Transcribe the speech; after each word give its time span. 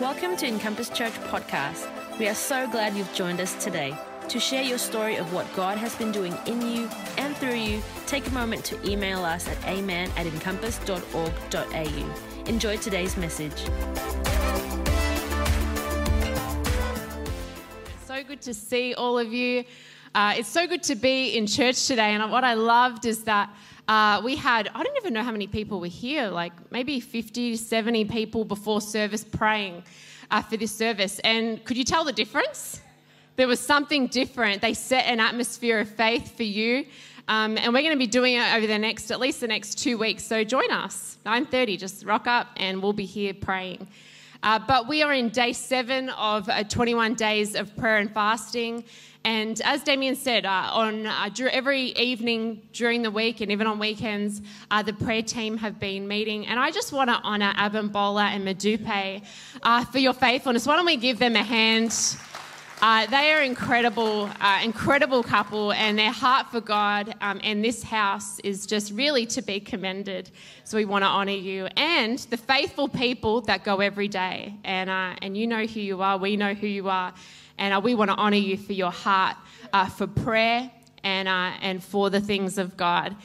Welcome 0.00 0.36
to 0.36 0.46
Encompass 0.46 0.90
Church 0.90 1.14
Podcast. 1.30 1.88
We 2.18 2.28
are 2.28 2.34
so 2.34 2.68
glad 2.68 2.94
you've 2.94 3.14
joined 3.14 3.40
us 3.40 3.54
today. 3.64 3.96
To 4.28 4.38
share 4.38 4.62
your 4.62 4.76
story 4.76 5.16
of 5.16 5.32
what 5.32 5.46
God 5.56 5.78
has 5.78 5.94
been 5.94 6.12
doing 6.12 6.36
in 6.44 6.60
you 6.60 6.90
and 7.16 7.34
through 7.38 7.54
you, 7.54 7.80
take 8.04 8.26
a 8.26 8.30
moment 8.30 8.62
to 8.66 8.86
email 8.86 9.24
us 9.24 9.48
at 9.48 9.56
amen 9.64 10.10
at 10.18 10.26
encompass.org.au. 10.26 12.44
Enjoy 12.44 12.76
today's 12.76 13.16
message. 13.16 13.56
So 18.06 18.22
good 18.22 18.42
to 18.42 18.52
see 18.52 18.92
all 18.92 19.18
of 19.18 19.32
you. 19.32 19.64
Uh, 20.14 20.34
it's 20.36 20.50
so 20.50 20.66
good 20.66 20.82
to 20.82 20.94
be 20.94 21.38
in 21.38 21.46
church 21.46 21.86
today. 21.86 22.14
And 22.14 22.30
what 22.30 22.44
I 22.44 22.52
loved 22.52 23.06
is 23.06 23.24
that 23.24 23.48
uh, 23.88 24.20
we 24.24 24.36
had, 24.36 24.68
I 24.74 24.82
don't 24.82 24.96
even 24.96 25.14
know 25.14 25.22
how 25.22 25.30
many 25.30 25.46
people 25.46 25.80
were 25.80 25.86
here, 25.86 26.28
like 26.28 26.52
maybe 26.72 26.98
50, 26.98 27.56
70 27.56 28.04
people 28.06 28.44
before 28.44 28.80
service 28.80 29.24
praying 29.24 29.84
uh, 30.30 30.42
for 30.42 30.56
this 30.56 30.74
service. 30.74 31.20
And 31.20 31.64
could 31.64 31.76
you 31.76 31.84
tell 31.84 32.04
the 32.04 32.12
difference? 32.12 32.80
There 33.36 33.46
was 33.46 33.60
something 33.60 34.08
different. 34.08 34.60
They 34.62 34.74
set 34.74 35.04
an 35.06 35.20
atmosphere 35.20 35.78
of 35.78 35.88
faith 35.88 36.36
for 36.36 36.42
you. 36.42 36.86
Um, 37.28 37.58
and 37.58 37.72
we're 37.72 37.82
going 37.82 37.92
to 37.92 37.98
be 37.98 38.06
doing 38.06 38.34
it 38.34 38.54
over 38.54 38.66
the 38.66 38.78
next, 38.78 39.10
at 39.10 39.20
least 39.20 39.40
the 39.40 39.48
next 39.48 39.76
two 39.76 39.98
weeks. 39.98 40.24
So 40.24 40.42
join 40.42 40.70
us, 40.70 41.18
9.30, 41.26 41.78
just 41.78 42.04
rock 42.04 42.26
up 42.26 42.48
and 42.56 42.82
we'll 42.82 42.92
be 42.92 43.04
here 43.04 43.34
praying. 43.34 43.88
Uh, 44.42 44.60
but 44.60 44.86
we 44.86 45.02
are 45.02 45.12
in 45.12 45.28
day 45.30 45.52
seven 45.52 46.08
of 46.10 46.48
uh, 46.48 46.62
21 46.64 47.14
days 47.14 47.54
of 47.54 47.76
prayer 47.76 47.98
and 47.98 48.12
fasting. 48.12 48.84
And 49.26 49.60
as 49.62 49.82
Damien 49.82 50.14
said, 50.14 50.46
uh, 50.46 50.70
on 50.70 51.04
uh, 51.04 51.28
every 51.50 51.86
evening 51.96 52.62
during 52.72 53.02
the 53.02 53.10
week 53.10 53.40
and 53.40 53.50
even 53.50 53.66
on 53.66 53.80
weekends, 53.80 54.40
uh, 54.70 54.84
the 54.84 54.92
prayer 54.92 55.20
team 55.20 55.56
have 55.56 55.80
been 55.80 56.06
meeting. 56.06 56.46
And 56.46 56.60
I 56.60 56.70
just 56.70 56.92
want 56.92 57.10
to 57.10 57.16
honour 57.16 57.52
Abimbola 57.54 58.22
and 58.22 58.46
Modupe 58.46 59.24
uh, 59.64 59.84
for 59.86 59.98
your 59.98 60.12
faithfulness. 60.12 60.64
Why 60.64 60.76
don't 60.76 60.86
we 60.86 60.96
give 60.96 61.18
them 61.18 61.34
a 61.34 61.42
hand? 61.42 61.92
Uh, 62.82 63.06
they 63.06 63.32
are 63.32 63.42
incredible, 63.42 64.28
uh, 64.38 64.60
incredible 64.62 65.22
couple, 65.22 65.72
and 65.72 65.98
their 65.98 66.12
heart 66.12 66.50
for 66.50 66.60
God 66.60 67.14
um, 67.22 67.40
and 67.42 67.64
this 67.64 67.82
house 67.82 68.38
is 68.40 68.66
just 68.66 68.92
really 68.92 69.24
to 69.24 69.40
be 69.40 69.58
commended. 69.58 70.30
So 70.64 70.76
we 70.76 70.84
want 70.84 71.02
to 71.02 71.08
honour 71.08 71.32
you 71.32 71.66
and 71.76 72.18
the 72.18 72.36
faithful 72.36 72.86
people 72.88 73.40
that 73.42 73.64
go 73.64 73.80
every 73.80 74.08
day. 74.08 74.54
And 74.62 74.90
and 74.90 75.36
you 75.36 75.46
know 75.46 75.64
who 75.64 75.80
you 75.80 76.02
are. 76.02 76.18
We 76.18 76.36
know 76.36 76.52
who 76.52 76.66
you 76.66 76.88
are. 76.90 77.14
And 77.58 77.72
uh, 77.72 77.80
we 77.80 77.94
want 77.94 78.10
to 78.10 78.16
honor 78.16 78.36
you 78.36 78.58
for 78.58 78.74
your 78.74 78.90
heart 78.90 79.36
uh, 79.72 79.88
for 79.88 80.06
prayer 80.06 80.70
and, 81.02 81.28
uh, 81.28 81.52
and 81.62 81.82
for 81.82 82.10
the 82.10 82.20
things 82.20 82.58
of 82.58 82.76
God. 82.76 83.16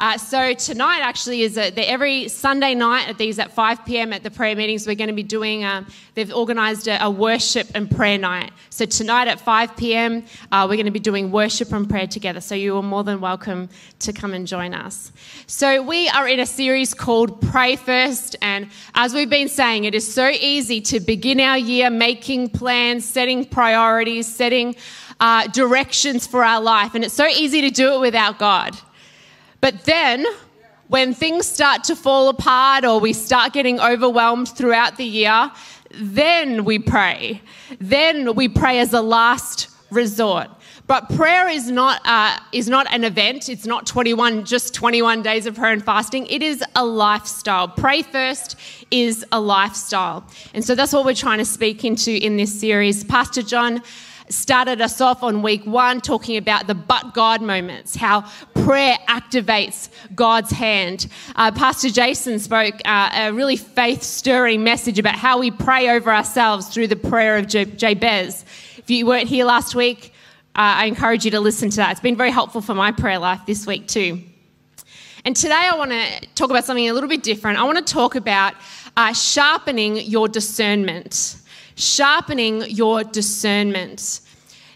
Uh, 0.00 0.16
so 0.16 0.54
tonight 0.54 1.00
actually 1.02 1.42
is 1.42 1.58
a, 1.58 1.78
every 1.78 2.26
Sunday 2.26 2.74
night 2.74 3.06
at 3.06 3.18
these 3.18 3.38
at 3.38 3.52
5 3.52 3.84
p.m. 3.84 4.14
at 4.14 4.22
the 4.22 4.30
prayer 4.30 4.56
meetings 4.56 4.86
we're 4.86 4.94
going 4.94 5.08
to 5.08 5.14
be 5.14 5.22
doing. 5.22 5.62
Um, 5.62 5.86
they've 6.14 6.32
organised 6.32 6.88
a, 6.88 7.04
a, 7.04 7.10
worship 7.10 7.68
and 7.74 7.90
prayer 7.90 8.16
night. 8.16 8.50
So 8.70 8.86
tonight 8.86 9.28
at 9.28 9.38
5 9.38 9.76
p.m. 9.76 10.24
Uh, 10.50 10.66
we're 10.66 10.76
going 10.76 10.86
to 10.86 10.90
be 10.90 11.00
doing 11.00 11.30
worship 11.30 11.70
and 11.72 11.86
prayer 11.86 12.06
together. 12.06 12.40
So 12.40 12.54
you 12.54 12.78
are 12.78 12.82
more 12.82 13.04
than 13.04 13.20
welcome 13.20 13.68
to 13.98 14.14
come 14.14 14.32
and 14.32 14.46
join 14.46 14.72
us. 14.72 15.12
So 15.46 15.82
we 15.82 16.08
are 16.08 16.26
in 16.26 16.40
a 16.40 16.46
series 16.46 16.94
called 16.94 17.42
Pray 17.42 17.76
First, 17.76 18.36
and 18.40 18.70
as 18.94 19.12
we've 19.12 19.28
been 19.28 19.50
saying, 19.50 19.84
it 19.84 19.94
is 19.94 20.10
so 20.10 20.28
easy 20.28 20.80
to 20.80 21.00
begin 21.00 21.40
our 21.40 21.58
year 21.58 21.90
making 21.90 22.48
plans, 22.48 23.04
setting 23.04 23.44
priorities, 23.44 24.34
setting 24.34 24.76
uh, 25.20 25.46
directions 25.48 26.26
for 26.26 26.42
our 26.42 26.62
life, 26.62 26.94
and 26.94 27.04
it's 27.04 27.12
so 27.12 27.26
easy 27.26 27.60
to 27.60 27.70
do 27.70 27.92
it 27.92 28.00
without 28.00 28.38
God. 28.38 28.78
But 29.60 29.84
then, 29.84 30.26
when 30.88 31.14
things 31.14 31.46
start 31.46 31.84
to 31.84 31.96
fall 31.96 32.28
apart 32.28 32.84
or 32.84 32.98
we 32.98 33.12
start 33.12 33.52
getting 33.52 33.80
overwhelmed 33.80 34.48
throughout 34.48 34.96
the 34.96 35.04
year, 35.04 35.50
then 35.92 36.64
we 36.64 36.78
pray. 36.78 37.42
Then 37.78 38.34
we 38.34 38.48
pray 38.48 38.78
as 38.80 38.92
a 38.92 39.00
last 39.00 39.68
resort. 39.90 40.48
But 40.86 41.08
prayer 41.10 41.48
is 41.48 41.70
not, 41.70 42.00
uh, 42.04 42.36
is 42.50 42.68
not 42.68 42.92
an 42.92 43.04
event. 43.04 43.48
It's 43.48 43.66
not 43.66 43.86
21, 43.86 44.44
just 44.44 44.74
21 44.74 45.22
days 45.22 45.46
of 45.46 45.54
prayer 45.54 45.72
and 45.72 45.84
fasting. 45.84 46.26
It 46.26 46.42
is 46.42 46.64
a 46.74 46.84
lifestyle. 46.84 47.68
Pray 47.68 48.02
first 48.02 48.56
is 48.90 49.24
a 49.30 49.40
lifestyle. 49.40 50.24
And 50.52 50.64
so 50.64 50.74
that's 50.74 50.92
what 50.92 51.04
we're 51.04 51.14
trying 51.14 51.38
to 51.38 51.44
speak 51.44 51.84
into 51.84 52.10
in 52.10 52.36
this 52.36 52.58
series. 52.58 53.04
Pastor 53.04 53.42
John 53.42 53.82
started 54.30 54.80
us 54.80 55.00
off 55.00 55.22
on 55.22 55.42
week 55.42 55.66
one 55.66 56.00
talking 56.00 56.36
about 56.36 56.66
the 56.66 56.74
but 56.74 57.14
God 57.14 57.42
moments, 57.42 57.96
how 57.96 58.24
prayer 58.70 58.98
activates 59.08 59.88
God's 60.14 60.52
hand. 60.52 61.08
Uh, 61.34 61.50
Pastor 61.50 61.90
Jason 61.90 62.38
spoke 62.38 62.76
uh, 62.84 63.10
a 63.12 63.32
really 63.32 63.56
faith 63.56 64.00
stirring 64.00 64.62
message 64.62 64.96
about 64.96 65.16
how 65.16 65.40
we 65.40 65.50
pray 65.50 65.88
over 65.90 66.14
ourselves 66.14 66.68
through 66.68 66.86
the 66.86 66.94
prayer 66.94 67.36
of 67.36 67.48
Jabez. 67.48 68.44
If 68.76 68.88
you 68.88 69.06
weren't 69.06 69.26
here 69.26 69.44
last 69.44 69.74
week, 69.74 70.12
uh, 70.54 70.78
I 70.82 70.84
encourage 70.84 71.24
you 71.24 71.32
to 71.32 71.40
listen 71.40 71.68
to 71.70 71.76
that. 71.78 71.90
It's 71.90 72.00
been 72.00 72.14
very 72.14 72.30
helpful 72.30 72.60
for 72.60 72.74
my 72.74 72.92
prayer 72.92 73.18
life 73.18 73.40
this 73.44 73.66
week, 73.66 73.88
too. 73.88 74.22
And 75.24 75.34
today 75.34 75.68
I 75.68 75.76
want 75.76 75.90
to 75.90 76.28
talk 76.36 76.50
about 76.50 76.64
something 76.64 76.88
a 76.88 76.92
little 76.92 77.08
bit 77.08 77.24
different. 77.24 77.58
I 77.58 77.64
want 77.64 77.84
to 77.84 77.92
talk 77.92 78.14
about 78.14 78.54
uh, 78.96 79.12
sharpening 79.12 79.96
your 79.96 80.28
discernment 80.28 81.40
sharpening 81.80 82.62
your 82.68 83.02
discernment, 83.02 84.20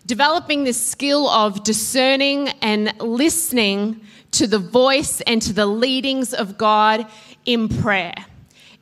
developing 0.07 0.65
this 0.65 0.83
skill 0.83 1.29
of 1.29 1.65
discerning 1.65 2.49
and 2.61 2.95
listening 3.01 4.01
to 4.33 4.47
the 4.47 4.59
voice 4.59 5.21
and 5.23 5.41
to 5.43 5.53
the 5.53 5.67
leadings 5.67 6.35
of 6.35 6.59
God 6.59 7.07
in 7.45 7.69
prayer 7.69 8.15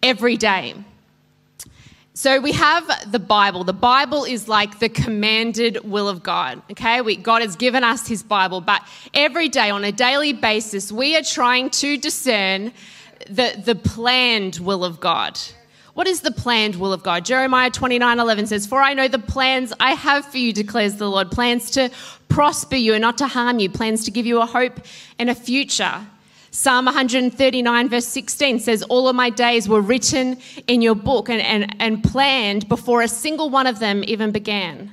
every 0.02 0.36
day. 0.36 0.74
So 2.14 2.40
we 2.40 2.52
have 2.52 3.10
the 3.10 3.18
Bible. 3.18 3.64
The 3.64 3.72
Bible 3.72 4.24
is 4.24 4.46
like 4.46 4.78
the 4.78 4.88
commanded 4.88 5.78
will 5.82 6.08
of 6.08 6.22
God. 6.22 6.60
Okay, 6.70 7.00
we, 7.00 7.16
God 7.16 7.42
has 7.42 7.56
given 7.56 7.84
us 7.84 8.06
His 8.06 8.22
Bible, 8.22 8.60
but 8.60 8.82
every 9.14 9.48
day 9.48 9.70
on 9.70 9.82
a 9.82 9.92
daily 9.92 10.32
basis, 10.32 10.92
we 10.92 11.16
are 11.16 11.22
trying 11.22 11.70
to 11.70 11.96
discern 11.96 12.72
the, 13.28 13.60
the 13.64 13.74
planned 13.74 14.56
will 14.56 14.84
of 14.84 15.00
God. 15.00 15.38
What 15.94 16.06
is 16.06 16.22
the 16.22 16.30
planned 16.30 16.76
will 16.76 16.92
of 16.92 17.02
God? 17.02 17.24
Jeremiah 17.24 17.70
29 17.70 18.18
11 18.18 18.46
says, 18.46 18.66
For 18.66 18.80
I 18.80 18.94
know 18.94 19.08
the 19.08 19.18
plans 19.18 19.72
I 19.78 19.92
have 19.92 20.24
for 20.24 20.38
you, 20.38 20.52
declares 20.52 20.96
the 20.96 21.10
Lord 21.10 21.30
plans 21.30 21.70
to 21.72 21.90
prosper 22.28 22.76
you 22.76 22.94
and 22.94 23.02
not 23.02 23.18
to 23.18 23.26
harm 23.26 23.58
you, 23.58 23.68
plans 23.68 24.04
to 24.04 24.10
give 24.10 24.24
you 24.24 24.40
a 24.40 24.46
hope 24.46 24.80
and 25.18 25.28
a 25.28 25.34
future. 25.34 26.06
Psalm 26.50 26.86
139, 26.86 27.88
verse 27.88 28.06
16 28.06 28.60
says, 28.60 28.82
All 28.84 29.08
of 29.08 29.16
my 29.16 29.30
days 29.30 29.68
were 29.68 29.80
written 29.80 30.38
in 30.66 30.82
your 30.82 30.94
book 30.94 31.28
and, 31.28 31.40
and, 31.40 31.76
and 31.78 32.02
planned 32.02 32.68
before 32.68 33.02
a 33.02 33.08
single 33.08 33.50
one 33.50 33.66
of 33.66 33.78
them 33.78 34.02
even 34.06 34.32
began. 34.32 34.90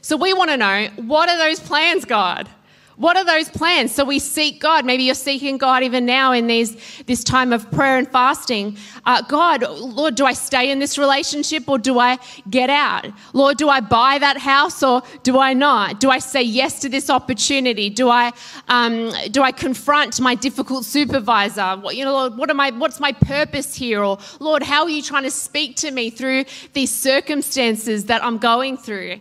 So 0.00 0.16
we 0.16 0.32
want 0.32 0.50
to 0.50 0.56
know 0.56 0.88
what 0.96 1.28
are 1.28 1.38
those 1.38 1.60
plans, 1.60 2.04
God? 2.04 2.48
What 2.96 3.16
are 3.16 3.24
those 3.24 3.48
plans? 3.48 3.92
So 3.92 4.04
we 4.04 4.18
seek 4.18 4.60
God. 4.60 4.84
Maybe 4.84 5.04
you're 5.04 5.14
seeking 5.14 5.56
God 5.58 5.82
even 5.82 6.04
now 6.04 6.32
in 6.32 6.46
these, 6.46 6.76
this 7.06 7.24
time 7.24 7.52
of 7.52 7.70
prayer 7.70 7.96
and 7.98 8.08
fasting. 8.08 8.76
Uh, 9.06 9.22
God, 9.22 9.62
Lord, 9.62 10.14
do 10.14 10.26
I 10.26 10.34
stay 10.34 10.70
in 10.70 10.78
this 10.78 10.98
relationship 10.98 11.68
or 11.68 11.78
do 11.78 11.98
I 11.98 12.18
get 12.50 12.70
out? 12.70 13.06
Lord, 13.32 13.56
do 13.56 13.68
I 13.68 13.80
buy 13.80 14.18
that 14.18 14.36
house 14.36 14.82
or 14.82 15.02
do 15.22 15.38
I 15.38 15.54
not? 15.54 16.00
Do 16.00 16.10
I 16.10 16.18
say 16.18 16.42
yes 16.42 16.80
to 16.80 16.88
this 16.88 17.08
opportunity? 17.08 17.88
Do 17.88 18.10
I, 18.10 18.32
um, 18.68 19.12
do 19.30 19.42
I 19.42 19.52
confront 19.52 20.20
my 20.20 20.34
difficult 20.34 20.84
supervisor? 20.84 21.76
What, 21.76 21.96
you 21.96 22.04
know, 22.04 22.12
Lord, 22.12 22.36
what 22.36 22.50
am 22.50 22.60
I, 22.60 22.70
what's 22.70 23.00
my 23.00 23.12
purpose 23.12 23.74
here? 23.74 24.04
Or 24.04 24.18
Lord, 24.38 24.62
how 24.62 24.82
are 24.84 24.90
you 24.90 25.02
trying 25.02 25.24
to 25.24 25.30
speak 25.30 25.76
to 25.76 25.90
me 25.90 26.10
through 26.10 26.44
these 26.74 26.90
circumstances 26.90 28.04
that 28.06 28.22
I'm 28.22 28.38
going 28.38 28.76
through? 28.76 29.20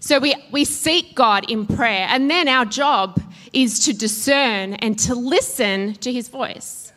So 0.00 0.18
we, 0.18 0.34
we 0.52 0.64
seek 0.64 1.14
God 1.14 1.50
in 1.50 1.66
prayer, 1.66 2.06
and 2.10 2.30
then 2.30 2.48
our 2.48 2.64
job 2.64 3.20
is 3.52 3.84
to 3.86 3.92
discern 3.92 4.74
and 4.74 4.98
to 5.00 5.14
listen 5.14 5.94
to 5.94 6.12
his 6.12 6.28
voice. 6.28 6.92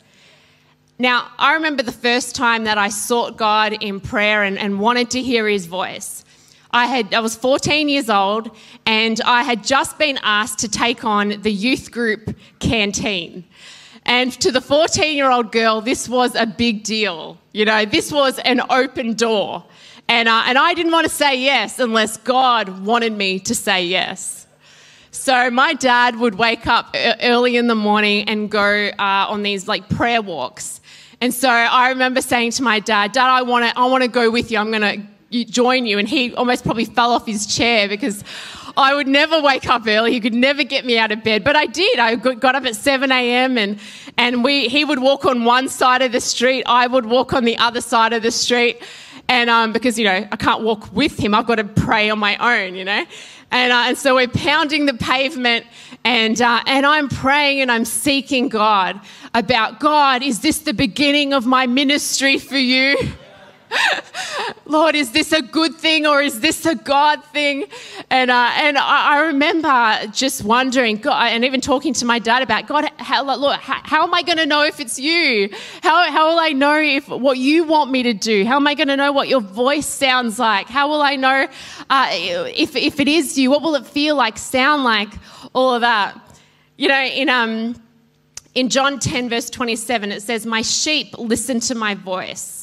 Now, 0.98 1.28
I 1.38 1.54
remember 1.54 1.82
the 1.82 1.90
first 1.90 2.36
time 2.36 2.64
that 2.64 2.78
I 2.78 2.88
sought 2.88 3.36
God 3.36 3.72
in 3.82 3.98
prayer 3.98 4.44
and, 4.44 4.58
and 4.58 4.78
wanted 4.78 5.10
to 5.10 5.22
hear 5.22 5.48
his 5.48 5.66
voice. 5.66 6.24
I, 6.70 6.86
had, 6.86 7.12
I 7.12 7.20
was 7.20 7.34
14 7.34 7.88
years 7.88 8.08
old 8.08 8.54
and 8.86 9.20
I 9.22 9.42
had 9.42 9.64
just 9.64 9.98
been 9.98 10.18
asked 10.22 10.60
to 10.60 10.68
take 10.68 11.04
on 11.04 11.40
the 11.42 11.52
youth 11.52 11.90
group 11.90 12.36
canteen. 12.60 13.44
And 14.04 14.32
to 14.40 14.50
the 14.50 14.60
14 14.60 15.16
year 15.16 15.30
old 15.30 15.52
girl, 15.52 15.80
this 15.80 16.08
was 16.08 16.34
a 16.34 16.46
big 16.46 16.82
deal. 16.82 17.38
You 17.52 17.64
know, 17.64 17.84
this 17.84 18.10
was 18.10 18.38
an 18.40 18.60
open 18.70 19.14
door. 19.14 19.64
And, 20.12 20.28
uh, 20.28 20.42
and 20.44 20.58
I 20.58 20.74
didn't 20.74 20.92
want 20.92 21.06
to 21.06 21.10
say 21.10 21.40
yes 21.40 21.78
unless 21.78 22.18
God 22.18 22.84
wanted 22.84 23.16
me 23.16 23.38
to 23.38 23.54
say 23.54 23.86
yes. 23.86 24.46
So 25.10 25.50
my 25.50 25.72
dad 25.72 26.16
would 26.16 26.34
wake 26.34 26.66
up 26.66 26.94
early 27.22 27.56
in 27.56 27.66
the 27.66 27.74
morning 27.74 28.28
and 28.28 28.50
go 28.50 28.90
uh, 28.98 29.26
on 29.30 29.42
these 29.42 29.66
like 29.66 29.88
prayer 29.88 30.20
walks. 30.20 30.82
And 31.22 31.32
so 31.32 31.48
I 31.48 31.88
remember 31.88 32.20
saying 32.20 32.50
to 32.52 32.62
my 32.62 32.78
dad, 32.78 33.12
Dad, 33.12 33.30
I 33.30 33.40
want 33.40 33.64
to 33.64 33.78
I 33.78 33.86
want 33.86 34.02
to 34.02 34.08
go 34.08 34.30
with 34.30 34.50
you. 34.50 34.58
I'm 34.58 34.70
going 34.70 35.08
to 35.30 35.44
join 35.46 35.86
you. 35.86 35.98
And 35.98 36.06
he 36.06 36.34
almost 36.34 36.62
probably 36.62 36.84
fell 36.84 37.12
off 37.12 37.24
his 37.24 37.46
chair 37.46 37.88
because 37.88 38.22
I 38.76 38.94
would 38.94 39.08
never 39.08 39.40
wake 39.40 39.66
up 39.66 39.86
early. 39.86 40.12
He 40.12 40.20
could 40.20 40.34
never 40.34 40.62
get 40.62 40.84
me 40.84 40.98
out 40.98 41.10
of 41.10 41.24
bed, 41.24 41.42
but 41.42 41.56
I 41.56 41.64
did. 41.64 41.98
I 41.98 42.16
got 42.16 42.54
up 42.54 42.66
at 42.66 42.76
7 42.76 43.10
a.m. 43.10 43.56
and, 43.56 43.78
and 44.18 44.44
we, 44.44 44.68
he 44.68 44.84
would 44.84 44.98
walk 44.98 45.24
on 45.24 45.46
one 45.46 45.70
side 45.70 46.02
of 46.02 46.12
the 46.12 46.20
street. 46.20 46.64
I 46.66 46.86
would 46.86 47.06
walk 47.06 47.32
on 47.32 47.44
the 47.44 47.56
other 47.56 47.80
side 47.80 48.12
of 48.12 48.22
the 48.22 48.30
street 48.30 48.82
And 49.28 49.48
um, 49.48 49.72
because, 49.72 49.98
you 49.98 50.04
know, 50.04 50.26
I 50.30 50.36
can't 50.36 50.62
walk 50.62 50.92
with 50.92 51.18
him, 51.18 51.34
I've 51.34 51.46
got 51.46 51.56
to 51.56 51.64
pray 51.64 52.10
on 52.10 52.18
my 52.18 52.36
own, 52.36 52.74
you 52.74 52.84
know. 52.84 53.04
And, 53.50 53.72
uh, 53.72 53.84
and 53.88 53.98
so 53.98 54.14
we're 54.14 54.28
pounding 54.28 54.86
the 54.86 54.94
pavement 54.94 55.66
and, 56.04 56.40
uh, 56.40 56.62
and 56.66 56.86
I'm 56.86 57.08
praying 57.08 57.60
and 57.60 57.70
I'm 57.70 57.84
seeking 57.84 58.48
God 58.48 58.98
about 59.34 59.78
God, 59.78 60.22
is 60.22 60.40
this 60.40 60.60
the 60.60 60.74
beginning 60.74 61.32
of 61.32 61.46
my 61.46 61.66
ministry 61.66 62.38
for 62.38 62.56
you? 62.56 62.96
Lord, 64.66 64.94
is 64.94 65.12
this 65.12 65.32
a 65.32 65.42
good 65.42 65.74
thing 65.74 66.06
or 66.06 66.22
is 66.22 66.40
this 66.40 66.64
a 66.66 66.74
God 66.74 67.24
thing? 67.26 67.64
And, 68.10 68.30
uh, 68.30 68.50
and 68.54 68.78
I, 68.78 69.26
remember 69.26 70.06
just 70.12 70.44
wondering, 70.44 70.96
God, 70.96 71.32
and 71.32 71.44
even 71.44 71.60
talking 71.60 71.94
to 71.94 72.04
my 72.04 72.18
dad 72.18 72.42
about, 72.42 72.66
God, 72.66 72.90
how, 72.98 73.24
Lord, 73.24 73.58
how, 73.58 73.80
how 73.84 74.02
am 74.04 74.14
I 74.14 74.22
going 74.22 74.38
to 74.38 74.46
know 74.46 74.64
if 74.64 74.80
it's 74.80 74.98
you? 74.98 75.50
How, 75.82 76.10
how 76.10 76.30
will 76.30 76.38
I 76.38 76.50
know 76.50 76.78
if 76.78 77.08
what 77.08 77.38
you 77.38 77.64
want 77.64 77.90
me 77.90 78.02
to 78.04 78.14
do? 78.14 78.44
How 78.44 78.56
am 78.56 78.66
I 78.66 78.74
going 78.74 78.88
to 78.88 78.96
know 78.96 79.12
what 79.12 79.28
your 79.28 79.40
voice 79.40 79.86
sounds 79.86 80.38
like? 80.38 80.68
How 80.68 80.88
will 80.88 81.02
I 81.02 81.16
know 81.16 81.46
uh, 81.90 82.08
if, 82.10 82.76
if 82.76 83.00
it 83.00 83.08
is 83.08 83.38
you? 83.38 83.50
What 83.50 83.62
will 83.62 83.74
it 83.74 83.86
feel 83.86 84.16
like, 84.16 84.38
sound 84.38 84.84
like? 84.84 85.10
All 85.52 85.74
of 85.74 85.80
that. 85.82 86.18
You 86.76 86.88
know, 86.88 87.02
in, 87.02 87.28
um, 87.28 87.82
in 88.54 88.68
John 88.68 88.98
10, 88.98 89.28
verse 89.28 89.50
27, 89.50 90.12
it 90.12 90.22
says, 90.22 90.46
My 90.46 90.62
sheep 90.62 91.16
listen 91.18 91.60
to 91.60 91.74
my 91.74 91.94
voice. 91.94 92.61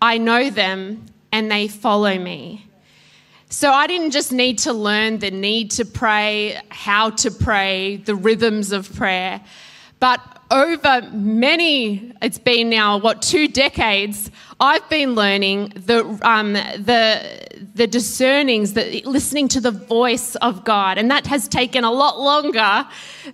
I 0.00 0.18
know 0.18 0.50
them 0.50 1.06
and 1.32 1.50
they 1.50 1.68
follow 1.68 2.18
me. 2.18 2.66
So 3.48 3.70
I 3.70 3.86
didn't 3.86 4.10
just 4.10 4.32
need 4.32 4.58
to 4.60 4.72
learn 4.72 5.18
the 5.18 5.30
need 5.30 5.70
to 5.72 5.84
pray, 5.84 6.60
how 6.70 7.10
to 7.10 7.30
pray, 7.30 7.96
the 7.96 8.14
rhythms 8.14 8.72
of 8.72 8.92
prayer, 8.94 9.40
but 10.00 10.20
over 10.50 11.02
many, 11.12 12.12
it's 12.20 12.38
been 12.38 12.68
now, 12.68 12.98
what, 12.98 13.22
two 13.22 13.48
decades, 13.48 14.30
I've 14.60 14.88
been 14.88 15.14
learning 15.14 15.72
the, 15.74 16.18
um, 16.22 16.52
the, 16.52 17.46
the 17.74 17.86
discernings, 17.86 18.74
the, 18.74 19.02
listening 19.04 19.48
to 19.48 19.60
the 19.60 19.70
voice 19.70 20.36
of 20.36 20.64
God. 20.64 20.98
And 20.98 21.10
that 21.10 21.26
has 21.26 21.48
taken 21.48 21.84
a 21.84 21.90
lot 21.90 22.20
longer 22.20 22.86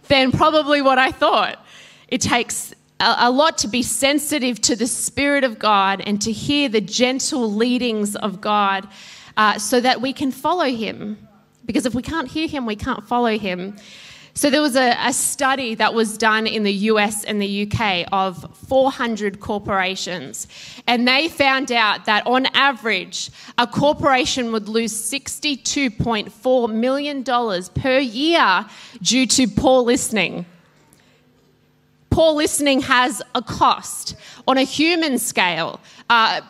than 0.08 0.32
probably 0.32 0.80
what 0.80 0.98
I 0.98 1.10
thought. 1.10 1.64
It 2.08 2.20
takes 2.20 2.74
a 3.00 3.30
lot 3.30 3.58
to 3.58 3.68
be 3.68 3.82
sensitive 3.82 4.60
to 4.62 4.76
the 4.76 4.86
Spirit 4.86 5.42
of 5.42 5.58
God 5.58 6.02
and 6.04 6.20
to 6.22 6.32
hear 6.32 6.68
the 6.68 6.80
gentle 6.80 7.50
leadings 7.52 8.14
of 8.16 8.40
God 8.40 8.86
uh, 9.36 9.58
so 9.58 9.80
that 9.80 10.00
we 10.00 10.12
can 10.12 10.30
follow 10.30 10.66
Him. 10.66 11.26
Because 11.64 11.86
if 11.86 11.94
we 11.94 12.02
can't 12.02 12.28
hear 12.28 12.46
Him, 12.46 12.66
we 12.66 12.76
can't 12.76 13.06
follow 13.06 13.38
Him. 13.38 13.76
So 14.34 14.48
there 14.48 14.60
was 14.60 14.76
a, 14.76 14.96
a, 15.04 15.12
study 15.12 15.74
that 15.74 15.92
was 15.92 16.16
done 16.16 16.46
in 16.46 16.62
the 16.62 16.72
US 16.72 17.24
and 17.24 17.42
the 17.42 17.70
UK 17.70 18.06
of 18.12 18.56
400 18.68 19.40
corporations, 19.40 20.46
and 20.86 21.06
they 21.06 21.28
found 21.28 21.72
out 21.72 22.04
that 22.04 22.26
on 22.26 22.46
average, 22.54 23.30
a 23.58 23.66
corporation 23.66 24.52
would 24.52 24.68
lose 24.68 24.92
$62.4 24.92 26.72
million 26.72 27.24
per 27.74 27.98
year 27.98 28.66
due 29.02 29.26
to 29.26 29.48
poor 29.48 29.82
listening 29.82 30.46
poor 32.10 32.32
listening 32.32 32.80
has 32.82 33.22
a 33.34 33.42
cost. 33.42 34.16
On 34.46 34.58
a 34.58 34.62
human 34.62 35.18
scale, 35.18 35.80
uh, 36.08 36.40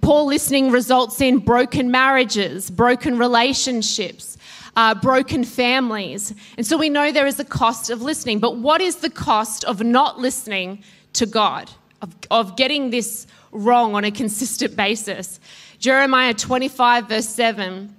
poor 0.00 0.22
listening 0.22 0.70
results 0.70 1.20
in 1.20 1.38
broken 1.38 1.90
marriages, 1.90 2.70
broken 2.70 3.18
relationships, 3.18 4.36
uh, 4.76 4.94
broken 4.94 5.44
families. 5.44 6.34
And 6.56 6.66
so 6.66 6.76
we 6.76 6.88
know 6.88 7.12
there 7.12 7.26
is 7.26 7.40
a 7.40 7.44
cost 7.44 7.90
of 7.90 8.02
listening. 8.02 8.38
But 8.38 8.56
what 8.56 8.80
is 8.80 8.96
the 8.96 9.10
cost 9.10 9.64
of 9.64 9.82
not 9.82 10.18
listening 10.18 10.82
to 11.14 11.26
God, 11.26 11.70
of, 12.00 12.14
of 12.30 12.56
getting 12.56 12.90
this 12.90 13.26
wrong 13.50 13.94
on 13.94 14.04
a 14.04 14.10
consistent 14.10 14.76
basis? 14.76 15.40
Jeremiah 15.78 16.34
25, 16.34 17.08
verse 17.08 17.28
7 17.28 17.96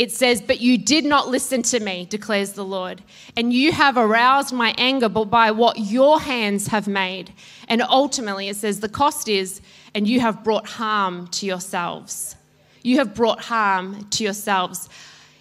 it 0.00 0.10
says, 0.10 0.40
But 0.40 0.62
you 0.62 0.78
did 0.78 1.04
not 1.04 1.28
listen 1.28 1.62
to 1.64 1.78
me, 1.78 2.06
declares 2.06 2.54
the 2.54 2.64
Lord, 2.64 3.02
and 3.36 3.52
you 3.52 3.70
have 3.70 3.98
aroused 3.98 4.50
my 4.50 4.74
anger 4.78 5.10
but 5.10 5.26
by 5.26 5.50
what 5.50 5.78
your 5.78 6.18
hands 6.18 6.68
have 6.68 6.88
made. 6.88 7.34
And 7.68 7.82
ultimately, 7.82 8.48
it 8.48 8.56
says, 8.56 8.80
The 8.80 8.88
cost 8.88 9.28
is, 9.28 9.60
and 9.94 10.08
you 10.08 10.20
have 10.20 10.42
brought 10.42 10.66
harm 10.66 11.26
to 11.28 11.44
yourselves. 11.44 12.34
You 12.82 12.96
have 12.96 13.14
brought 13.14 13.40
harm 13.40 14.06
to 14.12 14.24
yourselves. 14.24 14.88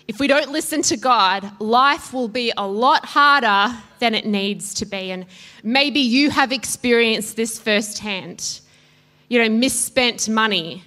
If 0.09 0.19
we 0.19 0.27
don't 0.27 0.51
listen 0.51 0.81
to 0.81 0.97
God, 0.97 1.49
life 1.61 2.11
will 2.11 2.27
be 2.27 2.51
a 2.57 2.67
lot 2.67 3.05
harder 3.05 3.73
than 3.99 4.13
it 4.13 4.25
needs 4.25 4.73
to 4.73 4.85
be. 4.85 5.11
And 5.11 5.25
maybe 5.63 6.01
you 6.01 6.31
have 6.31 6.51
experienced 6.51 7.37
this 7.37 7.57
firsthand. 7.57 8.59
You 9.29 9.39
know, 9.39 9.47
misspent 9.47 10.27
money, 10.27 10.83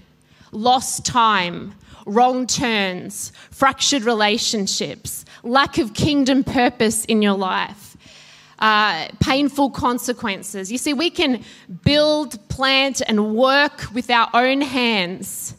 lost 0.50 1.06
time, 1.06 1.72
wrong 2.06 2.46
turns, 2.46 3.32
fractured 3.50 4.02
relationships, 4.02 5.24
lack 5.42 5.78
of 5.78 5.94
kingdom 5.94 6.44
purpose 6.44 7.04
in 7.06 7.22
your 7.22 7.36
life, 7.36 7.96
uh, 8.58 9.08
painful 9.20 9.70
consequences. 9.70 10.70
You 10.70 10.78
see, 10.78 10.92
we 10.92 11.10
can 11.10 11.42
build, 11.84 12.48
plant, 12.48 13.02
and 13.06 13.34
work 13.34 13.92
with 13.92 14.10
our 14.10 14.28
own 14.34 14.60
hands 14.60 15.54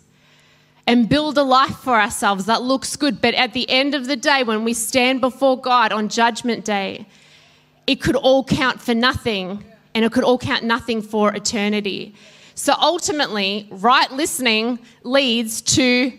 and 0.85 1.07
build 1.07 1.37
a 1.37 1.43
life 1.43 1.77
for 1.77 1.99
ourselves 1.99 2.45
that 2.45 2.61
looks 2.61 2.95
good. 2.95 3.21
But 3.21 3.33
at 3.35 3.53
the 3.53 3.69
end 3.69 3.95
of 3.95 4.07
the 4.07 4.15
day, 4.15 4.43
when 4.43 4.63
we 4.63 4.73
stand 4.73 5.21
before 5.21 5.59
God 5.59 5.91
on 5.93 6.09
Judgment 6.09 6.65
Day, 6.65 7.07
it 7.87 8.01
could 8.01 8.15
all 8.15 8.43
count 8.43 8.81
for 8.81 8.93
nothing 8.93 9.63
and 9.95 10.03
it 10.03 10.11
could 10.11 10.23
all 10.23 10.37
count 10.37 10.63
nothing 10.63 11.01
for 11.01 11.33
eternity. 11.33 12.15
So 12.55 12.73
ultimately, 12.79 13.67
right 13.71 14.11
listening 14.11 14.79
leads 15.03 15.61
to 15.61 16.13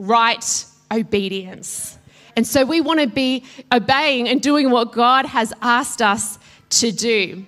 right 0.00 0.64
obedience. 0.90 1.98
And 2.36 2.46
so 2.46 2.64
we 2.64 2.80
want 2.80 3.00
to 3.00 3.06
be 3.06 3.44
obeying 3.72 4.28
and 4.28 4.40
doing 4.40 4.70
what 4.70 4.92
God 4.92 5.26
has 5.26 5.52
asked 5.60 6.00
us 6.00 6.38
to 6.70 6.90
do. 6.90 7.44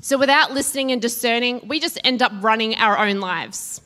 So 0.00 0.18
without 0.18 0.52
listening 0.52 0.92
and 0.92 1.02
discerning, 1.02 1.60
we 1.66 1.80
just 1.80 1.98
end 2.04 2.22
up 2.22 2.32
running 2.40 2.76
our 2.76 2.98
own 2.98 3.20
lives. 3.20 3.80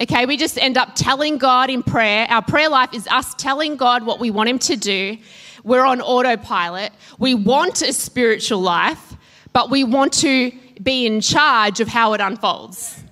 Okay, 0.00 0.26
we 0.26 0.36
just 0.36 0.58
end 0.58 0.76
up 0.76 0.94
telling 0.94 1.38
God 1.38 1.70
in 1.70 1.82
prayer. 1.82 2.26
Our 2.28 2.42
prayer 2.42 2.68
life 2.68 2.92
is 2.92 3.06
us 3.08 3.34
telling 3.34 3.76
God 3.76 4.04
what 4.04 4.20
we 4.20 4.30
want 4.30 4.48
Him 4.48 4.58
to 4.60 4.76
do. 4.76 5.18
We're 5.64 5.84
on 5.84 6.00
autopilot. 6.00 6.92
We 7.18 7.34
want 7.34 7.82
a 7.82 7.92
spiritual 7.92 8.60
life, 8.60 9.16
but 9.52 9.70
we 9.70 9.84
want 9.84 10.12
to 10.14 10.52
be 10.82 11.06
in 11.06 11.20
charge 11.20 11.80
of 11.80 11.88
how 11.88 12.12
it 12.12 12.20
unfolds. 12.20 13.02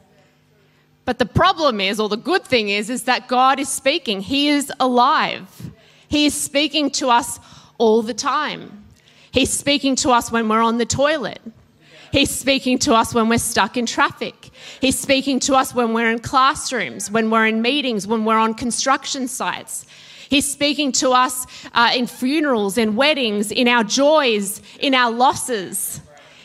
But 1.05 1.19
the 1.19 1.27
problem 1.27 1.81
is, 1.81 2.01
or 2.01 2.09
the 2.09 2.17
good 2.17 2.45
thing 2.45 2.69
is, 2.69 2.89
is 2.89 3.05
that 3.05 3.29
God 3.29 3.61
is 3.61 3.69
speaking. 3.69 4.21
He 4.21 4.49
is 4.49 4.73
alive. 4.81 5.71
He 6.09 6.27
is 6.27 6.35
speaking 6.35 6.91
to 6.93 7.09
us 7.09 7.39
all 7.79 8.03
the 8.03 8.15
time. 8.15 8.85
He's 9.31 9.51
speaking 9.53 9.97
to 9.97 10.11
us 10.11 10.31
when 10.31 10.49
we're 10.49 10.63
on 10.63 10.79
the 10.79 10.87
toilet. 10.87 11.41
He's 12.13 12.31
speaking 12.31 12.79
to 12.81 12.95
us 12.95 13.13
when 13.13 13.29
we're 13.29 13.39
stuck 13.39 13.77
in 13.77 13.87
traffic. 13.87 14.51
He's 14.81 14.97
speaking 14.97 15.41
to 15.41 15.57
us 15.57 15.75
when 15.75 15.93
we're 15.93 16.13
in 16.13 16.21
classrooms, 16.21 17.11
when 17.11 17.29
we're 17.29 17.47
in 17.47 17.61
meetings, 17.61 18.07
when 18.07 18.25
we're 18.25 18.39
on 18.39 18.55
construction 18.55 19.27
sites. 19.27 19.85
He's 20.29 20.51
speaking 20.51 20.93
to 20.93 21.11
us 21.11 21.47
uh, 21.73 21.91
in 21.95 22.07
funerals, 22.07 22.79
in 22.79 22.95
weddings, 22.95 23.51
in 23.51 23.67
our 23.67 23.83
joys, 23.83 24.63
in 24.79 24.95
our 24.95 25.11
losses. 25.11 26.01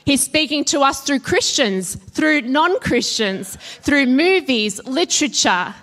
He's 0.10 0.24
speaking 0.24 0.66
to 0.66 0.80
us 0.80 1.02
through 1.02 1.20
Christians, 1.20 1.94
through 1.94 2.42
non 2.42 2.80
Christians, 2.80 3.58
through 3.82 4.08
movies, 4.08 4.84
literature. 4.84 5.76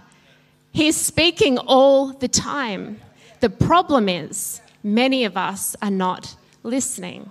He's 0.72 0.96
speaking 0.96 1.58
all 1.58 2.08
the 2.08 2.26
time. 2.26 3.00
The 3.38 3.50
problem 3.50 4.08
is, 4.08 4.60
many 4.82 5.22
of 5.26 5.36
us 5.36 5.76
are 5.80 5.92
not 5.92 6.34
listening. 6.64 7.30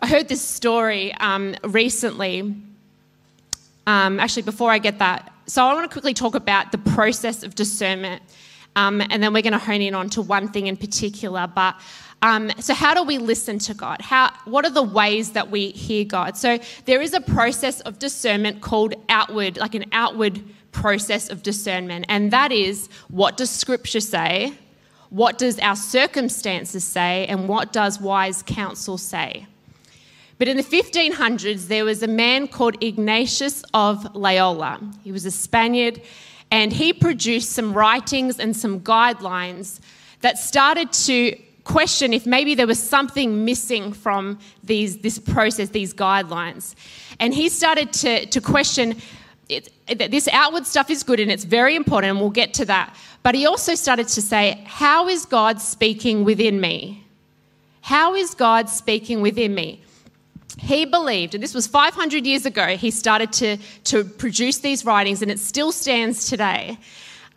I 0.00 0.06
heard 0.06 0.28
this 0.28 0.40
story 0.40 1.12
um, 1.16 1.54
recently. 1.62 2.40
Um, 3.86 4.18
actually, 4.18 4.44
before 4.44 4.70
I 4.70 4.78
get 4.78 5.00
that, 5.00 5.30
so 5.44 5.66
I 5.66 5.74
want 5.74 5.84
to 5.84 5.92
quickly 5.92 6.14
talk 6.14 6.34
about 6.34 6.72
the 6.72 6.78
process 6.78 7.42
of 7.42 7.54
discernment, 7.54 8.22
um, 8.74 9.02
and 9.02 9.22
then 9.22 9.34
we're 9.34 9.42
going 9.42 9.52
to 9.52 9.58
hone 9.58 9.82
in 9.82 9.94
on 9.94 10.08
to 10.10 10.22
one 10.22 10.48
thing 10.48 10.66
in 10.66 10.78
particular. 10.78 11.46
But 11.46 11.78
um, 12.22 12.50
so, 12.58 12.74
how 12.74 12.92
do 12.92 13.02
we 13.02 13.16
listen 13.18 13.58
to 13.60 13.74
God? 13.74 14.02
How, 14.02 14.32
what 14.44 14.66
are 14.66 14.70
the 14.70 14.82
ways 14.82 15.32
that 15.32 15.50
we 15.50 15.70
hear 15.70 16.04
God? 16.04 16.36
So, 16.36 16.58
there 16.84 17.00
is 17.00 17.14
a 17.14 17.20
process 17.20 17.80
of 17.80 17.98
discernment 17.98 18.60
called 18.60 18.94
outward, 19.08 19.56
like 19.56 19.74
an 19.74 19.86
outward 19.92 20.42
process 20.72 21.30
of 21.30 21.42
discernment, 21.42 22.04
and 22.08 22.30
that 22.30 22.52
is 22.52 22.88
what 23.08 23.36
does 23.38 23.50
Scripture 23.50 24.00
say? 24.00 24.52
What 25.08 25.38
does 25.38 25.58
our 25.58 25.76
circumstances 25.76 26.84
say? 26.84 27.26
And 27.26 27.48
what 27.48 27.72
does 27.72 28.00
wise 28.00 28.42
counsel 28.42 28.96
say? 28.96 29.46
But 30.38 30.46
in 30.46 30.56
the 30.56 30.62
1500s, 30.62 31.68
there 31.68 31.84
was 31.84 32.02
a 32.02 32.06
man 32.06 32.48
called 32.48 32.82
Ignatius 32.82 33.64
of 33.74 34.14
Loyola. 34.14 34.80
He 35.02 35.10
was 35.10 35.26
a 35.26 35.30
Spaniard, 35.30 36.00
and 36.50 36.72
he 36.72 36.92
produced 36.92 37.50
some 37.50 37.74
writings 37.74 38.38
and 38.38 38.56
some 38.56 38.80
guidelines 38.80 39.80
that 40.20 40.38
started 40.38 40.92
to 40.92 41.36
question 41.64 42.12
if 42.12 42.26
maybe 42.26 42.54
there 42.54 42.66
was 42.66 42.82
something 42.82 43.44
missing 43.44 43.92
from 43.92 44.38
these, 44.64 44.98
this 44.98 45.18
process, 45.18 45.70
these 45.70 45.94
guidelines. 45.94 46.74
And 47.18 47.34
he 47.34 47.48
started 47.48 47.92
to, 47.94 48.26
to 48.26 48.40
question 48.40 48.96
it, 49.48 49.68
this 49.88 50.28
outward 50.32 50.64
stuff 50.66 50.90
is 50.90 51.02
good 51.02 51.20
and 51.20 51.30
it's 51.30 51.44
very 51.44 51.74
important, 51.74 52.10
and 52.10 52.20
we'll 52.20 52.30
get 52.30 52.54
to 52.54 52.64
that. 52.66 52.94
But 53.22 53.34
he 53.34 53.46
also 53.46 53.74
started 53.74 54.08
to 54.08 54.22
say, 54.22 54.62
How 54.66 55.08
is 55.08 55.26
God 55.26 55.60
speaking 55.60 56.24
within 56.24 56.60
me? 56.60 57.04
How 57.82 58.14
is 58.14 58.34
God 58.34 58.68
speaking 58.68 59.20
within 59.20 59.54
me? 59.54 59.82
He 60.58 60.84
believed, 60.84 61.34
and 61.34 61.42
this 61.42 61.54
was 61.54 61.66
500 61.66 62.26
years 62.26 62.44
ago, 62.44 62.76
he 62.76 62.90
started 62.90 63.32
to, 63.34 63.56
to 63.84 64.04
produce 64.04 64.58
these 64.58 64.84
writings, 64.84 65.22
and 65.22 65.30
it 65.30 65.38
still 65.38 65.72
stands 65.72 66.28
today. 66.28 66.78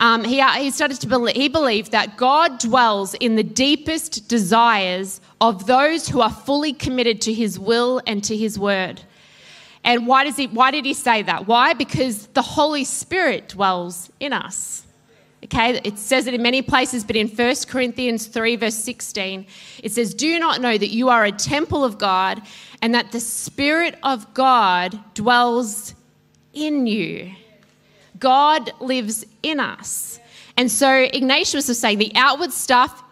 Um, 0.00 0.24
he, 0.24 0.42
he 0.58 0.70
started 0.70 1.00
to 1.00 1.06
believe, 1.06 1.36
he 1.36 1.48
believed 1.48 1.92
that 1.92 2.16
God 2.16 2.58
dwells 2.58 3.14
in 3.14 3.36
the 3.36 3.42
deepest 3.42 4.28
desires 4.28 5.20
of 5.40 5.66
those 5.66 6.08
who 6.08 6.20
are 6.20 6.30
fully 6.30 6.72
committed 6.72 7.20
to 7.22 7.32
his 7.32 7.58
will 7.58 8.00
and 8.06 8.22
to 8.24 8.36
his 8.36 8.58
word. 8.58 9.02
And 9.84 10.06
why, 10.06 10.24
does 10.24 10.36
he, 10.36 10.46
why 10.46 10.70
did 10.70 10.84
he 10.84 10.94
say 10.94 11.22
that? 11.22 11.46
Why? 11.46 11.74
Because 11.74 12.26
the 12.28 12.42
Holy 12.42 12.84
Spirit 12.84 13.48
dwells 13.48 14.10
in 14.18 14.32
us. 14.32 14.84
Okay, 15.44 15.78
it 15.84 15.98
says 15.98 16.26
it 16.26 16.32
in 16.32 16.42
many 16.42 16.62
places, 16.62 17.04
but 17.04 17.16
in 17.16 17.28
1 17.28 17.54
Corinthians 17.68 18.26
3, 18.26 18.56
verse 18.56 18.76
16, 18.76 19.46
it 19.82 19.92
says, 19.92 20.14
Do 20.14 20.38
not 20.38 20.62
know 20.62 20.78
that 20.78 20.88
you 20.88 21.10
are 21.10 21.24
a 21.24 21.32
temple 21.32 21.84
of 21.84 21.98
God 21.98 22.40
and 22.80 22.94
that 22.94 23.12
the 23.12 23.20
Spirit 23.20 23.98
of 24.02 24.32
God 24.32 24.98
dwells 25.12 25.94
in 26.54 26.86
you? 26.86 27.34
God 28.24 28.72
lives 28.80 29.26
in 29.42 29.60
us. 29.60 30.18
And 30.56 30.70
so 30.70 30.90
Ignatius 30.90 31.68
was 31.68 31.78
saying 31.78 31.98
the 31.98 32.12
outward 32.14 32.52
stuff 32.52 33.02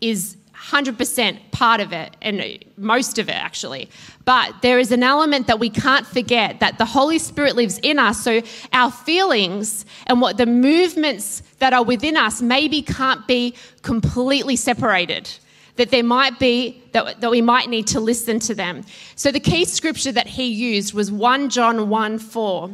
is 0.00 0.38
100% 0.54 1.50
part 1.50 1.82
of 1.82 1.92
it, 1.92 2.16
and 2.22 2.58
most 2.78 3.18
of 3.18 3.28
it 3.28 3.34
actually. 3.34 3.90
But 4.24 4.62
there 4.62 4.78
is 4.78 4.90
an 4.90 5.02
element 5.02 5.48
that 5.48 5.58
we 5.58 5.68
can't 5.68 6.06
forget 6.06 6.60
that 6.60 6.78
the 6.78 6.86
Holy 6.86 7.18
Spirit 7.18 7.56
lives 7.56 7.78
in 7.82 7.98
us. 7.98 8.24
So 8.24 8.40
our 8.72 8.90
feelings 8.90 9.84
and 10.06 10.22
what 10.22 10.38
the 10.38 10.46
movements 10.46 11.42
that 11.58 11.74
are 11.74 11.84
within 11.84 12.16
us 12.16 12.40
maybe 12.40 12.80
can't 12.80 13.26
be 13.26 13.54
completely 13.82 14.56
separated. 14.56 15.30
That 15.76 15.90
there 15.90 16.04
might 16.04 16.38
be, 16.38 16.82
that, 16.92 17.20
that 17.20 17.30
we 17.30 17.42
might 17.42 17.68
need 17.68 17.86
to 17.88 18.00
listen 18.00 18.38
to 18.40 18.54
them. 18.54 18.84
So 19.14 19.30
the 19.30 19.40
key 19.40 19.66
scripture 19.66 20.12
that 20.12 20.28
he 20.28 20.46
used 20.46 20.94
was 20.94 21.12
1 21.12 21.50
John 21.50 21.90
1 21.90 22.18
4. 22.18 22.70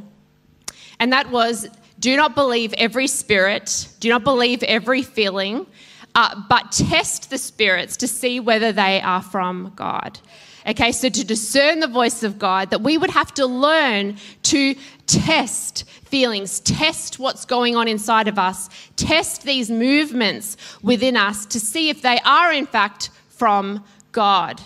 And 1.00 1.12
that 1.12 1.30
was, 1.30 1.66
do 2.00 2.16
not 2.16 2.34
believe 2.34 2.72
every 2.74 3.06
spirit, 3.06 3.88
do 4.00 4.08
not 4.08 4.24
believe 4.24 4.62
every 4.64 5.02
feeling 5.02 5.66
uh, 6.14 6.40
but 6.48 6.72
test 6.72 7.30
the 7.30 7.38
spirits 7.38 7.96
to 7.98 8.08
see 8.08 8.40
whether 8.40 8.72
they 8.72 9.00
are 9.00 9.22
from 9.22 9.72
God. 9.76 10.18
Okay, 10.66 10.92
so 10.92 11.08
to 11.08 11.24
discern 11.24 11.80
the 11.80 11.86
voice 11.86 12.22
of 12.22 12.38
God, 12.38 12.70
that 12.70 12.82
we 12.82 12.98
would 12.98 13.10
have 13.10 13.32
to 13.34 13.46
learn 13.46 14.16
to 14.44 14.74
test 15.06 15.84
feelings, 16.04 16.60
test 16.60 17.18
what's 17.18 17.44
going 17.44 17.76
on 17.76 17.88
inside 17.88 18.28
of 18.28 18.38
us, 18.38 18.68
test 18.96 19.42
these 19.44 19.70
movements 19.70 20.56
within 20.82 21.16
us 21.16 21.46
to 21.46 21.60
see 21.60 21.88
if 21.88 22.02
they 22.02 22.18
are 22.24 22.52
in 22.52 22.66
fact 22.66 23.10
from 23.28 23.82
God. 24.12 24.60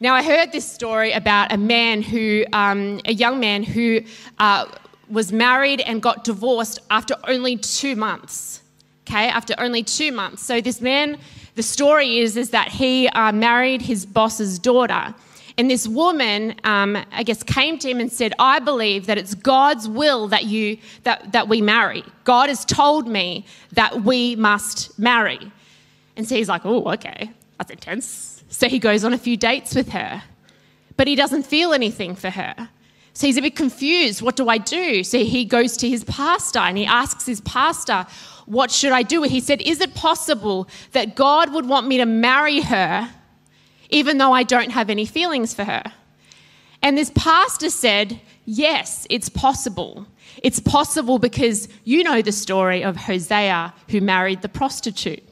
Now, 0.00 0.14
I 0.14 0.22
heard 0.22 0.52
this 0.52 0.70
story 0.70 1.12
about 1.12 1.52
a 1.52 1.56
man 1.56 2.02
who, 2.02 2.44
um, 2.52 3.00
a 3.04 3.12
young 3.12 3.40
man 3.40 3.62
who 3.62 4.00
uh, 4.38 4.66
was 5.10 5.32
married 5.32 5.80
and 5.80 6.02
got 6.02 6.24
divorced 6.24 6.80
after 6.90 7.14
only 7.26 7.56
two 7.56 7.96
months 7.96 8.62
okay, 9.08 9.28
after 9.28 9.54
only 9.58 9.82
two 9.82 10.12
months. 10.12 10.42
So 10.42 10.60
this 10.60 10.80
man, 10.80 11.18
the 11.54 11.62
story 11.62 12.18
is, 12.18 12.36
is 12.36 12.50
that 12.50 12.68
he 12.68 13.08
uh, 13.08 13.32
married 13.32 13.82
his 13.82 14.04
boss's 14.04 14.58
daughter. 14.58 15.14
And 15.56 15.70
this 15.70 15.88
woman, 15.88 16.54
um, 16.62 16.96
I 17.10 17.22
guess, 17.24 17.42
came 17.42 17.78
to 17.78 17.90
him 17.90 18.00
and 18.00 18.12
said, 18.12 18.32
I 18.38 18.60
believe 18.60 19.06
that 19.06 19.18
it's 19.18 19.34
God's 19.34 19.88
will 19.88 20.28
that, 20.28 20.44
you, 20.44 20.78
that, 21.02 21.32
that 21.32 21.48
we 21.48 21.60
marry. 21.60 22.04
God 22.24 22.48
has 22.48 22.64
told 22.64 23.08
me 23.08 23.44
that 23.72 24.02
we 24.02 24.36
must 24.36 24.96
marry. 24.98 25.50
And 26.16 26.28
so 26.28 26.36
he's 26.36 26.48
like, 26.48 26.64
oh, 26.64 26.92
okay, 26.92 27.30
that's 27.56 27.70
intense. 27.70 28.44
So 28.50 28.68
he 28.68 28.78
goes 28.78 29.04
on 29.04 29.12
a 29.12 29.18
few 29.18 29.36
dates 29.36 29.74
with 29.74 29.88
her, 29.90 30.22
but 30.96 31.08
he 31.08 31.16
doesn't 31.16 31.44
feel 31.44 31.72
anything 31.72 32.14
for 32.14 32.30
her. 32.30 32.68
So 33.18 33.26
he's 33.26 33.36
a 33.36 33.42
bit 33.42 33.56
confused. 33.56 34.22
What 34.22 34.36
do 34.36 34.48
I 34.48 34.58
do? 34.58 35.02
So 35.02 35.18
he 35.18 35.44
goes 35.44 35.76
to 35.78 35.88
his 35.88 36.04
pastor 36.04 36.60
and 36.60 36.78
he 36.78 36.86
asks 36.86 37.26
his 37.26 37.40
pastor, 37.40 38.06
what 38.46 38.70
should 38.70 38.92
I 38.92 39.02
do? 39.02 39.22
He 39.24 39.40
said, 39.40 39.60
Is 39.60 39.80
it 39.80 39.96
possible 39.96 40.68
that 40.92 41.16
God 41.16 41.52
would 41.52 41.66
want 41.66 41.88
me 41.88 41.96
to 41.96 42.06
marry 42.06 42.60
her 42.60 43.10
even 43.90 44.18
though 44.18 44.32
I 44.32 44.44
don't 44.44 44.70
have 44.70 44.88
any 44.88 45.04
feelings 45.04 45.52
for 45.52 45.64
her? 45.64 45.82
And 46.80 46.96
this 46.96 47.10
pastor 47.16 47.70
said, 47.70 48.20
Yes, 48.44 49.04
it's 49.10 49.28
possible. 49.28 50.06
It's 50.44 50.60
possible 50.60 51.18
because 51.18 51.68
you 51.82 52.04
know 52.04 52.22
the 52.22 52.30
story 52.30 52.84
of 52.84 52.94
Hosea 52.94 53.74
who 53.88 54.00
married 54.00 54.42
the 54.42 54.48
prostitute. 54.48 55.24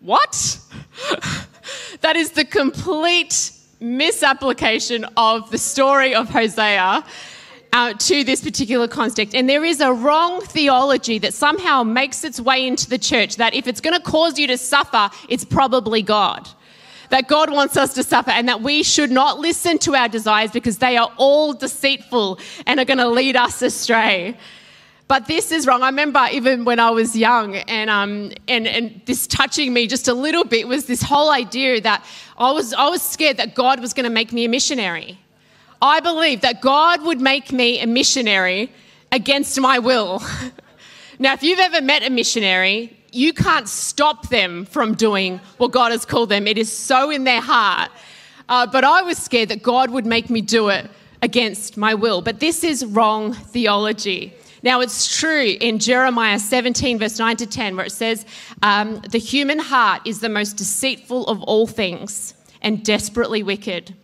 What? 0.00 0.58
that 2.00 2.16
is 2.16 2.32
the 2.32 2.44
complete 2.44 3.52
misapplication 3.84 5.04
of 5.16 5.50
the 5.50 5.58
story 5.58 6.14
of 6.14 6.28
Hosea 6.30 7.04
uh, 7.74 7.92
to 7.92 8.24
this 8.24 8.40
particular 8.40 8.88
context. 8.88 9.34
And 9.34 9.48
there 9.48 9.64
is 9.64 9.80
a 9.80 9.92
wrong 9.92 10.40
theology 10.40 11.18
that 11.18 11.34
somehow 11.34 11.82
makes 11.82 12.24
its 12.24 12.40
way 12.40 12.66
into 12.66 12.88
the 12.88 12.98
church 12.98 13.36
that 13.36 13.52
if 13.52 13.66
it's 13.66 13.80
going 13.80 13.96
to 13.96 14.02
cause 14.02 14.38
you 14.38 14.46
to 14.46 14.56
suffer, 14.56 15.10
it's 15.28 15.44
probably 15.44 16.00
God. 16.00 16.48
That 17.10 17.28
God 17.28 17.52
wants 17.52 17.76
us 17.76 17.92
to 17.94 18.02
suffer 18.02 18.30
and 18.30 18.48
that 18.48 18.62
we 18.62 18.82
should 18.82 19.10
not 19.10 19.38
listen 19.38 19.78
to 19.80 19.94
our 19.94 20.08
desires 20.08 20.52
because 20.52 20.78
they 20.78 20.96
are 20.96 21.12
all 21.16 21.52
deceitful 21.52 22.38
and 22.66 22.80
are 22.80 22.84
going 22.84 22.98
to 22.98 23.08
lead 23.08 23.36
us 23.36 23.60
astray. 23.60 24.36
But 25.14 25.28
this 25.28 25.52
is 25.52 25.64
wrong. 25.64 25.84
I 25.84 25.90
remember 25.90 26.26
even 26.32 26.64
when 26.64 26.80
I 26.80 26.90
was 26.90 27.14
young, 27.14 27.54
and, 27.54 27.88
um, 27.88 28.32
and, 28.48 28.66
and 28.66 29.00
this 29.04 29.28
touching 29.28 29.72
me 29.72 29.86
just 29.86 30.08
a 30.08 30.12
little 30.12 30.42
bit 30.42 30.66
was 30.66 30.86
this 30.86 31.02
whole 31.02 31.30
idea 31.30 31.80
that 31.82 32.04
I 32.36 32.50
was, 32.50 32.74
I 32.74 32.88
was 32.88 33.00
scared 33.00 33.36
that 33.36 33.54
God 33.54 33.78
was 33.78 33.94
going 33.94 34.02
to 34.02 34.10
make 34.10 34.32
me 34.32 34.44
a 34.44 34.48
missionary. 34.48 35.20
I 35.80 36.00
believed 36.00 36.42
that 36.42 36.60
God 36.60 37.04
would 37.04 37.20
make 37.20 37.52
me 37.52 37.78
a 37.78 37.86
missionary 37.86 38.72
against 39.12 39.60
my 39.60 39.78
will. 39.78 40.20
now, 41.20 41.32
if 41.34 41.44
you've 41.44 41.60
ever 41.60 41.80
met 41.80 42.02
a 42.02 42.10
missionary, 42.10 42.98
you 43.12 43.32
can't 43.32 43.68
stop 43.68 44.30
them 44.30 44.64
from 44.64 44.94
doing 44.94 45.38
what 45.58 45.70
God 45.70 45.92
has 45.92 46.04
called 46.04 46.28
them. 46.28 46.48
It 46.48 46.58
is 46.58 46.76
so 46.76 47.10
in 47.10 47.22
their 47.22 47.40
heart. 47.40 47.92
Uh, 48.48 48.66
but 48.66 48.82
I 48.82 49.02
was 49.02 49.18
scared 49.18 49.50
that 49.50 49.62
God 49.62 49.92
would 49.92 50.06
make 50.06 50.28
me 50.28 50.40
do 50.40 50.70
it 50.70 50.90
against 51.22 51.76
my 51.76 51.94
will. 51.94 52.20
But 52.20 52.40
this 52.40 52.64
is 52.64 52.84
wrong 52.84 53.32
theology. 53.32 54.34
Now, 54.64 54.80
it's 54.80 55.14
true 55.14 55.58
in 55.60 55.78
Jeremiah 55.78 56.38
17, 56.38 56.98
verse 56.98 57.18
9 57.18 57.36
to 57.36 57.46
10, 57.46 57.76
where 57.76 57.84
it 57.84 57.92
says, 57.92 58.24
um, 58.62 59.02
The 59.10 59.18
human 59.18 59.58
heart 59.58 60.00
is 60.06 60.20
the 60.20 60.30
most 60.30 60.56
deceitful 60.56 61.26
of 61.26 61.42
all 61.42 61.66
things 61.66 62.32
and 62.62 62.82
desperately 62.82 63.42
wicked. 63.42 63.94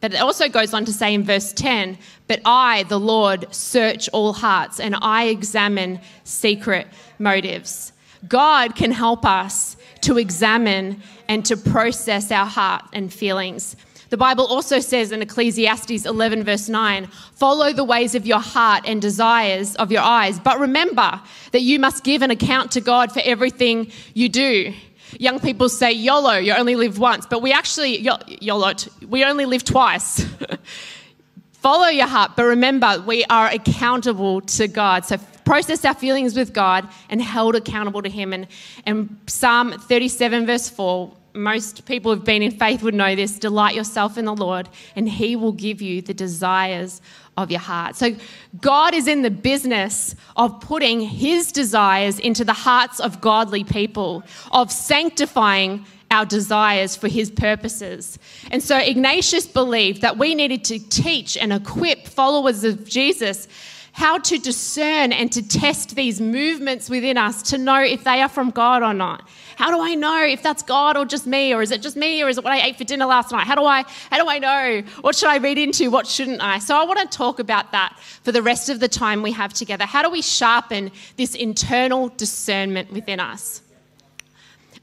But 0.00 0.12
it 0.12 0.20
also 0.20 0.48
goes 0.48 0.74
on 0.74 0.84
to 0.86 0.92
say 0.92 1.14
in 1.14 1.22
verse 1.22 1.52
10 1.52 1.98
But 2.26 2.40
I, 2.44 2.82
the 2.82 2.98
Lord, 2.98 3.46
search 3.54 4.08
all 4.08 4.32
hearts 4.32 4.80
and 4.80 4.96
I 5.00 5.26
examine 5.26 6.00
secret 6.24 6.88
motives. 7.20 7.92
God 8.26 8.74
can 8.74 8.90
help 8.90 9.24
us 9.24 9.76
to 10.00 10.18
examine 10.18 11.00
and 11.28 11.44
to 11.46 11.56
process 11.56 12.32
our 12.32 12.46
heart 12.46 12.82
and 12.92 13.12
feelings. 13.12 13.76
The 14.08 14.16
Bible 14.16 14.46
also 14.46 14.78
says 14.78 15.10
in 15.10 15.20
Ecclesiastes 15.20 16.06
11, 16.06 16.44
verse 16.44 16.68
9, 16.68 17.06
follow 17.34 17.72
the 17.72 17.84
ways 17.84 18.14
of 18.14 18.26
your 18.26 18.38
heart 18.38 18.84
and 18.86 19.02
desires 19.02 19.74
of 19.76 19.90
your 19.90 20.02
eyes. 20.02 20.38
But 20.38 20.60
remember 20.60 21.20
that 21.50 21.62
you 21.62 21.80
must 21.80 22.04
give 22.04 22.22
an 22.22 22.30
account 22.30 22.70
to 22.72 22.80
God 22.80 23.10
for 23.10 23.20
everything 23.24 23.90
you 24.14 24.28
do. 24.28 24.72
Young 25.18 25.40
people 25.40 25.68
say 25.68 25.92
YOLO, 25.92 26.36
you 26.36 26.52
only 26.52 26.76
live 26.76 26.98
once, 26.98 27.26
but 27.26 27.42
we 27.42 27.52
actually, 27.52 27.98
YOLO, 27.98 28.72
we 29.08 29.24
only 29.24 29.44
live 29.44 29.64
twice. 29.64 30.24
Follow 31.52 31.88
your 31.88 32.06
heart, 32.06 32.32
but 32.36 32.44
remember, 32.44 33.02
we 33.06 33.24
are 33.24 33.48
accountable 33.48 34.40
to 34.42 34.68
God. 34.68 35.04
So 35.04 35.16
process 35.44 35.84
our 35.84 35.94
feelings 35.94 36.36
with 36.36 36.52
God 36.52 36.88
and 37.08 37.20
held 37.20 37.56
accountable 37.56 38.02
to 38.02 38.08
Him. 38.08 38.32
And, 38.32 38.46
and 38.84 39.18
Psalm 39.26 39.72
37, 39.72 40.46
verse 40.46 40.68
4, 40.68 41.12
most 41.36 41.84
people 41.86 42.14
who've 42.14 42.24
been 42.24 42.42
in 42.42 42.50
faith 42.50 42.82
would 42.82 42.94
know 42.94 43.14
this 43.14 43.38
delight 43.38 43.74
yourself 43.74 44.18
in 44.18 44.24
the 44.24 44.34
Lord, 44.34 44.68
and 44.94 45.08
He 45.08 45.36
will 45.36 45.52
give 45.52 45.82
you 45.82 46.02
the 46.02 46.14
desires 46.14 47.00
of 47.36 47.50
your 47.50 47.60
heart. 47.60 47.96
So, 47.96 48.16
God 48.60 48.94
is 48.94 49.06
in 49.06 49.22
the 49.22 49.30
business 49.30 50.14
of 50.36 50.60
putting 50.60 51.00
his 51.00 51.52
desires 51.52 52.18
into 52.18 52.44
the 52.44 52.52
hearts 52.52 52.98
of 52.98 53.20
godly 53.20 53.64
people, 53.64 54.24
of 54.52 54.72
sanctifying 54.72 55.84
our 56.10 56.24
desires 56.24 56.96
for 56.96 57.08
his 57.08 57.30
purposes. 57.30 58.18
And 58.50 58.62
so, 58.62 58.78
Ignatius 58.78 59.46
believed 59.46 60.00
that 60.02 60.16
we 60.16 60.34
needed 60.34 60.64
to 60.64 60.78
teach 60.78 61.36
and 61.36 61.52
equip 61.52 62.06
followers 62.06 62.64
of 62.64 62.88
Jesus 62.88 63.48
how 63.96 64.18
to 64.18 64.36
discern 64.36 65.10
and 65.10 65.32
to 65.32 65.40
test 65.40 65.96
these 65.96 66.20
movements 66.20 66.90
within 66.90 67.16
us 67.16 67.40
to 67.40 67.56
know 67.56 67.80
if 67.82 68.04
they 68.04 68.20
are 68.20 68.28
from 68.28 68.50
God 68.50 68.82
or 68.82 68.92
not. 68.92 69.26
How 69.56 69.70
do 69.70 69.80
I 69.80 69.94
know 69.94 70.22
if 70.22 70.42
that's 70.42 70.62
God 70.62 70.98
or 70.98 71.06
just 71.06 71.26
me, 71.26 71.54
or 71.54 71.62
is 71.62 71.70
it 71.70 71.80
just 71.80 71.96
me, 71.96 72.22
or 72.22 72.28
is 72.28 72.36
it 72.36 72.44
what 72.44 72.52
I 72.52 72.60
ate 72.60 72.76
for 72.76 72.84
dinner 72.84 73.06
last 73.06 73.32
night? 73.32 73.46
How 73.46 73.54
do 73.54 73.64
I 73.64 73.84
how 74.10 74.22
do 74.22 74.28
I 74.28 74.38
know? 74.38 74.82
What 75.00 75.16
should 75.16 75.30
I 75.30 75.38
read 75.38 75.56
into? 75.56 75.90
What 75.90 76.06
shouldn't 76.06 76.42
I? 76.42 76.58
So 76.58 76.76
I 76.76 76.84
want 76.84 77.10
to 77.10 77.16
talk 77.16 77.38
about 77.38 77.72
that 77.72 77.98
for 78.22 78.32
the 78.32 78.42
rest 78.42 78.68
of 78.68 78.80
the 78.80 78.88
time 78.88 79.22
we 79.22 79.32
have 79.32 79.54
together. 79.54 79.86
How 79.86 80.02
do 80.02 80.10
we 80.10 80.20
sharpen 80.20 80.92
this 81.16 81.34
internal 81.34 82.08
discernment 82.08 82.92
within 82.92 83.18
us? 83.18 83.62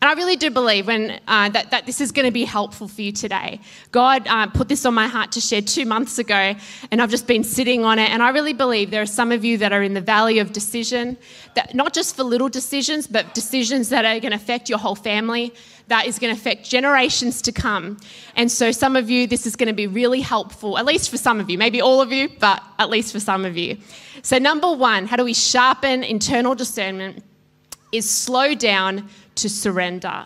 And 0.03 0.10
I 0.10 0.15
really 0.15 0.36
do 0.36 0.51
believe 0.51 0.88
when, 0.88 1.22
uh, 1.29 1.48
that, 1.48 1.72
that 1.72 1.86
this 1.86 2.01
is 2.01 2.12
going 2.12 2.25
to 2.25 2.31
be 2.31 2.43
helpful 2.43 2.89
for 2.89 3.01
you 3.01 3.13
today. 3.13 3.62
God 3.93 4.27
uh, 4.27 4.48
put 4.48 4.67
this 4.67 4.86
on 4.86 4.93
my 4.93 5.07
heart 5.07 5.31
to 5.31 5.39
share 5.39 5.62
two 5.62 5.86
months 5.86 6.19
ago, 6.19 6.55
and 6.91 7.01
I've 7.01 7.10
just 7.10 7.25
been 7.25 7.45
sitting 7.45 7.86
on 7.86 8.00
it. 8.00 8.10
And 8.10 8.22
I 8.22 8.31
really 8.31 8.51
believe 8.51 8.91
there 8.91 9.01
are 9.01 9.05
some 9.05 9.31
of 9.31 9.45
you 9.45 9.57
that 9.60 9.72
are 9.72 9.81
in 9.81 9.93
the 9.93 10.01
valley 10.01 10.39
of 10.39 10.51
decision, 10.51 11.15
that 11.53 11.74
not 11.74 11.93
just 11.93 12.17
for 12.17 12.24
little 12.24 12.50
decisions, 12.50 13.07
but 13.07 13.33
decisions 13.33 13.88
that 13.91 14.03
are 14.03 14.19
going 14.19 14.31
to 14.31 14.36
affect 14.36 14.67
your 14.67 14.77
whole 14.77 14.95
family, 14.95 15.53
that 15.88 16.05
is 16.05 16.19
going 16.19 16.36
to 16.36 16.38
affect 16.38 16.69
generations 16.69 17.41
to 17.43 17.53
come. 17.53 17.98
And 18.36 18.51
so, 18.51 18.74
some 18.74 18.98
of 18.98 19.10
you, 19.10 19.25
this 19.25 19.45
is 19.48 19.55
going 19.55 19.67
to 19.67 19.74
be 19.74 19.88
really 19.88 20.19
helpful, 20.19 20.77
at 20.77 20.83
least 20.83 21.12
for 21.12 21.17
some 21.17 21.39
of 21.39 21.50
you, 21.50 21.57
maybe 21.57 21.79
all 21.79 22.01
of 22.01 22.12
you, 22.12 22.27
but 22.41 22.62
at 22.77 22.89
least 22.89 23.13
for 23.13 23.22
some 23.22 23.45
of 23.45 23.55
you. 23.55 23.77
So, 24.22 24.38
number 24.38 24.69
one, 24.69 25.05
how 25.05 25.15
do 25.15 25.24
we 25.24 25.33
sharpen 25.33 26.03
internal 26.03 26.55
discernment? 26.55 27.24
Is 27.93 28.09
slow 28.09 28.55
down 28.55 29.07
to 29.35 29.50
surrender. 29.50 30.25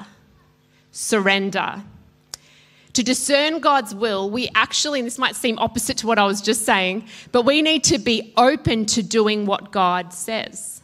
Surrender. 0.91 1.83
To 2.93 3.03
discern 3.03 3.59
God's 3.59 3.93
will, 3.93 4.27
we 4.31 4.49
actually, 4.55 4.99
and 4.99 5.05
this 5.05 5.19
might 5.19 5.35
seem 5.35 5.59
opposite 5.59 5.97
to 5.97 6.07
what 6.07 6.17
I 6.17 6.25
was 6.25 6.41
just 6.41 6.65
saying, 6.65 7.07
but 7.31 7.43
we 7.43 7.61
need 7.61 7.83
to 7.83 7.99
be 7.99 8.33
open 8.35 8.87
to 8.87 9.03
doing 9.03 9.45
what 9.45 9.71
God 9.71 10.11
says. 10.11 10.81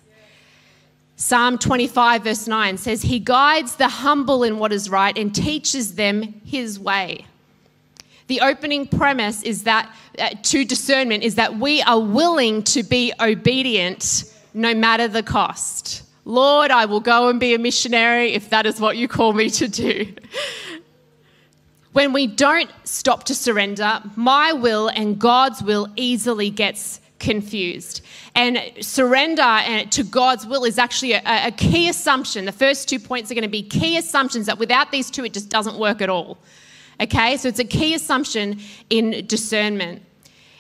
Psalm 1.15 1.57
25, 1.57 2.23
verse 2.23 2.47
9 2.47 2.77
says, 2.77 3.01
He 3.01 3.17
guides 3.17 3.77
the 3.77 3.87
humble 3.87 4.43
in 4.43 4.59
what 4.59 4.71
is 4.71 4.91
right 4.91 5.17
and 5.17 5.33
teaches 5.33 5.95
them 5.95 6.39
His 6.45 6.79
way. 6.79 7.25
The 8.27 8.41
opening 8.41 8.87
premise 8.87 9.41
is 9.41 9.63
that, 9.63 9.91
uh, 10.19 10.29
to 10.43 10.65
discernment, 10.65 11.23
is 11.23 11.33
that 11.35 11.57
we 11.57 11.81
are 11.81 11.99
willing 11.99 12.61
to 12.65 12.83
be 12.83 13.11
obedient 13.19 14.25
no 14.53 14.75
matter 14.75 15.07
the 15.07 15.23
cost. 15.23 16.02
Lord, 16.25 16.72
I 16.72 16.86
will 16.86 17.01
go 17.01 17.30
and 17.30 17.39
be 17.39 17.53
a 17.53 17.60
missionary 17.60 18.34
if 18.34 18.50
that 18.50 18.65
is 18.65 18.80
what 18.80 18.98
you 18.98 19.08
call 19.08 19.34
me 19.34 19.50
to 19.50 19.68
do. 19.68 20.13
when 21.94 22.13
we 22.13 22.27
don't 22.27 22.72
stop 22.84 23.25
to 23.25 23.36
surrender, 23.36 24.01
my 24.15 24.53
will 24.53 24.88
and 24.88 25.20
God's 25.20 25.62
will 25.62 25.88
easily 25.96 26.50
gets 26.50 27.01
confused. 27.20 28.01
And 28.36 28.60
surrender 28.82 29.42
uh, 29.42 29.84
to 29.86 30.03
God's 30.03 30.46
will 30.46 30.65
is 30.65 30.77
actually 30.77 31.13
a, 31.13 31.22
a 31.25 31.51
key 31.51 31.88
assumption. 31.89 32.46
The 32.46 32.51
first 32.51 32.89
two 32.89 33.00
points 33.00 33.32
are 33.32 33.34
going 33.34 33.44
to 33.44 33.50
be 33.50 33.63
key 33.63 33.98
assumptions 33.98 34.46
that 34.48 34.60
without 34.60 34.92
these 34.92 35.10
two, 35.10 35.24
it 35.25 35.34
just 35.34 35.50
doesn't 35.50 35.77
work 35.77 36.01
at 36.01 36.10
all. 36.10 36.38
Okay, 37.01 37.38
so 37.38 37.48
it's 37.48 37.60
a 37.60 37.65
key 37.65 37.96
assumption 37.96 38.60
in 38.89 39.25
discernment. 39.25 40.03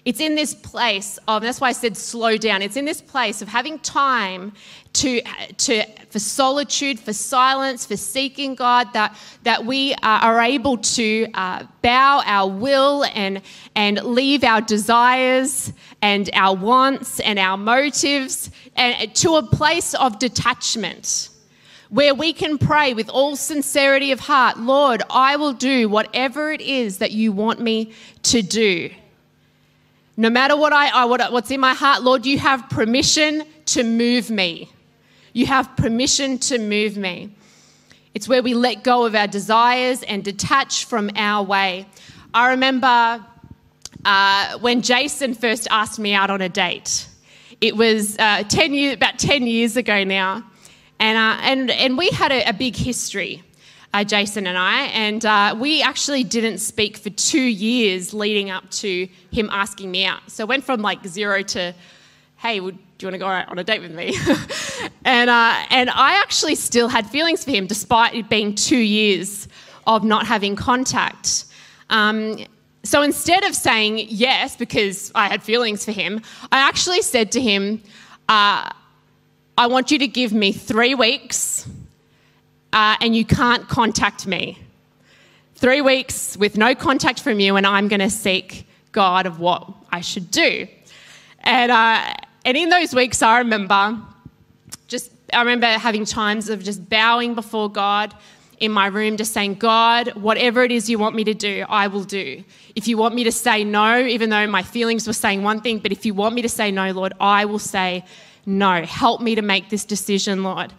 It's 0.05 0.19
in 0.19 0.35
this 0.35 0.53
place 0.53 1.17
of, 1.27 1.41
that's 1.43 1.61
why 1.61 1.69
I 1.69 1.71
said 1.71 1.95
slow 1.95 2.37
down. 2.37 2.61
It's 2.61 2.75
in 2.75 2.85
this 2.85 3.01
place 3.01 3.41
of 3.41 3.47
having 3.47 3.79
time 3.79 4.53
to, 4.93 5.21
to, 5.57 5.85
for 6.09 6.19
solitude, 6.19 6.99
for 6.99 7.13
silence, 7.13 7.85
for 7.85 7.97
seeking 7.97 8.55
God, 8.55 8.93
that, 8.93 9.17
that 9.43 9.65
we 9.65 9.95
are 10.03 10.39
able 10.39 10.77
to 10.77 11.27
uh, 11.33 11.63
bow 11.81 12.21
our 12.25 12.49
will 12.49 13.03
and, 13.05 13.41
and 13.75 14.01
leave 14.03 14.43
our 14.43 14.61
desires 14.61 15.73
and 16.01 16.29
our 16.33 16.55
wants 16.55 17.19
and 17.19 17.39
our 17.39 17.57
motives 17.57 18.51
and, 18.75 19.13
to 19.15 19.35
a 19.35 19.43
place 19.43 19.93
of 19.95 20.19
detachment 20.19 21.29
where 21.89 22.15
we 22.15 22.33
can 22.33 22.57
pray 22.57 22.93
with 22.95 23.07
all 23.09 23.35
sincerity 23.35 24.11
of 24.11 24.19
heart 24.19 24.57
Lord, 24.57 25.03
I 25.11 25.35
will 25.35 25.53
do 25.53 25.87
whatever 25.87 26.51
it 26.51 26.61
is 26.61 26.97
that 26.99 27.11
you 27.11 27.31
want 27.31 27.59
me 27.59 27.93
to 28.23 28.41
do. 28.41 28.89
No 30.17 30.29
matter 30.29 30.55
what 30.55 30.73
I, 30.73 31.05
what, 31.05 31.31
what's 31.31 31.51
in 31.51 31.59
my 31.59 31.73
heart, 31.73 32.03
Lord, 32.03 32.25
you 32.25 32.37
have 32.39 32.69
permission 32.69 33.43
to 33.67 33.83
move 33.83 34.29
me. 34.29 34.72
You 35.33 35.47
have 35.47 35.75
permission 35.75 36.37
to 36.39 36.57
move 36.57 36.95
me. 36.95 37.31
It's 38.13 38.27
where 38.27 38.41
we 38.41 38.53
let 38.53 38.83
go 38.83 39.05
of 39.05 39.15
our 39.15 39.27
desires 39.27 40.03
and 40.03 40.23
detach 40.23 40.85
from 40.85 41.09
our 41.15 41.43
way. 41.43 41.87
I 42.33 42.51
remember 42.51 43.25
uh, 44.05 44.59
when 44.59 44.81
Jason 44.81 45.33
first 45.33 45.67
asked 45.71 45.99
me 45.99 46.13
out 46.13 46.29
on 46.29 46.41
a 46.41 46.49
date. 46.49 47.07
It 47.61 47.75
was 47.75 48.17
uh, 48.19 48.43
10 48.43 48.73
years, 48.73 48.93
about 48.95 49.17
10 49.19 49.47
years 49.47 49.75
ago 49.75 50.03
now. 50.03 50.43
And, 50.99 51.17
uh, 51.17 51.41
and, 51.41 51.71
and 51.71 51.97
we 51.97 52.09
had 52.09 52.31
a, 52.31 52.49
a 52.49 52.53
big 52.53 52.75
history 52.75 53.43
uh, 53.93 54.03
Jason 54.03 54.47
and 54.47 54.57
I, 54.57 54.85
and 54.85 55.23
uh, 55.23 55.55
we 55.57 55.83
actually 55.83 56.23
didn't 56.23 56.57
speak 56.57 56.97
for 56.97 57.11
two 57.11 57.41
years 57.41 58.13
leading 58.13 58.49
up 58.49 58.69
to 58.71 59.07
him 59.31 59.49
asking 59.51 59.91
me 59.91 60.05
out. 60.05 60.19
So 60.27 60.43
it 60.43 60.47
went 60.47 60.63
from 60.63 60.81
like 60.81 61.05
zero 61.05 61.43
to, 61.43 61.75
hey, 62.37 62.59
you 63.03 63.07
want 63.07 63.15
to 63.15 63.19
go 63.19 63.27
on 63.27 63.59
a 63.59 63.63
date 63.63 63.81
with 63.81 63.93
me? 63.93 64.15
and, 65.05 65.29
uh, 65.29 65.65
and 65.69 65.89
I 65.89 66.19
actually 66.21 66.55
still 66.55 66.87
had 66.87 67.07
feelings 67.07 67.43
for 67.43 67.51
him 67.51 67.67
despite 67.67 68.15
it 68.15 68.29
being 68.29 68.55
two 68.55 68.77
years 68.77 69.47
of 69.85 70.03
not 70.03 70.25
having 70.25 70.55
contact. 70.55 71.45
Um, 71.89 72.37
so 72.83 73.01
instead 73.01 73.43
of 73.43 73.55
saying 73.55 74.05
yes 74.09 74.55
because 74.55 75.11
I 75.15 75.27
had 75.27 75.43
feelings 75.43 75.85
for 75.85 75.91
him, 75.91 76.21
I 76.51 76.59
actually 76.59 77.01
said 77.01 77.31
to 77.33 77.41
him, 77.41 77.81
uh, 78.29 78.71
I 79.57 79.67
want 79.67 79.91
you 79.91 79.99
to 79.99 80.07
give 80.07 80.33
me 80.33 80.51
three 80.51 80.95
weeks 80.95 81.67
uh, 82.71 82.95
and 83.01 83.15
you 83.15 83.25
can't 83.25 83.67
contact 83.67 84.25
me. 84.25 84.57
Three 85.55 85.81
weeks 85.81 86.35
with 86.35 86.57
no 86.57 86.73
contact 86.73 87.21
from 87.21 87.39
you, 87.39 87.55
and 87.55 87.65
I'm 87.65 87.87
going 87.87 88.01
to 88.01 88.09
seek 88.09 88.67
God 88.91 89.25
of 89.25 89.39
what 89.39 89.71
I 89.91 90.01
should 90.01 90.31
do. 90.31 90.67
And, 91.39 91.71
uh, 91.71 92.13
and 92.45 92.57
in 92.57 92.69
those 92.69 92.93
weeks, 92.93 93.21
I 93.21 93.39
remember 93.39 93.99
just, 94.87 95.11
I 95.31 95.39
remember 95.39 95.67
having 95.67 96.05
times 96.05 96.49
of 96.49 96.63
just 96.63 96.89
bowing 96.89 97.35
before 97.35 97.69
God 97.69 98.13
in 98.59 98.71
my 98.71 98.87
room, 98.87 99.17
just 99.17 99.33
saying, 99.33 99.55
God, 99.55 100.09
whatever 100.09 100.63
it 100.63 100.71
is 100.71 100.89
you 100.89 100.99
want 100.99 101.15
me 101.15 101.23
to 101.23 101.33
do, 101.33 101.65
I 101.67 101.87
will 101.87 102.03
do. 102.03 102.43
If 102.75 102.87
you 102.87 102.97
want 102.97 103.15
me 103.15 103.23
to 103.23 103.31
say 103.31 103.63
no, 103.63 103.99
even 103.99 104.29
though 104.29 104.47
my 104.47 104.63
feelings 104.63 105.07
were 105.07 105.13
saying 105.13 105.43
one 105.43 105.61
thing, 105.61 105.79
but 105.79 105.91
if 105.91 106.05
you 106.05 106.13
want 106.13 106.35
me 106.35 106.41
to 106.43 106.49
say 106.49 106.71
no, 106.71 106.91
Lord, 106.91 107.13
I 107.19 107.45
will 107.45 107.59
say 107.59 108.05
no. 108.45 108.83
Help 108.83 109.21
me 109.21 109.35
to 109.35 109.41
make 109.41 109.69
this 109.69 109.85
decision, 109.85 110.43
Lord. 110.43 110.71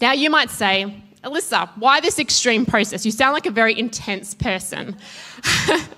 Now, 0.00 0.12
you 0.12 0.30
might 0.30 0.50
say, 0.50 1.02
Alyssa, 1.24 1.68
why 1.76 2.00
this 2.00 2.18
extreme 2.18 2.64
process? 2.64 3.04
You 3.04 3.12
sound 3.12 3.34
like 3.34 3.46
a 3.46 3.50
very 3.50 3.78
intense 3.78 4.34
person. 4.34 4.96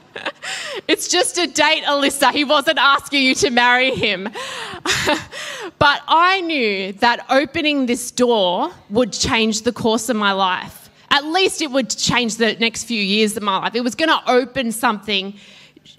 it's 0.89 1.09
just 1.09 1.39
a 1.39 1.47
date, 1.47 1.85
Alyssa. 1.85 2.33
He 2.33 2.45
wasn't 2.45 2.79
asking 2.79 3.23
you 3.23 3.35
to 3.37 3.51
marry 3.51 3.91
him. 3.91 4.25
but 5.79 6.03
I 6.07 6.41
knew 6.43 6.93
that 6.95 7.27
opening 7.31 7.87
this 7.87 8.11
door 8.11 8.73
would 8.89 9.13
change 9.13 9.63
the 9.63 9.73
course 9.73 10.09
of 10.09 10.17
my 10.17 10.33
life. 10.33 10.91
At 11.11 11.25
least 11.25 11.61
it 11.61 11.71
would 11.71 11.91
change 11.91 12.37
the 12.37 12.55
next 12.57 12.85
few 12.85 13.03
years 13.03 13.37
of 13.37 13.43
my 13.43 13.59
life. 13.59 13.75
It 13.75 13.83
was 13.83 13.95
going 13.95 14.11
to 14.11 14.31
open 14.31 14.73
something 14.73 15.35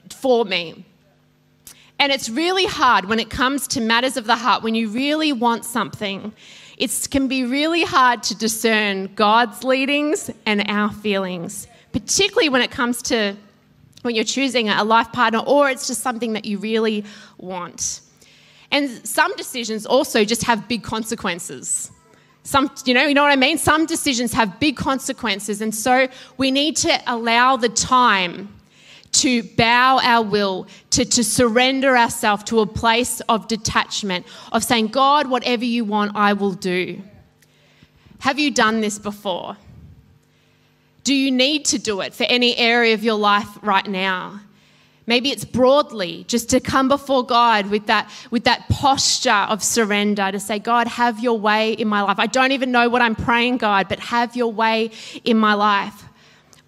for 0.10 0.46
me. 0.46 0.86
And 2.00 2.12
it's 2.12 2.30
really 2.30 2.66
hard 2.66 3.06
when 3.06 3.20
it 3.20 3.30
comes 3.30 3.68
to 3.70 3.82
matters 3.82 4.18
of 4.18 4.26
the 4.26 4.36
heart, 4.36 4.64
when 4.64 4.74
you 4.74 4.90
really 4.90 5.34
want 5.34 5.66
something 5.66 6.34
it 6.82 7.08
can 7.12 7.28
be 7.28 7.44
really 7.44 7.84
hard 7.84 8.24
to 8.24 8.36
discern 8.36 9.06
God's 9.14 9.64
leadings 9.64 10.32
and 10.48 10.68
our 10.68 10.92
feelings, 10.92 11.68
particularly 11.92 12.50
when 12.50 12.64
it 12.64 12.72
comes 12.72 13.04
to 13.04 13.38
when 14.02 14.16
you're 14.16 14.24
choosing 14.24 14.70
a 14.70 14.84
life 14.84 15.12
partner 15.12 15.40
or 15.40 15.70
it's 15.70 15.88
just 15.88 16.02
something 16.02 16.34
that 16.34 16.46
you 16.46 16.58
really 16.58 17.06
want. 17.38 18.02
And 18.72 18.90
some 19.08 19.36
decisions 19.36 19.86
also 19.86 20.24
just 20.24 20.44
have 20.44 20.68
big 20.68 20.84
consequences. 20.84 21.92
Some, 22.44 22.72
you 22.86 22.94
know, 22.94 23.06
you 23.06 23.14
know 23.14 23.22
what 23.22 23.32
I 23.32 23.36
mean? 23.36 23.58
Some 23.58 23.86
decisions 23.86 24.34
have 24.34 24.60
big 24.60 24.76
consequences, 24.76 25.62
and 25.62 25.76
so 25.76 26.08
we 26.38 26.50
need 26.50 26.76
to 26.78 27.00
allow 27.06 27.56
the 27.56 27.70
time 27.70 28.50
to 29.12 29.44
bow 29.44 30.00
our 30.02 30.24
will, 30.24 30.68
to, 30.92 31.06
to 31.06 31.24
surrender 31.24 31.98
ourselves 31.98 32.44
to 32.46 32.62
a 32.62 32.66
place 32.66 33.20
of 33.22 33.48
detachment, 33.48 34.26
of 34.52 34.64
saying, 34.64 34.88
God, 34.88 35.30
whatever 35.30 35.66
you 35.66 35.84
want, 35.84 36.14
I 36.16 36.34
will 36.34 36.54
do. 36.54 37.02
Have 38.20 38.40
you 38.40 38.52
done 38.52 38.82
this 38.82 38.98
before? 38.98 39.58
Do 41.04 41.14
you 41.14 41.32
need 41.32 41.66
to 41.66 41.80
do 41.80 42.02
it 42.02 42.14
for 42.14 42.24
any 42.24 42.56
area 42.58 42.94
of 42.94 43.04
your 43.04 43.16
life 43.16 43.48
right 43.62 43.88
now? 43.88 44.42
Maybe 45.08 45.32
it's 45.32 45.46
broadly 45.46 46.26
just 46.28 46.50
to 46.52 46.60
come 46.60 46.88
before 46.88 47.26
God 47.26 47.70
with 47.72 47.88
that, 47.88 48.10
with 48.30 48.44
that 48.44 48.70
posture 48.70 49.32
of 49.32 49.64
surrender 49.64 50.32
to 50.32 50.40
say, 50.40 50.60
God, 50.60 50.88
have 50.88 51.20
your 51.20 51.40
way 51.40 51.74
in 51.74 51.88
my 51.88 52.02
life. 52.02 52.20
I 52.20 52.28
don't 52.28 52.52
even 52.52 52.72
know 52.72 52.88
what 52.88 53.02
I'm 53.02 53.16
praying, 53.16 53.58
God, 53.58 53.90
but 53.90 54.00
have 54.00 54.36
your 54.36 54.52
way 54.52 54.92
in 55.26 55.38
my 55.38 55.56
life. 55.56 56.06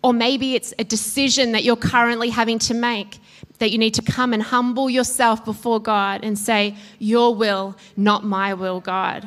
Or 0.02 0.13
maybe 0.13 0.56
it's 0.56 0.74
a 0.80 0.84
decision 0.84 1.52
that 1.54 1.63
you're 1.63 1.76
currently 1.76 2.30
having 2.30 2.60
to 2.60 2.74
make 2.74 3.19
that 3.60 3.72
you 3.72 3.78
need 3.78 3.93
to 3.93 4.02
come 4.02 4.34
and 4.34 4.43
humble 4.43 4.89
yourself 4.89 5.46
before 5.46 5.80
God 5.80 6.22
and 6.24 6.38
say, 6.38 6.76
Your 7.00 7.34
will, 7.34 7.78
not 7.96 8.26
my 8.26 8.54
will, 8.54 8.82
God. 8.82 9.26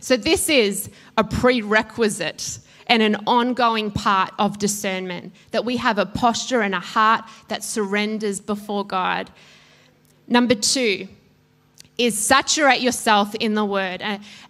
So, 0.00 0.16
this 0.16 0.48
is 0.48 0.90
a 1.16 1.22
prerequisite 1.22 2.58
and 2.86 3.02
an 3.02 3.16
ongoing 3.26 3.90
part 3.90 4.32
of 4.38 4.58
discernment 4.58 5.32
that 5.50 5.64
we 5.64 5.76
have 5.76 5.98
a 5.98 6.06
posture 6.06 6.60
and 6.60 6.74
a 6.74 6.80
heart 6.80 7.24
that 7.48 7.64
surrenders 7.64 8.40
before 8.40 8.84
God. 8.84 9.30
Number 10.28 10.54
two, 10.54 11.08
is 11.96 12.18
saturate 12.18 12.80
yourself 12.80 13.34
in 13.36 13.54
the 13.54 13.64
word. 13.64 14.02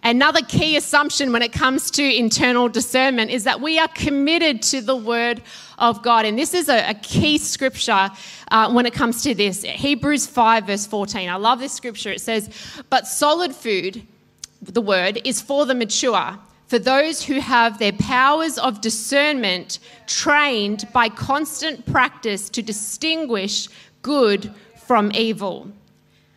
Another 0.03 0.41
key 0.41 0.77
assumption 0.77 1.31
when 1.31 1.43
it 1.43 1.53
comes 1.53 1.91
to 1.91 2.03
internal 2.03 2.67
discernment 2.67 3.29
is 3.29 3.43
that 3.43 3.61
we 3.61 3.77
are 3.77 3.87
committed 3.89 4.63
to 4.63 4.81
the 4.81 4.95
word 4.95 5.41
of 5.77 6.01
God. 6.01 6.25
And 6.25 6.39
this 6.39 6.53
is 6.53 6.69
a, 6.69 6.89
a 6.89 6.93
key 6.95 7.37
scripture 7.37 8.09
uh, 8.49 8.71
when 8.71 8.85
it 8.85 8.93
comes 8.93 9.21
to 9.23 9.35
this 9.35 9.61
Hebrews 9.63 10.25
5, 10.25 10.65
verse 10.65 10.87
14. 10.87 11.29
I 11.29 11.35
love 11.35 11.59
this 11.59 11.73
scripture. 11.73 12.11
It 12.11 12.21
says, 12.21 12.49
But 12.89 13.07
solid 13.07 13.53
food, 13.53 14.01
the 14.61 14.81
word, 14.81 15.21
is 15.23 15.39
for 15.39 15.67
the 15.67 15.75
mature. 15.75 16.39
For 16.67 16.79
those 16.79 17.23
who 17.23 17.39
have 17.39 17.77
their 17.77 17.91
powers 17.93 18.57
of 18.57 18.81
discernment 18.81 19.79
trained 20.07 20.87
by 20.91 21.09
constant 21.09 21.85
practice 21.85 22.49
to 22.51 22.61
distinguish 22.61 23.67
good 24.01 24.51
from 24.85 25.11
evil. 25.13 25.69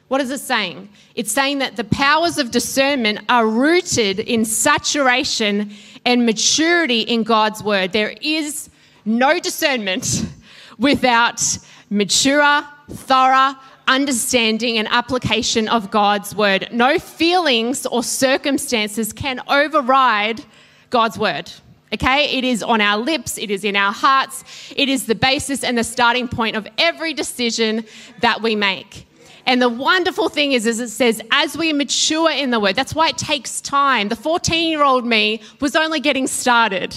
What 0.09 0.21
is 0.21 0.31
it 0.31 0.41
saying? 0.41 0.89
It's 1.15 1.33
saying 1.33 1.59
that 1.59 1.77
the 1.77 1.85
powers 1.85 2.39
of 2.39 2.51
discernment 2.51 3.21
are 3.29 3.47
rooted 3.47 4.21
in 4.21 4.45
saturation 4.45 5.71
and 6.05 6.25
maturity 6.25 7.01
in 7.01 7.23
God's 7.23 7.63
word. 7.63 7.93
There 7.93 8.15
is 8.21 8.71
no 9.05 9.39
discernment 9.39 10.25
without 10.79 11.43
mature, 11.91 12.65
thorough 12.91 13.55
understanding 13.89 14.79
and 14.79 14.87
application 14.89 15.67
of 15.67 15.91
God's 15.91 16.35
word. 16.35 16.69
No 16.71 16.99
feelings 16.99 17.87
or 17.87 18.05
circumstances 18.05 19.13
can 19.13 19.41
override 19.49 20.45
God's 20.91 21.19
word. 21.19 21.51
Okay? 21.93 22.39
It 22.39 22.45
is 22.45 22.63
on 22.63 22.81
our 22.81 22.99
lips, 22.99 23.39
it 23.39 23.51
is 23.51 23.65
in 23.65 23.75
our 23.75 23.93
hearts, 23.93 24.45
it 24.77 24.89
is 24.89 25.07
the 25.07 25.15
basis 25.15 25.65
and 25.65 25.77
the 25.77 25.85
starting 25.85 26.29
point 26.29 26.55
of 26.55 26.69
every 26.77 27.15
decision 27.15 27.85
that 28.21 28.43
we 28.43 28.55
make. 28.55 29.07
And 29.47 29.63
the 29.63 29.71
wonderful 29.71 30.29
thing 30.29 30.53
is, 30.53 30.67
is 30.67 30.79
it 30.79 30.91
says, 30.91 31.23
as 31.31 31.57
we 31.57 31.73
mature 31.73 32.31
in 32.31 32.51
the 32.51 32.61
word, 32.61 32.77
that's 32.77 32.95
why 32.95 33.09
it 33.09 33.17
takes 33.17 33.63
time. 33.63 34.09
The 34.09 34.17
14 34.17 34.69
year 34.69 34.83
old 34.83 35.07
me 35.07 35.41
was 35.59 35.75
only 35.75 36.01
getting 36.01 36.27
started. 36.27 36.95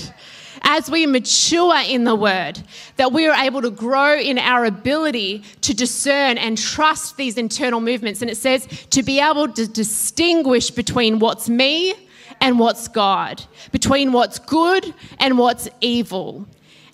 As 0.63 0.89
we 0.89 1.06
mature 1.06 1.82
in 1.88 2.04
the 2.04 2.15
word, 2.15 2.62
that 2.97 3.12
we 3.12 3.28
are 3.28 3.43
able 3.43 3.62
to 3.63 3.71
grow 3.71 4.15
in 4.17 4.38
our 4.38 4.65
ability 4.65 5.43
to 5.62 5.74
discern 5.74 6.38
and 6.38 6.58
trust 6.58 7.17
these 7.17 7.38
internal 7.38 7.80
movements. 7.80 8.21
And 8.21 8.30
it 8.30 8.38
says 8.38 8.67
to 8.91 9.02
be 9.02 9.19
able 9.19 9.47
to 9.54 9.67
distinguish 9.67 10.69
between 10.69 11.19
what's 11.19 11.50
me 11.50 11.95
and 12.39 12.60
what's 12.60 12.88
God, 12.88 13.43
between 13.71 14.12
what's 14.12 14.39
good 14.39 14.93
and 15.19 15.38
what's 15.38 15.67
evil. 15.82 16.45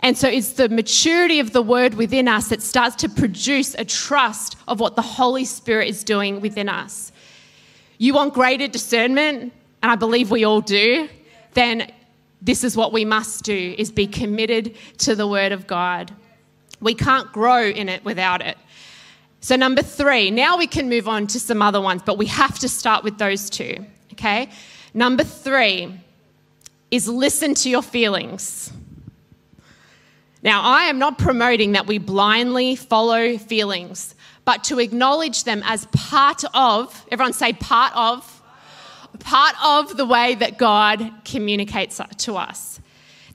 And 0.01 0.17
so 0.17 0.27
it's 0.29 0.53
the 0.53 0.69
maturity 0.69 1.39
of 1.39 1.51
the 1.51 1.61
word 1.61 1.95
within 1.95 2.27
us 2.27 2.49
that 2.49 2.61
starts 2.61 2.95
to 2.97 3.09
produce 3.09 3.73
a 3.75 3.83
trust 3.83 4.55
of 4.67 4.79
what 4.79 4.95
the 4.95 5.01
Holy 5.01 5.45
Spirit 5.45 5.89
is 5.89 6.03
doing 6.03 6.39
within 6.39 6.69
us. 6.69 7.11
You 7.97 8.13
want 8.13 8.33
greater 8.33 8.67
discernment, 8.67 9.51
and 9.81 9.91
I 9.91 9.95
believe 9.95 10.29
we 10.29 10.43
all 10.43 10.61
do, 10.61 11.09
then 11.53 11.91
this 12.41 12.63
is 12.63 12.77
what 12.77 12.93
we 12.93 13.05
must 13.05 13.43
do 13.43 13.75
is 13.77 13.91
be 13.91 14.07
committed 14.07 14.75
to 14.99 15.15
the 15.15 15.27
word 15.27 15.51
of 15.51 15.67
God. 15.67 16.13
We 16.79 16.93
can't 16.93 17.31
grow 17.31 17.63
in 17.63 17.89
it 17.89 18.05
without 18.05 18.41
it. 18.41 18.57
So 19.41 19.55
number 19.55 19.81
3, 19.81 20.31
now 20.31 20.57
we 20.57 20.67
can 20.67 20.89
move 20.89 21.07
on 21.07 21.27
to 21.27 21.39
some 21.39 21.61
other 21.61 21.81
ones, 21.81 22.01
but 22.05 22.17
we 22.17 22.25
have 22.27 22.59
to 22.59 22.69
start 22.69 23.03
with 23.03 23.17
those 23.17 23.49
two, 23.49 23.85
okay? 24.13 24.49
Number 24.93 25.23
3 25.23 25.99
is 26.91 27.07
listen 27.07 27.53
to 27.55 27.69
your 27.69 27.81
feelings. 27.81 28.71
Now, 30.43 30.61
I 30.63 30.83
am 30.83 30.99
not 30.99 31.17
promoting 31.17 31.73
that 31.73 31.87
we 31.87 31.97
blindly 31.97 32.75
follow 32.75 33.37
feelings, 33.37 34.15
but 34.45 34.63
to 34.65 34.79
acknowledge 34.79 35.43
them 35.43 35.61
as 35.65 35.85
part 35.87 36.43
of, 36.53 37.05
everyone 37.11 37.33
say 37.33 37.53
part 37.53 37.95
of, 37.95 38.36
part 39.19 39.55
of 39.63 39.97
the 39.97 40.05
way 40.05 40.35
that 40.35 40.57
God 40.57 41.11
communicates 41.25 41.99
to 42.17 42.37
us. 42.37 42.79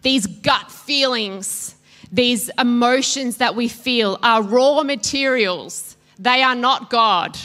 These 0.02 0.26
gut 0.26 0.70
feelings, 0.70 1.76
these 2.10 2.50
emotions 2.58 3.38
that 3.38 3.54
we 3.54 3.68
feel 3.68 4.18
are 4.22 4.42
raw 4.42 4.82
materials. 4.82 5.96
They 6.18 6.42
are 6.42 6.54
not 6.54 6.90
God, 6.90 7.38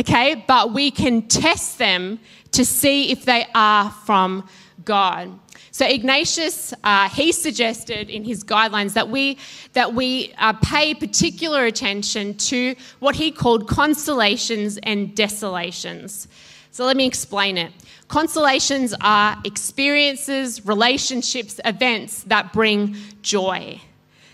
okay? 0.00 0.44
But 0.46 0.72
we 0.72 0.90
can 0.90 1.22
test 1.28 1.78
them 1.78 2.18
to 2.52 2.64
see 2.64 3.10
if 3.10 3.24
they 3.24 3.46
are 3.54 3.90
from 3.90 4.48
God. 4.84 5.38
So 5.70 5.86
Ignatius, 5.86 6.74
uh, 6.84 7.08
he 7.08 7.32
suggested 7.32 8.10
in 8.10 8.24
his 8.24 8.44
guidelines 8.44 8.92
that 8.92 9.08
we 9.08 9.38
that 9.72 9.94
we 9.94 10.34
uh, 10.36 10.52
pay 10.52 10.92
particular 10.92 11.64
attention 11.64 12.34
to 12.34 12.74
what 12.98 13.16
he 13.16 13.30
called 13.30 13.68
consolations 13.68 14.78
and 14.82 15.16
desolations. 15.16 16.28
So 16.72 16.84
let 16.84 16.96
me 16.96 17.06
explain 17.06 17.56
it. 17.56 17.72
Consolations 18.08 18.94
are 19.00 19.36
experiences, 19.44 20.66
relationships, 20.66 21.60
events 21.64 22.24
that 22.24 22.52
bring 22.52 22.96
joy 23.22 23.80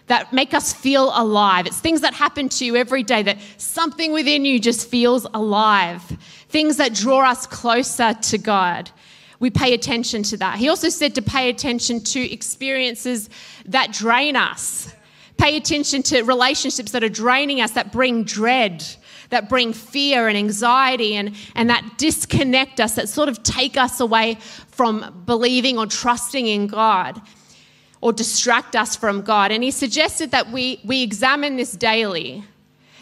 that 0.06 0.32
make 0.32 0.54
us 0.54 0.72
feel 0.72 1.12
alive. 1.14 1.66
It's 1.66 1.80
things 1.80 2.00
that 2.00 2.14
happen 2.14 2.48
to 2.48 2.64
you 2.64 2.76
every 2.76 3.02
day 3.02 3.22
that 3.24 3.36
something 3.58 4.10
within 4.14 4.46
you 4.46 4.58
just 4.58 4.88
feels 4.88 5.26
alive, 5.34 6.00
things 6.48 6.78
that 6.78 6.94
draw 6.94 7.28
us 7.28 7.46
closer 7.46 8.14
to 8.14 8.38
God 8.38 8.90
we 9.40 9.50
pay 9.50 9.74
attention 9.74 10.22
to 10.24 10.36
that. 10.38 10.58
He 10.58 10.68
also 10.68 10.88
said 10.88 11.14
to 11.14 11.22
pay 11.22 11.48
attention 11.48 12.00
to 12.04 12.32
experiences 12.32 13.30
that 13.66 13.92
drain 13.92 14.36
us, 14.36 14.92
pay 15.38 15.56
attention 15.56 16.02
to 16.02 16.22
relationships 16.22 16.92
that 16.92 17.02
are 17.02 17.08
draining 17.08 17.60
us, 17.60 17.70
that 17.72 17.92
bring 17.92 18.24
dread, 18.24 18.84
that 19.30 19.48
bring 19.48 19.72
fear 19.72 20.28
and 20.28 20.36
anxiety, 20.36 21.14
and, 21.14 21.34
and 21.54 21.70
that 21.70 21.96
disconnect 21.96 22.80
us, 22.80 22.96
that 22.96 23.08
sort 23.08 23.28
of 23.28 23.42
take 23.42 23.76
us 23.76 24.00
away 24.00 24.36
from 24.68 25.22
believing 25.24 25.78
or 25.78 25.86
trusting 25.86 26.46
in 26.46 26.66
God 26.66 27.20
or 28.00 28.12
distract 28.12 28.76
us 28.76 28.94
from 28.94 29.22
God. 29.22 29.50
And 29.50 29.62
he 29.62 29.70
suggested 29.70 30.30
that 30.32 30.50
we, 30.50 30.80
we 30.84 31.02
examine 31.02 31.56
this 31.56 31.72
daily 31.72 32.44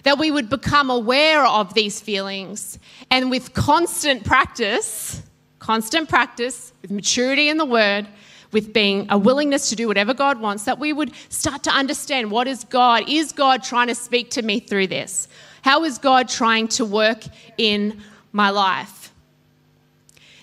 that 0.04 0.20
we 0.20 0.30
would 0.30 0.48
become 0.48 0.88
aware 0.88 1.44
of 1.44 1.74
these 1.74 2.00
feelings 2.00 2.78
and 3.10 3.28
with 3.28 3.54
constant 3.54 4.24
practice 4.24 5.20
constant 5.66 6.08
practice, 6.08 6.72
with 6.80 6.92
maturity 6.92 7.48
in 7.48 7.56
the 7.56 7.64
word, 7.64 8.06
with 8.52 8.72
being 8.72 9.06
a 9.10 9.18
willingness 9.18 9.68
to 9.70 9.76
do 9.76 9.88
whatever 9.88 10.14
God 10.14 10.40
wants, 10.40 10.64
that 10.64 10.78
we 10.78 10.92
would 10.92 11.12
start 11.28 11.62
to 11.64 11.70
understand 11.70 12.30
what 12.30 12.46
is 12.48 12.64
God? 12.64 13.08
Is 13.08 13.32
God 13.32 13.62
trying 13.62 13.88
to 13.88 13.94
speak 13.94 14.30
to 14.32 14.42
me 14.42 14.60
through 14.60 14.86
this? 14.88 15.28
How 15.62 15.84
is 15.84 15.98
God 15.98 16.28
trying 16.28 16.68
to 16.68 16.84
work 16.84 17.24
in 17.58 18.00
my 18.32 18.50
life? 18.50 19.12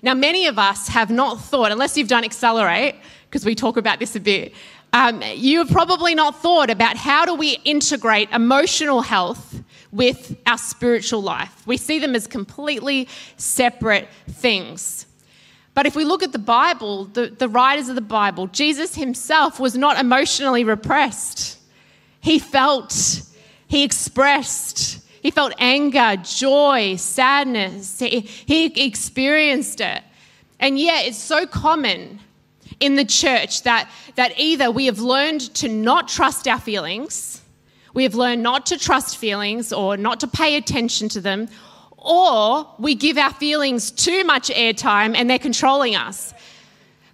Now, 0.02 0.14
many 0.14 0.48
of 0.48 0.60
us 0.60 0.90
have 0.90 1.10
not 1.10 1.40
thought, 1.40 1.72
unless 1.72 1.98
you've 1.98 2.10
done 2.10 2.26
Accelerate, 2.26 2.96
because 3.30 3.46
we 3.46 3.56
talk 3.56 3.78
about 3.78 4.00
this 4.00 4.16
a 4.18 4.20
bit, 4.20 4.54
um, 4.92 5.24
you 5.34 5.60
have 5.60 5.70
probably 5.70 6.14
not 6.14 6.40
thought 6.42 6.70
about 6.70 6.98
how 6.98 7.26
do 7.26 7.34
we 7.34 7.58
integrate 7.64 8.30
emotional 8.32 9.02
health 9.02 9.64
with 9.92 10.38
our 10.46 10.58
spiritual 10.58 11.22
life. 11.22 11.66
We 11.66 11.78
see 11.78 12.00
them 12.00 12.16
as 12.16 12.28
completely 12.28 13.08
separate 13.38 14.08
things. 14.30 15.08
But 15.74 15.86
if 15.86 15.96
we 15.96 16.06
look 16.06 16.22
at 16.22 16.32
the 16.32 16.40
Bible, 16.40 17.06
the, 17.06 17.28
the 17.28 17.50
writers 17.50 17.90
of 17.90 17.96
the 17.96 18.02
Bible, 18.02 18.48
Jesus 18.48 18.96
himself 18.96 19.60
was 19.60 19.76
not 19.76 20.00
emotionally 20.00 20.64
repressed. 20.64 21.58
He 22.22 22.38
felt, 22.38 23.22
he 23.68 23.84
expressed, 23.84 25.04
he 25.22 25.32
felt 25.32 25.54
anger, 25.58 26.16
joy, 26.24 26.96
sadness. 26.98 28.00
He, 28.00 28.20
he 28.20 28.86
experienced 28.86 29.82
it. 29.82 30.04
And 30.60 30.78
yet, 30.78 31.08
it's 31.08 31.18
so 31.18 31.48
common 31.48 32.20
in 32.80 32.96
the 32.96 33.06
church 33.06 33.64
that, 33.64 33.90
that 34.16 34.34
either 34.38 34.70
we 34.70 34.86
have 34.86 35.00
learned 35.00 35.42
to 35.56 35.68
not 35.68 36.08
trust 36.08 36.48
our 36.48 36.60
feelings, 36.60 37.42
we 37.94 38.04
have 38.04 38.16
learned 38.16 38.44
not 38.44 38.66
to 38.68 38.78
trust 38.78 39.18
feelings 39.18 39.72
or 39.72 39.98
not 39.98 40.20
to 40.20 40.28
pay 40.28 40.56
attention 40.56 41.10
to 41.10 41.22
them, 41.22 41.48
or 42.04 42.68
we 42.78 42.96
give 42.96 43.18
our 43.18 43.34
feelings 43.34 43.90
too 43.92 44.24
much 44.26 44.50
airtime 44.50 45.16
and 45.16 45.30
they're 45.30 45.40
controlling 45.40 45.96
us. 45.96 46.34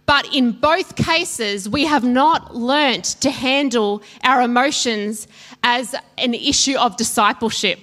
But 0.06 0.34
in 0.34 0.52
both 0.54 0.95
cases, 0.95 1.69
we 1.69 1.86
have 1.86 2.04
not 2.04 2.56
learnt 2.56 3.06
to 3.21 3.30
handle 3.30 4.02
our 4.23 4.41
emotions 4.41 5.28
as 5.62 5.93
an 6.17 6.34
issue 6.34 6.78
of 6.78 6.97
discipleship 6.97 7.80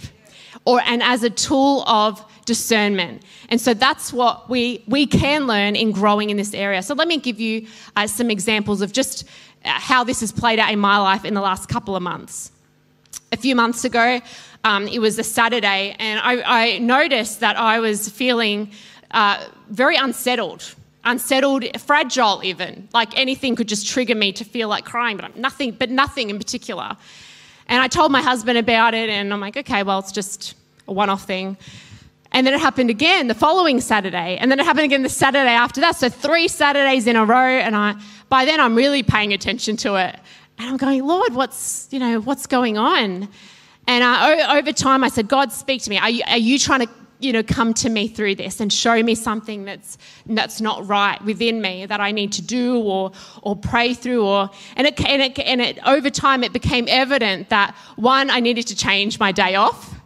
or 0.64 0.80
and 0.84 1.02
as 1.04 1.22
a 1.22 1.30
tool 1.30 1.84
of 1.86 2.24
discernment. 2.44 3.22
And 3.48 3.60
so 3.60 3.74
that's 3.74 4.12
what 4.12 4.50
we, 4.50 4.82
we 4.88 5.06
can 5.06 5.46
learn 5.46 5.76
in 5.76 5.92
growing 5.92 6.30
in 6.30 6.36
this 6.36 6.52
area. 6.54 6.82
So 6.82 6.94
let 6.94 7.06
me 7.06 7.18
give 7.18 7.38
you 7.38 7.68
uh, 7.94 8.08
some 8.08 8.30
examples 8.30 8.82
of 8.82 8.92
just 8.92 9.24
uh, 9.64 9.70
how 9.70 10.02
this 10.02 10.20
has 10.20 10.32
played 10.32 10.58
out 10.58 10.72
in 10.72 10.80
my 10.80 10.98
life 10.98 11.24
in 11.24 11.34
the 11.34 11.40
last 11.40 11.68
couple 11.68 11.94
of 11.94 12.02
months. 12.02 12.50
a 13.32 13.36
few 13.36 13.54
months 13.54 13.84
ago. 13.84 14.20
Um, 14.66 14.88
it 14.88 14.98
was 14.98 15.16
a 15.16 15.22
Saturday, 15.22 15.94
and 16.00 16.18
I, 16.18 16.42
I 16.64 16.78
noticed 16.78 17.38
that 17.38 17.56
I 17.56 17.78
was 17.78 18.08
feeling 18.08 18.72
uh, 19.12 19.44
very 19.70 19.94
unsettled, 19.94 20.74
unsettled, 21.04 21.64
fragile, 21.80 22.40
even. 22.42 22.88
Like 22.92 23.16
anything 23.16 23.54
could 23.54 23.68
just 23.68 23.86
trigger 23.86 24.16
me 24.16 24.32
to 24.32 24.44
feel 24.44 24.68
like 24.68 24.84
crying, 24.84 25.18
but 25.18 25.36
nothing, 25.36 25.70
but 25.70 25.88
nothing 25.88 26.30
in 26.30 26.38
particular. 26.38 26.96
And 27.68 27.80
I 27.80 27.86
told 27.86 28.10
my 28.10 28.20
husband 28.20 28.58
about 28.58 28.92
it, 28.92 29.08
and 29.08 29.32
I'm 29.32 29.38
like, 29.38 29.56
okay, 29.56 29.84
well, 29.84 30.00
it's 30.00 30.10
just 30.10 30.56
a 30.88 30.92
one-off 30.92 31.22
thing. 31.22 31.56
And 32.32 32.44
then 32.44 32.52
it 32.52 32.60
happened 32.60 32.90
again 32.90 33.28
the 33.28 33.36
following 33.36 33.80
Saturday, 33.80 34.36
and 34.36 34.50
then 34.50 34.58
it 34.58 34.66
happened 34.66 34.86
again 34.86 35.04
the 35.04 35.08
Saturday 35.08 35.54
after 35.66 35.80
that. 35.82 35.94
So 35.94 36.08
three 36.08 36.48
Saturdays 36.48 37.06
in 37.06 37.14
a 37.14 37.24
row, 37.24 37.38
and 37.38 37.76
I 37.76 37.94
by 38.28 38.44
then 38.44 38.58
I'm 38.58 38.74
really 38.74 39.04
paying 39.04 39.32
attention 39.32 39.76
to 39.76 39.94
it, 39.94 40.18
and 40.58 40.68
I'm 40.68 40.76
going, 40.76 41.06
Lord, 41.06 41.34
what's 41.34 41.86
you 41.92 42.00
know 42.00 42.18
what's 42.18 42.48
going 42.48 42.76
on? 42.76 43.28
And 43.86 44.02
I, 44.02 44.58
over 44.58 44.72
time, 44.72 45.04
I 45.04 45.08
said, 45.08 45.28
God, 45.28 45.52
speak 45.52 45.82
to 45.82 45.90
me. 45.90 45.98
Are 45.98 46.10
you, 46.10 46.22
are 46.26 46.38
you 46.38 46.58
trying 46.58 46.80
to 46.80 46.88
you 47.18 47.32
know, 47.32 47.42
come 47.42 47.72
to 47.72 47.88
me 47.88 48.08
through 48.08 48.34
this 48.34 48.60
and 48.60 48.70
show 48.72 49.02
me 49.02 49.14
something 49.14 49.64
that's 49.64 49.96
that's 50.26 50.60
not 50.60 50.86
right 50.86 51.22
within 51.24 51.62
me 51.62 51.86
that 51.86 51.98
I 51.98 52.10
need 52.12 52.32
to 52.32 52.42
do 52.42 52.78
or 52.78 53.12
or 53.42 53.56
pray 53.56 53.94
through 53.94 54.24
or 54.24 54.50
and 54.76 54.86
it 54.86 55.00
and 55.02 55.22
it, 55.22 55.38
and 55.38 55.62
it 55.62 55.78
over 55.86 56.10
time 56.10 56.44
it 56.44 56.52
became 56.52 56.84
evident 56.88 57.48
that 57.48 57.74
one 57.96 58.28
I 58.28 58.40
needed 58.40 58.66
to 58.66 58.76
change 58.76 59.18
my 59.18 59.32
day 59.32 59.54
off 59.54 59.96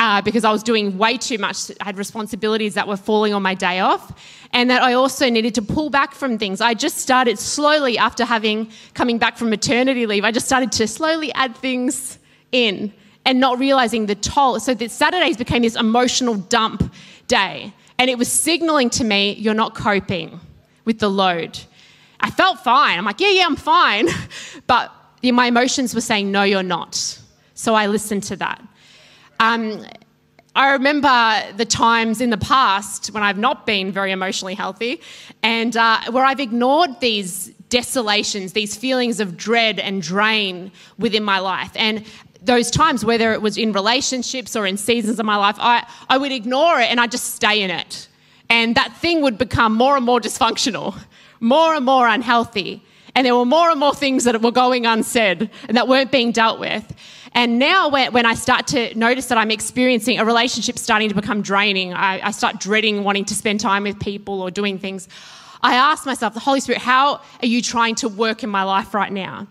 uh, 0.00 0.22
because 0.22 0.44
I 0.44 0.50
was 0.50 0.62
doing 0.62 0.96
way 0.96 1.18
too 1.18 1.36
much. 1.38 1.70
I 1.80 1.84
had 1.84 1.98
responsibilities 1.98 2.74
that 2.74 2.88
were 2.88 2.96
falling 2.96 3.34
on 3.34 3.42
my 3.42 3.54
day 3.54 3.80
off, 3.80 4.18
and 4.52 4.70
that 4.70 4.82
I 4.82 4.94
also 4.94 5.28
needed 5.28 5.54
to 5.56 5.62
pull 5.62 5.90
back 5.90 6.14
from 6.14 6.38
things. 6.38 6.62
I 6.62 6.72
just 6.72 6.96
started 6.96 7.38
slowly 7.38 7.98
after 7.98 8.24
having 8.24 8.70
coming 8.94 9.18
back 9.18 9.36
from 9.36 9.50
maternity 9.50 10.06
leave. 10.06 10.24
I 10.24 10.32
just 10.32 10.46
started 10.46 10.72
to 10.72 10.88
slowly 10.88 11.30
add 11.34 11.54
things 11.54 12.18
in 12.50 12.92
and 13.24 13.40
not 13.40 13.58
realizing 13.58 14.06
the 14.06 14.14
toll. 14.14 14.58
So 14.60 14.74
that 14.74 14.90
Saturdays 14.90 15.36
became 15.36 15.62
this 15.62 15.76
emotional 15.76 16.34
dump 16.34 16.92
day. 17.26 17.72
And 17.98 18.08
it 18.08 18.18
was 18.18 18.30
signaling 18.30 18.90
to 18.90 19.04
me, 19.04 19.34
you're 19.34 19.54
not 19.54 19.74
coping 19.74 20.40
with 20.84 20.98
the 20.98 21.10
load. 21.10 21.58
I 22.20 22.30
felt 22.30 22.60
fine. 22.60 22.98
I'm 22.98 23.04
like, 23.04 23.20
yeah, 23.20 23.30
yeah, 23.30 23.46
I'm 23.46 23.56
fine. 23.56 24.08
But 24.66 24.92
my 25.22 25.46
emotions 25.46 25.94
were 25.94 26.00
saying, 26.00 26.32
no, 26.32 26.44
you're 26.44 26.62
not. 26.62 27.18
So 27.54 27.74
I 27.74 27.88
listened 27.88 28.22
to 28.24 28.36
that. 28.36 28.62
Um, 29.38 29.84
I 30.54 30.72
remember 30.72 31.42
the 31.56 31.64
times 31.64 32.20
in 32.20 32.30
the 32.30 32.38
past 32.38 33.08
when 33.08 33.22
I've 33.22 33.38
not 33.38 33.66
been 33.66 33.92
very 33.92 34.12
emotionally 34.12 34.54
healthy 34.54 35.00
and 35.42 35.76
uh, 35.76 36.00
where 36.10 36.24
I've 36.24 36.40
ignored 36.40 37.00
these 37.00 37.48
desolations, 37.68 38.52
these 38.52 38.76
feelings 38.76 39.20
of 39.20 39.36
dread 39.36 39.78
and 39.78 40.02
drain 40.02 40.72
within 40.98 41.22
my 41.22 41.38
life. 41.38 41.70
And 41.76 42.04
those 42.42 42.70
times, 42.70 43.04
whether 43.04 43.32
it 43.32 43.42
was 43.42 43.58
in 43.58 43.72
relationships 43.72 44.56
or 44.56 44.66
in 44.66 44.76
seasons 44.76 45.18
of 45.18 45.26
my 45.26 45.36
life, 45.36 45.56
I, 45.58 45.86
I 46.08 46.18
would 46.18 46.32
ignore 46.32 46.80
it 46.80 46.90
and 46.90 47.00
I'd 47.00 47.10
just 47.10 47.34
stay 47.34 47.62
in 47.62 47.70
it. 47.70 48.08
And 48.48 48.74
that 48.76 48.96
thing 48.96 49.22
would 49.22 49.38
become 49.38 49.74
more 49.74 49.96
and 49.96 50.04
more 50.04 50.20
dysfunctional, 50.20 50.98
more 51.38 51.74
and 51.74 51.84
more 51.84 52.08
unhealthy. 52.08 52.82
And 53.14 53.26
there 53.26 53.36
were 53.36 53.44
more 53.44 53.70
and 53.70 53.78
more 53.78 53.94
things 53.94 54.24
that 54.24 54.40
were 54.40 54.52
going 54.52 54.86
unsaid 54.86 55.50
and 55.68 55.76
that 55.76 55.88
weren't 55.88 56.10
being 56.10 56.32
dealt 56.32 56.58
with. 56.58 56.94
And 57.32 57.60
now, 57.60 57.88
when, 57.88 58.26
I 58.26 58.34
start 58.34 58.66
to 58.68 58.92
notice 58.98 59.26
that 59.26 59.38
I'm 59.38 59.52
experiencing 59.52 60.18
a 60.18 60.24
relationship 60.24 60.78
starting 60.78 61.08
to 61.10 61.14
become 61.14 61.42
draining, 61.42 61.94
I, 61.94 62.26
I 62.26 62.30
start 62.32 62.58
dreading 62.58 63.04
wanting 63.04 63.24
to 63.26 63.36
spend 63.36 63.60
time 63.60 63.84
with 63.84 64.00
people 64.00 64.42
or 64.42 64.50
doing 64.50 64.80
things. 64.80 65.08
I 65.62 65.74
ask 65.74 66.06
myself, 66.06 66.34
the 66.34 66.40
Holy 66.40 66.58
Spirit, 66.58 66.80
how 66.80 67.20
are 67.40 67.46
you 67.46 67.62
trying 67.62 67.94
to 67.96 68.08
work 68.08 68.42
in 68.42 68.50
my 68.50 68.64
life 68.64 68.94
right 68.94 69.12
now? 69.12 69.46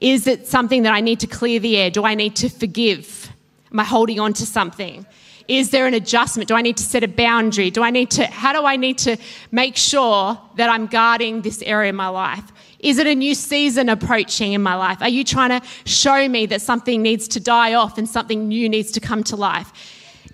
Is 0.00 0.26
it 0.26 0.46
something 0.46 0.82
that 0.84 0.92
I 0.92 1.00
need 1.00 1.20
to 1.20 1.26
clear 1.26 1.58
the 1.58 1.76
air? 1.76 1.90
Do 1.90 2.04
I 2.04 2.14
need 2.14 2.36
to 2.36 2.48
forgive? 2.48 3.32
Am 3.72 3.80
I 3.80 3.84
holding 3.84 4.20
on 4.20 4.32
to 4.34 4.46
something? 4.46 5.06
Is 5.48 5.70
there 5.70 5.86
an 5.86 5.94
adjustment? 5.94 6.48
Do 6.48 6.54
I 6.54 6.62
need 6.62 6.76
to 6.76 6.82
set 6.82 7.02
a 7.02 7.08
boundary? 7.08 7.70
Do 7.70 7.82
I 7.82 7.90
need 7.90 8.10
to, 8.12 8.26
how 8.26 8.52
do 8.52 8.66
I 8.66 8.76
need 8.76 8.98
to 8.98 9.16
make 9.50 9.76
sure 9.76 10.38
that 10.56 10.68
I'm 10.68 10.86
guarding 10.86 11.40
this 11.40 11.62
area 11.62 11.88
of 11.88 11.96
my 11.96 12.08
life? 12.08 12.44
Is 12.80 12.98
it 12.98 13.06
a 13.06 13.14
new 13.14 13.34
season 13.34 13.88
approaching 13.88 14.52
in 14.52 14.62
my 14.62 14.74
life? 14.74 15.00
Are 15.00 15.08
you 15.08 15.24
trying 15.24 15.58
to 15.58 15.66
show 15.84 16.28
me 16.28 16.46
that 16.46 16.60
something 16.62 17.02
needs 17.02 17.26
to 17.28 17.40
die 17.40 17.74
off 17.74 17.98
and 17.98 18.08
something 18.08 18.46
new 18.46 18.68
needs 18.68 18.92
to 18.92 19.00
come 19.00 19.24
to 19.24 19.36
life? 19.36 19.72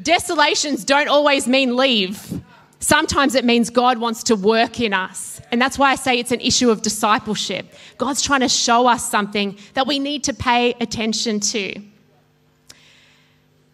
Desolations 0.02 0.84
don't 0.84 1.08
always 1.08 1.46
mean 1.46 1.76
leave. 1.76 2.42
Sometimes 2.84 3.34
it 3.34 3.46
means 3.46 3.70
God 3.70 3.96
wants 3.96 4.22
to 4.24 4.36
work 4.36 4.78
in 4.78 4.92
us. 4.92 5.40
And 5.50 5.58
that's 5.60 5.78
why 5.78 5.92
I 5.92 5.94
say 5.94 6.18
it's 6.18 6.32
an 6.32 6.40
issue 6.42 6.68
of 6.68 6.82
discipleship. 6.82 7.72
God's 7.96 8.20
trying 8.20 8.40
to 8.40 8.48
show 8.48 8.86
us 8.86 9.10
something 9.10 9.56
that 9.72 9.86
we 9.86 9.98
need 9.98 10.22
to 10.24 10.34
pay 10.34 10.74
attention 10.82 11.40
to. 11.40 11.80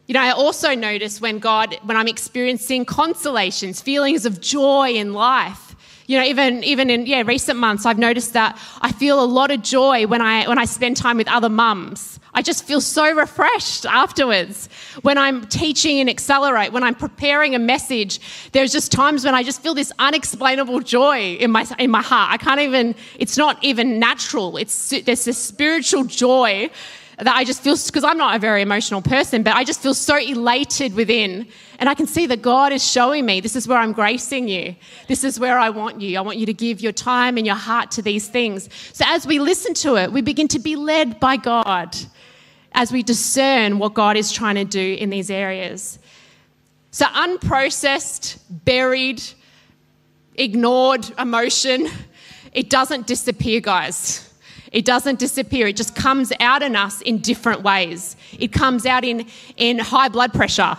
You 0.06 0.14
know, 0.14 0.20
I 0.20 0.30
also 0.30 0.76
notice 0.76 1.20
when 1.20 1.40
God, 1.40 1.76
when 1.82 1.96
I'm 1.96 2.06
experiencing 2.06 2.84
consolations, 2.84 3.80
feelings 3.80 4.26
of 4.26 4.40
joy 4.40 4.90
in 4.90 5.12
life. 5.12 5.74
You 6.06 6.18
know, 6.18 6.24
even 6.24 6.62
even 6.62 6.88
in 6.88 7.04
yeah 7.04 7.24
recent 7.26 7.58
months, 7.58 7.86
I've 7.86 7.98
noticed 7.98 8.32
that 8.34 8.56
I 8.80 8.92
feel 8.92 9.20
a 9.20 9.26
lot 9.26 9.50
of 9.50 9.60
joy 9.62 10.06
when 10.06 10.22
I 10.22 10.46
when 10.48 10.58
I 10.58 10.66
spend 10.66 10.96
time 10.96 11.16
with 11.16 11.26
other 11.26 11.48
mums. 11.48 12.19
I 12.32 12.42
just 12.42 12.64
feel 12.64 12.80
so 12.80 13.12
refreshed 13.12 13.84
afterwards. 13.86 14.68
When 15.02 15.18
I'm 15.18 15.46
teaching 15.46 15.98
in 15.98 16.08
Accelerate, 16.08 16.72
when 16.72 16.84
I'm 16.84 16.94
preparing 16.94 17.54
a 17.54 17.58
message, 17.58 18.20
there's 18.52 18.72
just 18.72 18.92
times 18.92 19.24
when 19.24 19.34
I 19.34 19.42
just 19.42 19.60
feel 19.62 19.74
this 19.74 19.92
unexplainable 19.98 20.80
joy 20.80 21.34
in 21.34 21.50
my, 21.50 21.66
in 21.78 21.90
my 21.90 22.02
heart. 22.02 22.32
I 22.32 22.36
can't 22.36 22.60
even, 22.60 22.94
it's 23.18 23.36
not 23.36 23.62
even 23.64 23.98
natural. 23.98 24.56
It's, 24.56 24.90
there's 24.90 25.24
this 25.24 25.38
spiritual 25.38 26.04
joy 26.04 26.70
that 27.18 27.36
I 27.36 27.44
just 27.44 27.62
feel, 27.62 27.76
because 27.76 28.04
I'm 28.04 28.16
not 28.16 28.36
a 28.36 28.38
very 28.38 28.62
emotional 28.62 29.02
person, 29.02 29.42
but 29.42 29.54
I 29.54 29.64
just 29.64 29.82
feel 29.82 29.92
so 29.92 30.16
elated 30.16 30.94
within. 30.94 31.46
And 31.78 31.88
I 31.88 31.94
can 31.94 32.06
see 32.06 32.26
that 32.26 32.40
God 32.40 32.72
is 32.72 32.88
showing 32.88 33.26
me 33.26 33.40
this 33.40 33.56
is 33.56 33.68
where 33.68 33.78
I'm 33.78 33.92
gracing 33.92 34.48
you. 34.48 34.74
This 35.06 35.24
is 35.24 35.38
where 35.38 35.58
I 35.58 35.68
want 35.70 36.00
you. 36.00 36.16
I 36.16 36.22
want 36.22 36.38
you 36.38 36.46
to 36.46 36.54
give 36.54 36.80
your 36.80 36.92
time 36.92 37.36
and 37.36 37.46
your 37.46 37.56
heart 37.56 37.90
to 37.92 38.02
these 38.02 38.28
things. 38.28 38.68
So 38.92 39.04
as 39.06 39.26
we 39.26 39.38
listen 39.38 39.74
to 39.74 39.96
it, 39.96 40.12
we 40.12 40.22
begin 40.22 40.48
to 40.48 40.58
be 40.58 40.76
led 40.76 41.20
by 41.20 41.36
God 41.36 41.94
as 42.72 42.92
we 42.92 43.02
discern 43.02 43.78
what 43.78 43.94
God 43.94 44.16
is 44.16 44.32
trying 44.32 44.54
to 44.56 44.64
do 44.64 44.94
in 44.94 45.10
these 45.10 45.30
areas. 45.30 45.98
So, 46.90 47.06
unprocessed, 47.06 48.38
buried, 48.64 49.22
ignored 50.34 51.10
emotion, 51.18 51.88
it 52.52 52.70
doesn't 52.70 53.06
disappear, 53.06 53.60
guys. 53.60 54.26
It 54.72 54.84
doesn't 54.84 55.18
disappear. 55.18 55.66
It 55.66 55.76
just 55.76 55.94
comes 55.94 56.32
out 56.40 56.62
in 56.62 56.76
us 56.76 57.00
in 57.00 57.18
different 57.18 57.62
ways. 57.62 58.16
It 58.38 58.52
comes 58.52 58.86
out 58.86 59.04
in, 59.04 59.26
in 59.56 59.78
high 59.78 60.08
blood 60.08 60.32
pressure, 60.32 60.76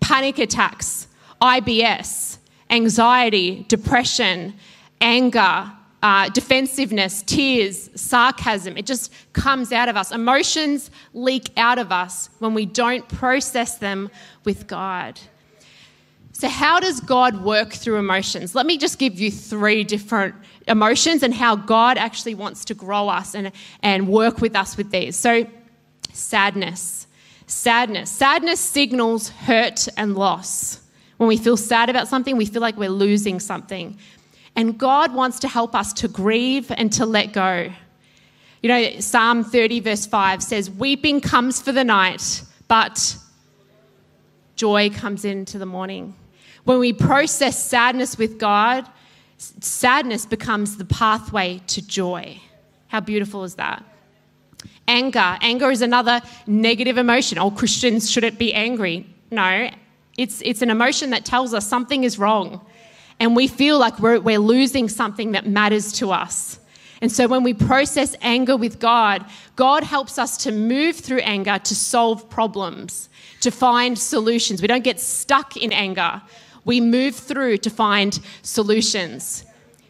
panic 0.00 0.38
attacks, 0.38 1.08
IBS, 1.42 2.38
anxiety, 2.70 3.64
depression, 3.68 4.54
anger, 5.00 5.72
uh, 6.06 6.28
defensiveness, 6.28 7.24
tears, 7.24 7.90
sarcasm. 7.96 8.76
It 8.76 8.86
just 8.86 9.12
comes 9.32 9.72
out 9.72 9.88
of 9.88 9.96
us. 9.96 10.12
Emotions 10.12 10.88
leak 11.14 11.50
out 11.56 11.80
of 11.80 11.90
us 11.90 12.30
when 12.38 12.54
we 12.54 12.64
don't 12.64 13.08
process 13.08 13.78
them 13.78 14.08
with 14.44 14.68
God. 14.68 15.18
So, 16.30 16.46
how 16.46 16.78
does 16.78 17.00
God 17.00 17.42
work 17.42 17.72
through 17.72 17.96
emotions? 17.96 18.54
Let 18.54 18.66
me 18.66 18.78
just 18.78 19.00
give 19.00 19.18
you 19.18 19.32
three 19.32 19.82
different 19.82 20.36
emotions 20.68 21.24
and 21.24 21.34
how 21.34 21.56
God 21.56 21.98
actually 21.98 22.36
wants 22.36 22.64
to 22.66 22.74
grow 22.74 23.08
us 23.08 23.34
and, 23.34 23.50
and 23.82 24.06
work 24.06 24.40
with 24.40 24.54
us 24.54 24.76
with 24.76 24.92
these. 24.92 25.16
So, 25.16 25.44
sadness. 26.12 27.08
Sadness. 27.48 28.12
Sadness 28.12 28.60
signals 28.60 29.30
hurt 29.30 29.88
and 29.96 30.14
loss. 30.14 30.82
When 31.16 31.28
we 31.28 31.36
feel 31.36 31.56
sad 31.56 31.90
about 31.90 32.06
something, 32.06 32.36
we 32.36 32.46
feel 32.46 32.62
like 32.62 32.76
we're 32.76 32.90
losing 32.90 33.40
something. 33.40 33.98
And 34.56 34.78
God 34.78 35.14
wants 35.14 35.38
to 35.40 35.48
help 35.48 35.74
us 35.74 35.92
to 35.94 36.08
grieve 36.08 36.72
and 36.74 36.90
to 36.94 37.04
let 37.04 37.32
go. 37.32 37.70
You 38.62 38.68
know, 38.68 39.00
Psalm 39.00 39.44
30, 39.44 39.80
verse 39.80 40.06
5 40.06 40.42
says, 40.42 40.70
Weeping 40.70 41.20
comes 41.20 41.60
for 41.60 41.72
the 41.72 41.84
night, 41.84 42.42
but 42.66 43.16
joy 44.56 44.88
comes 44.90 45.26
into 45.26 45.58
the 45.58 45.66
morning. 45.66 46.16
When 46.64 46.78
we 46.78 46.94
process 46.94 47.62
sadness 47.62 48.16
with 48.16 48.38
God, 48.38 48.88
sadness 49.36 50.24
becomes 50.24 50.78
the 50.78 50.86
pathway 50.86 51.60
to 51.68 51.86
joy. 51.86 52.40
How 52.88 53.00
beautiful 53.00 53.44
is 53.44 53.56
that? 53.56 53.84
Anger. 54.88 55.38
Anger 55.42 55.70
is 55.70 55.82
another 55.82 56.22
negative 56.46 56.96
emotion. 56.96 57.36
All 57.36 57.50
Christians 57.50 58.10
shouldn't 58.10 58.38
be 58.38 58.54
angry. 58.54 59.06
No, 59.30 59.68
it's, 60.16 60.40
it's 60.42 60.62
an 60.62 60.70
emotion 60.70 61.10
that 61.10 61.26
tells 61.26 61.52
us 61.52 61.68
something 61.68 62.04
is 62.04 62.18
wrong 62.18 62.64
and 63.18 63.34
we 63.34 63.48
feel 63.48 63.78
like 63.78 63.98
we're, 63.98 64.20
we're 64.20 64.38
losing 64.38 64.88
something 64.88 65.32
that 65.32 65.46
matters 65.46 65.92
to 65.94 66.10
us. 66.12 66.58
And 67.00 67.12
so 67.12 67.26
when 67.26 67.42
we 67.42 67.52
process 67.54 68.14
anger 68.22 68.56
with 68.56 68.78
God, 68.78 69.24
God 69.54 69.82
helps 69.82 70.18
us 70.18 70.36
to 70.38 70.52
move 70.52 70.96
through 70.96 71.18
anger 71.20 71.58
to 71.58 71.74
solve 71.74 72.28
problems, 72.30 73.08
to 73.40 73.50
find 73.50 73.98
solutions. 73.98 74.62
We 74.62 74.68
don't 74.68 74.84
get 74.84 74.98
stuck 74.98 75.56
in 75.56 75.72
anger. 75.72 76.22
We 76.64 76.80
move 76.80 77.14
through 77.14 77.58
to 77.58 77.70
find 77.70 78.18
solutions. 78.42 79.44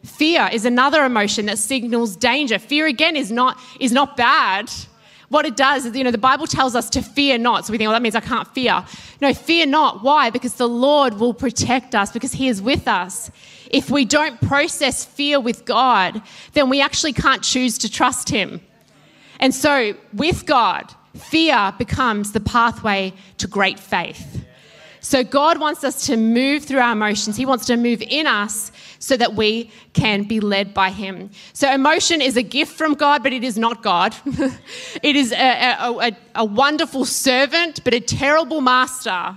Fear 0.04 0.50
is 0.52 0.64
another 0.64 1.04
emotion 1.04 1.46
that 1.46 1.58
signals 1.58 2.16
danger. 2.16 2.58
Fear 2.58 2.86
again 2.86 3.16
is 3.16 3.30
not 3.32 3.58
is 3.80 3.92
not 3.92 4.16
bad. 4.16 4.70
What 5.28 5.44
it 5.44 5.56
does 5.56 5.86
is, 5.86 5.96
you 5.96 6.04
know, 6.04 6.10
the 6.10 6.18
Bible 6.18 6.46
tells 6.46 6.74
us 6.74 6.88
to 6.90 7.02
fear 7.02 7.36
not. 7.38 7.66
So 7.66 7.72
we 7.72 7.78
think, 7.78 7.88
well, 7.88 7.94
that 7.94 8.02
means 8.02 8.14
I 8.14 8.20
can't 8.20 8.46
fear. 8.54 8.84
No, 9.20 9.34
fear 9.34 9.66
not. 9.66 10.02
Why? 10.02 10.30
Because 10.30 10.54
the 10.54 10.68
Lord 10.68 11.14
will 11.14 11.34
protect 11.34 11.94
us, 11.94 12.12
because 12.12 12.32
He 12.32 12.48
is 12.48 12.62
with 12.62 12.86
us. 12.86 13.30
If 13.70 13.90
we 13.90 14.04
don't 14.04 14.40
process 14.40 15.04
fear 15.04 15.40
with 15.40 15.64
God, 15.64 16.22
then 16.52 16.70
we 16.70 16.80
actually 16.80 17.12
can't 17.12 17.42
choose 17.42 17.78
to 17.78 17.90
trust 17.90 18.28
Him. 18.28 18.60
And 19.40 19.54
so, 19.54 19.94
with 20.12 20.46
God, 20.46 20.94
fear 21.14 21.74
becomes 21.76 22.32
the 22.32 22.40
pathway 22.40 23.12
to 23.38 23.48
great 23.48 23.78
faith. 23.78 24.45
So, 25.06 25.22
God 25.22 25.60
wants 25.60 25.84
us 25.84 26.06
to 26.06 26.16
move 26.16 26.64
through 26.64 26.80
our 26.80 26.90
emotions. 26.90 27.36
He 27.36 27.46
wants 27.46 27.64
to 27.66 27.76
move 27.76 28.02
in 28.02 28.26
us 28.26 28.72
so 28.98 29.16
that 29.16 29.36
we 29.36 29.70
can 29.92 30.24
be 30.24 30.40
led 30.40 30.74
by 30.74 30.90
Him. 30.90 31.30
So, 31.52 31.72
emotion 31.72 32.20
is 32.20 32.36
a 32.36 32.42
gift 32.42 32.76
from 32.76 32.94
God, 32.94 33.22
but 33.22 33.32
it 33.32 33.44
is 33.44 33.56
not 33.56 33.84
God. 33.84 34.16
it 35.04 35.14
is 35.14 35.30
a, 35.30 35.36
a, 35.36 35.98
a, 36.08 36.16
a 36.34 36.44
wonderful 36.44 37.04
servant, 37.04 37.84
but 37.84 37.94
a 37.94 38.00
terrible 38.00 38.60
master. 38.60 39.36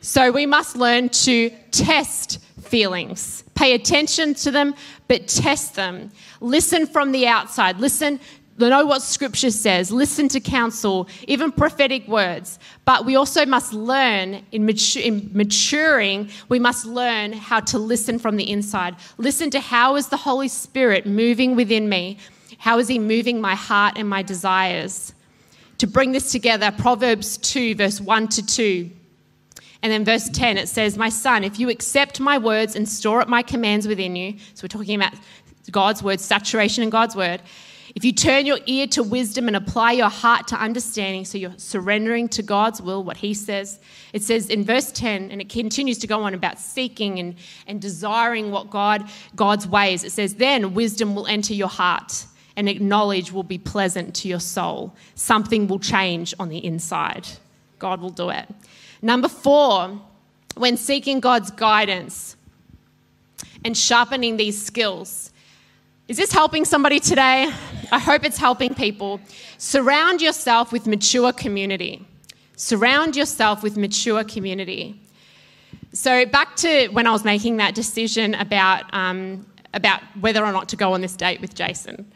So, 0.00 0.32
we 0.32 0.44
must 0.44 0.74
learn 0.74 1.10
to 1.10 1.50
test 1.70 2.40
feelings. 2.60 3.44
Pay 3.54 3.74
attention 3.74 4.34
to 4.34 4.50
them, 4.50 4.74
but 5.06 5.28
test 5.28 5.76
them. 5.76 6.10
Listen 6.40 6.84
from 6.84 7.12
the 7.12 7.28
outside. 7.28 7.78
Listen 7.78 8.18
know 8.58 8.84
what 8.86 9.02
scripture 9.02 9.50
says, 9.52 9.92
listen 9.92 10.28
to 10.28 10.40
counsel, 10.40 11.08
even 11.28 11.52
prophetic 11.52 12.06
words. 12.08 12.58
But 12.84 13.06
we 13.06 13.14
also 13.14 13.46
must 13.46 13.72
learn 13.72 14.44
in, 14.50 14.68
in, 14.96 15.30
maturing, 15.32 16.30
we 16.48 16.58
must 16.58 16.84
learn 16.84 17.32
how 17.32 17.60
to 17.60 17.78
listen 17.78 18.18
from 18.18 18.36
the 18.36 18.50
inside. 18.50 18.96
Listen 19.16 19.50
to 19.50 19.60
how 19.60 19.96
is 19.96 20.08
the 20.08 20.16
Holy 20.16 20.48
Spirit 20.48 21.06
moving 21.06 21.54
within 21.54 21.88
me? 21.88 22.18
How 22.58 22.78
is 22.78 22.88
he 22.88 22.98
moving 22.98 23.40
my 23.40 23.54
heart 23.54 23.96
and 23.96 24.08
my 24.08 24.22
desires? 24.22 25.14
To 25.78 25.86
bring 25.86 26.10
this 26.10 26.32
together, 26.32 26.72
Proverbs 26.72 27.38
2, 27.38 27.76
verse 27.76 28.00
1 28.00 28.28
to 28.28 28.44
2. 28.44 28.90
And 29.82 29.92
then 29.92 30.04
verse 30.04 30.28
10, 30.28 30.58
it 30.58 30.68
says, 30.68 30.98
My 30.98 31.08
son, 31.08 31.44
if 31.44 31.60
you 31.60 31.70
accept 31.70 32.18
my 32.18 32.36
words 32.36 32.74
and 32.74 32.88
store 32.88 33.20
up 33.20 33.28
my 33.28 33.42
commands 33.42 33.86
within 33.86 34.16
you, 34.16 34.34
so 34.54 34.64
we're 34.64 34.68
talking 34.68 34.96
about 34.96 35.14
God's 35.70 36.02
word, 36.02 36.20
saturation 36.20 36.82
in 36.82 36.90
God's 36.90 37.14
word, 37.14 37.42
if 37.94 38.04
you 38.04 38.12
turn 38.12 38.46
your 38.46 38.58
ear 38.66 38.86
to 38.88 39.02
wisdom 39.02 39.46
and 39.46 39.56
apply 39.56 39.92
your 39.92 40.08
heart 40.10 40.48
to 40.48 40.56
understanding, 40.56 41.24
so 41.24 41.38
you're 41.38 41.54
surrendering 41.56 42.28
to 42.30 42.42
God's 42.42 42.82
will, 42.82 43.02
what 43.02 43.16
He 43.16 43.34
says, 43.34 43.80
it 44.12 44.22
says 44.22 44.48
in 44.48 44.64
verse 44.64 44.92
10, 44.92 45.30
and 45.30 45.40
it 45.40 45.48
continues 45.48 45.98
to 45.98 46.06
go 46.06 46.22
on 46.22 46.34
about 46.34 46.58
seeking 46.58 47.18
and, 47.18 47.36
and 47.66 47.80
desiring 47.80 48.50
what 48.50 48.70
God, 48.70 49.08
God's 49.34 49.66
ways. 49.66 50.04
It 50.04 50.12
says, 50.12 50.34
then 50.34 50.74
wisdom 50.74 51.14
will 51.14 51.26
enter 51.26 51.54
your 51.54 51.68
heart 51.68 52.26
and 52.58 52.80
knowledge 52.80 53.30
will 53.30 53.44
be 53.44 53.56
pleasant 53.56 54.14
to 54.16 54.28
your 54.28 54.40
soul. 54.40 54.92
Something 55.14 55.68
will 55.68 55.78
change 55.78 56.34
on 56.40 56.48
the 56.48 56.64
inside. 56.64 57.26
God 57.78 58.00
will 58.00 58.10
do 58.10 58.30
it. 58.30 58.48
Number 59.00 59.28
four, 59.28 60.00
when 60.56 60.76
seeking 60.76 61.20
God's 61.20 61.52
guidance 61.52 62.34
and 63.64 63.76
sharpening 63.76 64.36
these 64.36 64.60
skills, 64.60 65.30
is 66.08 66.16
this 66.16 66.32
helping 66.32 66.64
somebody 66.64 67.00
today? 67.00 67.52
I 67.92 67.98
hope 67.98 68.24
it's 68.24 68.38
helping 68.38 68.74
people. 68.74 69.20
Surround 69.58 70.22
yourself 70.22 70.72
with 70.72 70.86
mature 70.86 71.34
community. 71.34 72.06
Surround 72.56 73.14
yourself 73.14 73.62
with 73.62 73.76
mature 73.76 74.24
community. 74.24 74.98
So, 75.92 76.24
back 76.24 76.56
to 76.56 76.88
when 76.88 77.06
I 77.06 77.10
was 77.12 77.24
making 77.24 77.58
that 77.58 77.74
decision 77.74 78.34
about, 78.34 78.84
um, 78.94 79.46
about 79.74 80.00
whether 80.18 80.42
or 80.42 80.50
not 80.50 80.70
to 80.70 80.76
go 80.76 80.94
on 80.94 81.02
this 81.02 81.14
date 81.14 81.42
with 81.42 81.54
Jason. 81.54 82.10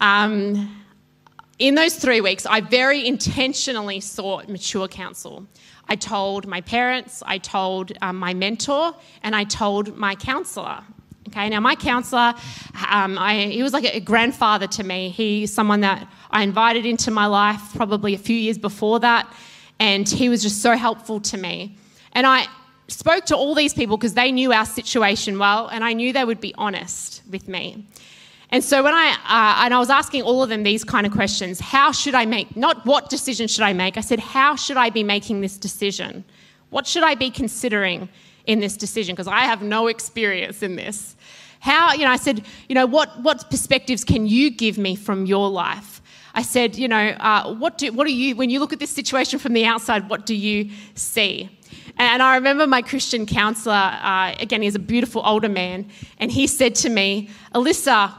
Um, 0.00 0.84
in 1.58 1.74
those 1.74 1.96
three 1.96 2.20
weeks, 2.20 2.46
I 2.46 2.60
very 2.60 3.04
intentionally 3.04 3.98
sought 3.98 4.48
mature 4.48 4.86
counsel. 4.86 5.44
I 5.88 5.96
told 5.96 6.46
my 6.46 6.60
parents, 6.60 7.20
I 7.26 7.38
told 7.38 7.92
um, 8.00 8.16
my 8.16 8.32
mentor, 8.32 8.94
and 9.24 9.34
I 9.34 9.42
told 9.42 9.96
my 9.96 10.14
counselor. 10.14 10.84
Okay, 11.28 11.48
now 11.48 11.60
my 11.60 11.74
counselor, 11.74 12.34
um, 12.90 13.18
I, 13.18 13.46
he 13.46 13.62
was 13.62 13.72
like 13.72 13.84
a 13.84 14.00
grandfather 14.00 14.66
to 14.66 14.84
me. 14.84 15.08
He's 15.08 15.52
someone 15.52 15.80
that 15.80 16.06
I 16.30 16.42
invited 16.42 16.84
into 16.84 17.10
my 17.10 17.26
life 17.26 17.60
probably 17.74 18.14
a 18.14 18.18
few 18.18 18.36
years 18.36 18.58
before 18.58 19.00
that, 19.00 19.26
and 19.78 20.08
he 20.08 20.28
was 20.28 20.42
just 20.42 20.60
so 20.60 20.76
helpful 20.76 21.20
to 21.20 21.38
me. 21.38 21.76
And 22.12 22.26
I 22.26 22.46
spoke 22.88 23.24
to 23.26 23.36
all 23.36 23.54
these 23.54 23.72
people 23.72 23.96
because 23.96 24.14
they 24.14 24.30
knew 24.32 24.52
our 24.52 24.66
situation 24.66 25.38
well, 25.38 25.68
and 25.68 25.82
I 25.82 25.94
knew 25.94 26.12
they 26.12 26.24
would 26.24 26.40
be 26.40 26.54
honest 26.56 27.22
with 27.30 27.48
me. 27.48 27.86
And 28.50 28.62
so 28.62 28.82
when 28.84 28.94
I 28.94 29.08
uh, 29.26 29.64
and 29.64 29.74
I 29.74 29.78
was 29.78 29.90
asking 29.90 30.22
all 30.22 30.42
of 30.42 30.48
them 30.50 30.62
these 30.62 30.84
kind 30.84 31.06
of 31.06 31.12
questions, 31.12 31.58
how 31.58 31.90
should 31.90 32.14
I 32.14 32.26
make? 32.26 32.54
Not 32.56 32.84
what 32.84 33.08
decision 33.08 33.48
should 33.48 33.64
I 33.64 33.72
make? 33.72 33.96
I 33.96 34.02
said, 34.02 34.20
how 34.20 34.56
should 34.56 34.76
I 34.76 34.90
be 34.90 35.02
making 35.02 35.40
this 35.40 35.56
decision? 35.56 36.22
What 36.70 36.86
should 36.86 37.02
I 37.02 37.14
be 37.14 37.30
considering 37.30 38.08
in 38.46 38.60
this 38.60 38.76
decision? 38.76 39.14
Because 39.14 39.28
I 39.28 39.40
have 39.40 39.62
no 39.62 39.86
experience 39.86 40.62
in 40.62 40.76
this. 40.76 41.16
How, 41.60 41.94
you 41.94 42.04
know, 42.04 42.10
I 42.10 42.16
said, 42.16 42.44
you 42.68 42.74
know, 42.74 42.86
what, 42.86 43.20
what 43.20 43.50
perspectives 43.50 44.04
can 44.04 44.26
you 44.26 44.50
give 44.50 44.76
me 44.76 44.96
from 44.96 45.24
your 45.24 45.48
life? 45.48 46.02
I 46.34 46.42
said, 46.42 46.76
you 46.76 46.88
know, 46.88 46.96
uh, 47.20 47.54
what, 47.54 47.78
do, 47.78 47.92
what 47.92 48.06
do 48.06 48.12
you, 48.12 48.34
when 48.36 48.50
you 48.50 48.58
look 48.58 48.72
at 48.72 48.80
this 48.80 48.90
situation 48.90 49.38
from 49.38 49.52
the 49.52 49.64
outside, 49.64 50.08
what 50.10 50.26
do 50.26 50.34
you 50.34 50.70
see? 50.94 51.48
And 51.96 52.22
I 52.22 52.34
remember 52.34 52.66
my 52.66 52.82
Christian 52.82 53.24
counselor, 53.24 53.74
uh, 53.74 54.34
again, 54.40 54.62
he's 54.62 54.74
a 54.74 54.80
beautiful 54.80 55.22
older 55.24 55.48
man, 55.48 55.88
and 56.18 56.30
he 56.30 56.48
said 56.48 56.74
to 56.76 56.88
me, 56.88 57.30
Alyssa, 57.54 58.12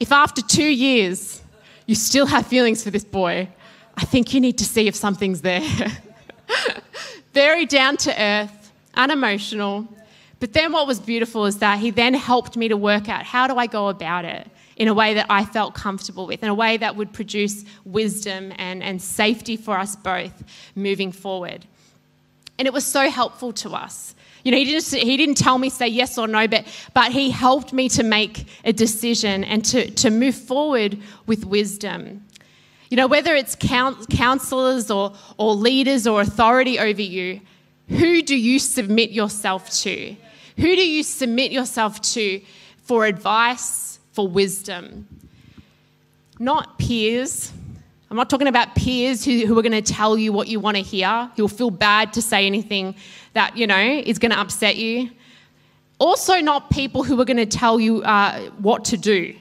if 0.00 0.10
after 0.10 0.42
two 0.42 0.68
years 0.68 1.40
you 1.86 1.94
still 1.94 2.26
have 2.26 2.46
feelings 2.46 2.82
for 2.82 2.90
this 2.90 3.04
boy, 3.04 3.48
I 3.96 4.04
think 4.04 4.34
you 4.34 4.40
need 4.40 4.58
to 4.58 4.64
see 4.64 4.88
if 4.88 4.96
something's 4.96 5.42
there. 5.42 5.62
Very 7.32 7.66
down 7.66 7.96
to 7.98 8.20
earth, 8.20 8.63
unemotional, 8.96 9.88
but 10.40 10.52
then 10.52 10.72
what 10.72 10.86
was 10.86 11.00
beautiful 11.00 11.46
is 11.46 11.58
that 11.58 11.78
he 11.78 11.90
then 11.90 12.14
helped 12.14 12.56
me 12.56 12.68
to 12.68 12.76
work 12.76 13.08
out 13.08 13.24
how 13.24 13.46
do 13.46 13.56
I 13.56 13.66
go 13.66 13.88
about 13.88 14.24
it 14.24 14.48
in 14.76 14.88
a 14.88 14.94
way 14.94 15.14
that 15.14 15.26
I 15.30 15.44
felt 15.44 15.74
comfortable 15.74 16.26
with, 16.26 16.42
in 16.42 16.48
a 16.48 16.54
way 16.54 16.76
that 16.76 16.96
would 16.96 17.12
produce 17.12 17.64
wisdom 17.84 18.52
and, 18.56 18.82
and 18.82 19.00
safety 19.00 19.56
for 19.56 19.78
us 19.78 19.96
both 19.96 20.42
moving 20.74 21.12
forward. 21.12 21.64
And 22.58 22.66
it 22.66 22.74
was 22.74 22.84
so 22.84 23.08
helpful 23.08 23.52
to 23.54 23.70
us. 23.70 24.14
You 24.44 24.52
know, 24.52 24.58
he 24.58 24.64
didn't, 24.64 24.92
he 24.92 25.16
didn't 25.16 25.36
tell 25.36 25.56
me 25.56 25.70
say 25.70 25.88
yes 25.88 26.18
or 26.18 26.28
no, 26.28 26.46
but, 26.46 26.66
but 26.92 27.12
he 27.12 27.30
helped 27.30 27.72
me 27.72 27.88
to 27.90 28.02
make 28.02 28.46
a 28.64 28.72
decision 28.72 29.44
and 29.44 29.64
to, 29.66 29.90
to 29.92 30.10
move 30.10 30.34
forward 30.34 30.98
with 31.26 31.46
wisdom. 31.46 32.24
You 32.90 32.98
know, 32.98 33.06
whether 33.06 33.34
it's 33.34 33.56
counselors 33.56 34.90
or, 34.90 35.14
or 35.38 35.54
leaders 35.54 36.06
or 36.06 36.20
authority 36.20 36.78
over 36.78 37.00
you, 37.00 37.40
who 37.88 38.22
do 38.22 38.36
you 38.36 38.58
submit 38.58 39.10
yourself 39.10 39.70
to? 39.82 40.16
Who 40.56 40.76
do 40.76 40.86
you 40.86 41.02
submit 41.02 41.52
yourself 41.52 42.00
to 42.12 42.40
for 42.78 43.06
advice, 43.06 43.98
for 44.12 44.26
wisdom? 44.26 45.06
Not 46.38 46.78
peers. 46.78 47.52
I'm 48.10 48.16
not 48.16 48.30
talking 48.30 48.46
about 48.46 48.74
peers 48.74 49.24
who, 49.24 49.46
who 49.46 49.58
are 49.58 49.62
going 49.62 49.72
to 49.72 49.82
tell 49.82 50.16
you 50.16 50.32
what 50.32 50.48
you 50.48 50.60
want 50.60 50.76
to 50.76 50.82
hear, 50.82 51.30
who'll 51.36 51.48
feel 51.48 51.70
bad 51.70 52.12
to 52.14 52.22
say 52.22 52.46
anything 52.46 52.94
that, 53.32 53.56
you 53.56 53.66
know, 53.66 54.02
is 54.04 54.18
going 54.18 54.30
to 54.30 54.38
upset 54.38 54.76
you. 54.76 55.10
Also, 55.98 56.40
not 56.40 56.70
people 56.70 57.02
who 57.02 57.20
are 57.20 57.24
going 57.24 57.36
to 57.36 57.46
tell 57.46 57.80
you 57.80 58.02
uh, 58.02 58.38
what 58.58 58.84
to 58.86 58.96
do, 58.96 59.34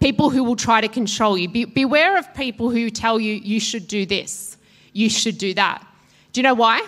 people 0.00 0.30
who 0.30 0.42
will 0.42 0.56
try 0.56 0.80
to 0.80 0.88
control 0.88 1.36
you. 1.38 1.48
Be, 1.48 1.64
beware 1.64 2.16
of 2.16 2.32
people 2.34 2.70
who 2.70 2.90
tell 2.90 3.18
you 3.20 3.34
you 3.34 3.60
should 3.60 3.86
do 3.88 4.06
this, 4.06 4.56
you 4.92 5.08
should 5.08 5.38
do 5.38 5.54
that. 5.54 5.86
Do 6.32 6.40
you 6.40 6.42
know 6.42 6.54
why? 6.54 6.86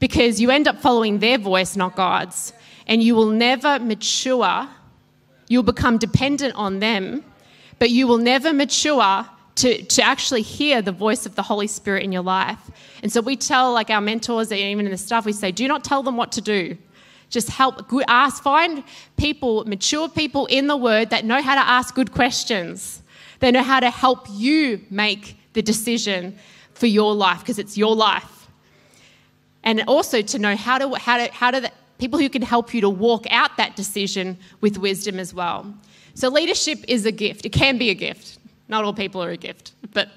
Because 0.00 0.40
you 0.40 0.50
end 0.50 0.66
up 0.66 0.80
following 0.80 1.20
their 1.20 1.38
voice, 1.38 1.76
not 1.76 1.94
God's 1.94 2.52
and 2.90 3.00
you 3.02 3.14
will 3.14 3.30
never 3.30 3.78
mature. 3.78 4.68
You'll 5.48 5.62
become 5.62 5.96
dependent 5.96 6.56
on 6.56 6.80
them, 6.80 7.24
but 7.78 7.90
you 7.90 8.08
will 8.08 8.18
never 8.18 8.52
mature 8.52 9.24
to, 9.54 9.82
to 9.82 10.02
actually 10.02 10.42
hear 10.42 10.82
the 10.82 10.90
voice 10.90 11.24
of 11.24 11.36
the 11.36 11.42
Holy 11.42 11.68
Spirit 11.68 12.02
in 12.02 12.10
your 12.10 12.24
life. 12.24 12.58
And 13.02 13.12
so 13.12 13.20
we 13.20 13.36
tell 13.36 13.72
like 13.72 13.90
our 13.90 14.00
mentors, 14.00 14.50
even 14.50 14.86
in 14.86 14.90
the 14.90 14.98
stuff, 14.98 15.24
we 15.24 15.32
say, 15.32 15.52
do 15.52 15.68
not 15.68 15.84
tell 15.84 16.02
them 16.02 16.16
what 16.16 16.32
to 16.32 16.40
do. 16.40 16.76
Just 17.28 17.48
help 17.48 17.88
ask, 18.08 18.42
find 18.42 18.82
people, 19.16 19.64
mature 19.66 20.08
people 20.08 20.46
in 20.46 20.66
the 20.66 20.76
word 20.76 21.10
that 21.10 21.24
know 21.24 21.40
how 21.40 21.54
to 21.54 21.60
ask 21.60 21.94
good 21.94 22.10
questions. 22.10 23.04
They 23.38 23.52
know 23.52 23.62
how 23.62 23.78
to 23.78 23.90
help 23.90 24.26
you 24.30 24.84
make 24.90 25.36
the 25.52 25.62
decision 25.62 26.36
for 26.74 26.86
your 26.86 27.14
life 27.14 27.38
because 27.38 27.60
it's 27.60 27.78
your 27.78 27.94
life. 27.94 28.39
And 29.62 29.82
also 29.86 30.22
to 30.22 30.38
know 30.38 30.56
how 30.56 30.78
to 30.78 30.94
how 30.98 31.18
to 31.18 31.32
how 31.32 31.50
to 31.50 31.70
people 31.98 32.18
who 32.18 32.28
can 32.28 32.42
help 32.42 32.72
you 32.72 32.80
to 32.80 32.88
walk 32.88 33.26
out 33.30 33.56
that 33.58 33.76
decision 33.76 34.38
with 34.60 34.78
wisdom 34.78 35.18
as 35.18 35.34
well. 35.34 35.72
So, 36.14 36.28
leadership 36.28 36.84
is 36.88 37.06
a 37.06 37.12
gift. 37.12 37.46
It 37.46 37.50
can 37.50 37.78
be 37.78 37.90
a 37.90 37.94
gift. 37.94 38.38
Not 38.68 38.84
all 38.84 38.94
people 38.94 39.22
are 39.22 39.30
a 39.30 39.36
gift, 39.36 39.72
but 39.92 40.08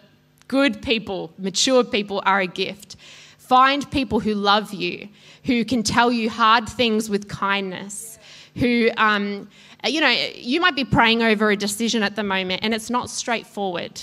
good 0.47 0.81
people, 0.81 1.33
mature 1.37 1.83
people 1.83 2.21
are 2.25 2.41
a 2.41 2.47
gift. 2.47 2.95
Find 3.37 3.89
people 3.91 4.19
who 4.19 4.35
love 4.35 4.73
you, 4.73 5.09
who 5.45 5.65
can 5.65 5.83
tell 5.83 6.11
you 6.11 6.29
hard 6.29 6.69
things 6.69 7.09
with 7.09 7.27
kindness, 7.27 8.19
who, 8.55 8.89
um, 8.97 9.49
you 9.85 9.99
know, 9.99 10.15
you 10.35 10.61
might 10.61 10.75
be 10.75 10.85
praying 10.85 11.23
over 11.23 11.51
a 11.51 11.57
decision 11.57 12.03
at 12.03 12.15
the 12.15 12.23
moment 12.23 12.61
and 12.63 12.73
it's 12.73 12.89
not 12.89 13.09
straightforward. 13.09 14.01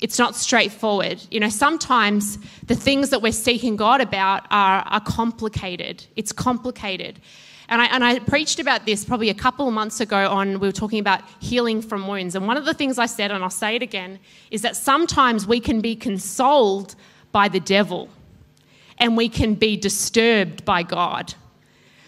It's 0.00 0.18
not 0.18 0.34
straightforward. 0.34 1.22
You 1.30 1.40
know, 1.40 1.48
sometimes 1.48 2.38
the 2.66 2.74
things 2.74 3.10
that 3.10 3.20
we're 3.20 3.32
seeking 3.32 3.76
God 3.76 4.00
about 4.00 4.46
are, 4.50 4.82
are 4.86 5.00
complicated. 5.00 6.06
It's 6.16 6.32
complicated. 6.32 7.20
And 7.68 7.80
I, 7.80 7.84
and 7.86 8.02
I 8.02 8.18
preached 8.18 8.58
about 8.58 8.84
this 8.84 9.04
probably 9.04 9.28
a 9.28 9.34
couple 9.34 9.68
of 9.68 9.74
months 9.74 10.00
ago 10.00 10.28
on, 10.28 10.58
we 10.58 10.66
were 10.66 10.72
talking 10.72 10.98
about 10.98 11.22
healing 11.38 11.82
from 11.82 12.08
wounds. 12.08 12.34
And 12.34 12.46
one 12.46 12.56
of 12.56 12.64
the 12.64 12.74
things 12.74 12.98
I 12.98 13.06
said, 13.06 13.30
and 13.30 13.44
I'll 13.44 13.50
say 13.50 13.76
it 13.76 13.82
again, 13.82 14.18
is 14.50 14.62
that 14.62 14.74
sometimes 14.74 15.46
we 15.46 15.60
can 15.60 15.80
be 15.80 15.94
consoled 15.94 16.96
by 17.30 17.48
the 17.48 17.60
devil 17.60 18.08
and 18.98 19.16
we 19.16 19.28
can 19.28 19.54
be 19.54 19.76
disturbed 19.76 20.64
by 20.64 20.82
God. 20.82 21.34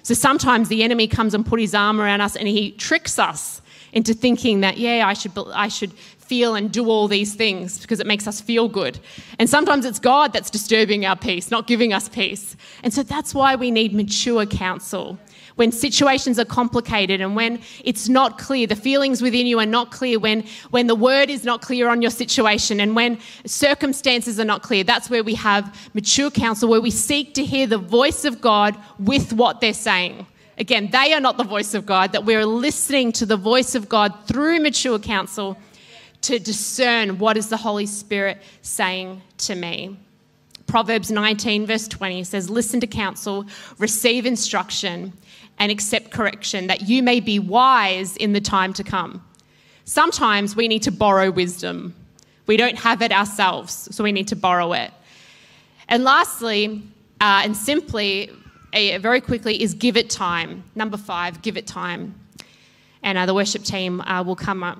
So 0.02 0.14
sometimes 0.14 0.68
the 0.68 0.82
enemy 0.82 1.06
comes 1.06 1.32
and 1.32 1.46
put 1.46 1.60
his 1.60 1.74
arm 1.74 2.00
around 2.00 2.22
us 2.22 2.34
and 2.34 2.48
he 2.48 2.72
tricks 2.72 3.18
us 3.20 3.62
into 3.92 4.14
thinking 4.14 4.62
that, 4.62 4.78
yeah, 4.78 5.06
I 5.06 5.12
should, 5.12 5.32
I 5.54 5.68
should 5.68 5.92
feel 6.32 6.54
and 6.54 6.72
do 6.72 6.86
all 6.86 7.08
these 7.08 7.34
things 7.34 7.78
because 7.82 8.00
it 8.00 8.06
makes 8.06 8.26
us 8.26 8.40
feel 8.40 8.66
good. 8.66 8.98
And 9.38 9.50
sometimes 9.50 9.84
it's 9.84 9.98
God 9.98 10.32
that's 10.32 10.48
disturbing 10.48 11.04
our 11.04 11.14
peace, 11.14 11.50
not 11.50 11.66
giving 11.66 11.92
us 11.92 12.08
peace. 12.08 12.56
And 12.82 12.90
so 12.94 13.02
that's 13.02 13.34
why 13.34 13.54
we 13.54 13.70
need 13.70 13.92
mature 13.92 14.46
counsel 14.46 15.18
when 15.56 15.70
situations 15.70 16.38
are 16.38 16.46
complicated 16.46 17.20
and 17.20 17.36
when 17.36 17.60
it's 17.84 18.08
not 18.08 18.38
clear, 18.38 18.66
the 18.66 18.76
feelings 18.88 19.20
within 19.20 19.46
you 19.46 19.58
are 19.58 19.66
not 19.66 19.90
clear, 19.90 20.18
when, 20.18 20.44
when 20.70 20.86
the 20.86 20.94
word 20.94 21.28
is 21.28 21.44
not 21.44 21.60
clear 21.60 21.90
on 21.90 22.00
your 22.00 22.10
situation, 22.10 22.80
and 22.80 22.96
when 22.96 23.18
circumstances 23.44 24.40
are 24.40 24.46
not 24.46 24.62
clear, 24.62 24.82
that's 24.82 25.10
where 25.10 25.22
we 25.22 25.34
have 25.34 25.64
mature 25.92 26.30
counsel, 26.30 26.70
where 26.70 26.80
we 26.80 26.90
seek 26.90 27.34
to 27.34 27.44
hear 27.44 27.66
the 27.66 27.76
voice 27.76 28.24
of 28.24 28.40
God 28.40 28.74
with 28.98 29.34
what 29.34 29.60
they're 29.60 29.74
saying. 29.74 30.26
Again, 30.56 30.88
they 30.90 31.12
are 31.12 31.20
not 31.20 31.36
the 31.36 31.44
voice 31.44 31.74
of 31.74 31.84
God, 31.84 32.12
that 32.12 32.24
we're 32.24 32.46
listening 32.46 33.12
to 33.12 33.26
the 33.26 33.36
voice 33.36 33.74
of 33.74 33.90
God 33.90 34.10
through 34.26 34.60
mature 34.60 34.98
counsel 34.98 35.58
to 36.22 36.38
discern 36.38 37.18
what 37.18 37.36
is 37.36 37.48
the 37.48 37.56
Holy 37.56 37.86
Spirit 37.86 38.38
saying 38.62 39.22
to 39.38 39.54
me. 39.54 39.96
Proverbs 40.66 41.10
19, 41.10 41.66
verse 41.66 41.86
20 41.88 42.24
says, 42.24 42.48
Listen 42.48 42.80
to 42.80 42.86
counsel, 42.86 43.44
receive 43.78 44.24
instruction, 44.24 45.12
and 45.58 45.70
accept 45.70 46.10
correction, 46.10 46.68
that 46.68 46.82
you 46.82 47.02
may 47.02 47.20
be 47.20 47.38
wise 47.38 48.16
in 48.16 48.32
the 48.32 48.40
time 48.40 48.72
to 48.74 48.84
come. 48.84 49.22
Sometimes 49.84 50.56
we 50.56 50.68
need 50.68 50.82
to 50.84 50.92
borrow 50.92 51.30
wisdom. 51.30 51.94
We 52.46 52.56
don't 52.56 52.78
have 52.78 53.02
it 53.02 53.12
ourselves, 53.12 53.88
so 53.94 54.02
we 54.02 54.12
need 54.12 54.28
to 54.28 54.36
borrow 54.36 54.72
it. 54.72 54.92
And 55.88 56.04
lastly, 56.04 56.82
uh, 57.20 57.42
and 57.44 57.56
simply, 57.56 58.30
very 58.72 59.20
quickly, 59.20 59.62
is 59.62 59.74
give 59.74 59.96
it 59.96 60.08
time. 60.08 60.64
Number 60.74 60.96
five, 60.96 61.42
give 61.42 61.56
it 61.56 61.66
time. 61.66 62.14
And 63.02 63.18
uh, 63.18 63.26
the 63.26 63.34
worship 63.34 63.64
team 63.64 64.00
uh, 64.00 64.22
will 64.22 64.36
come 64.36 64.62
up. 64.62 64.78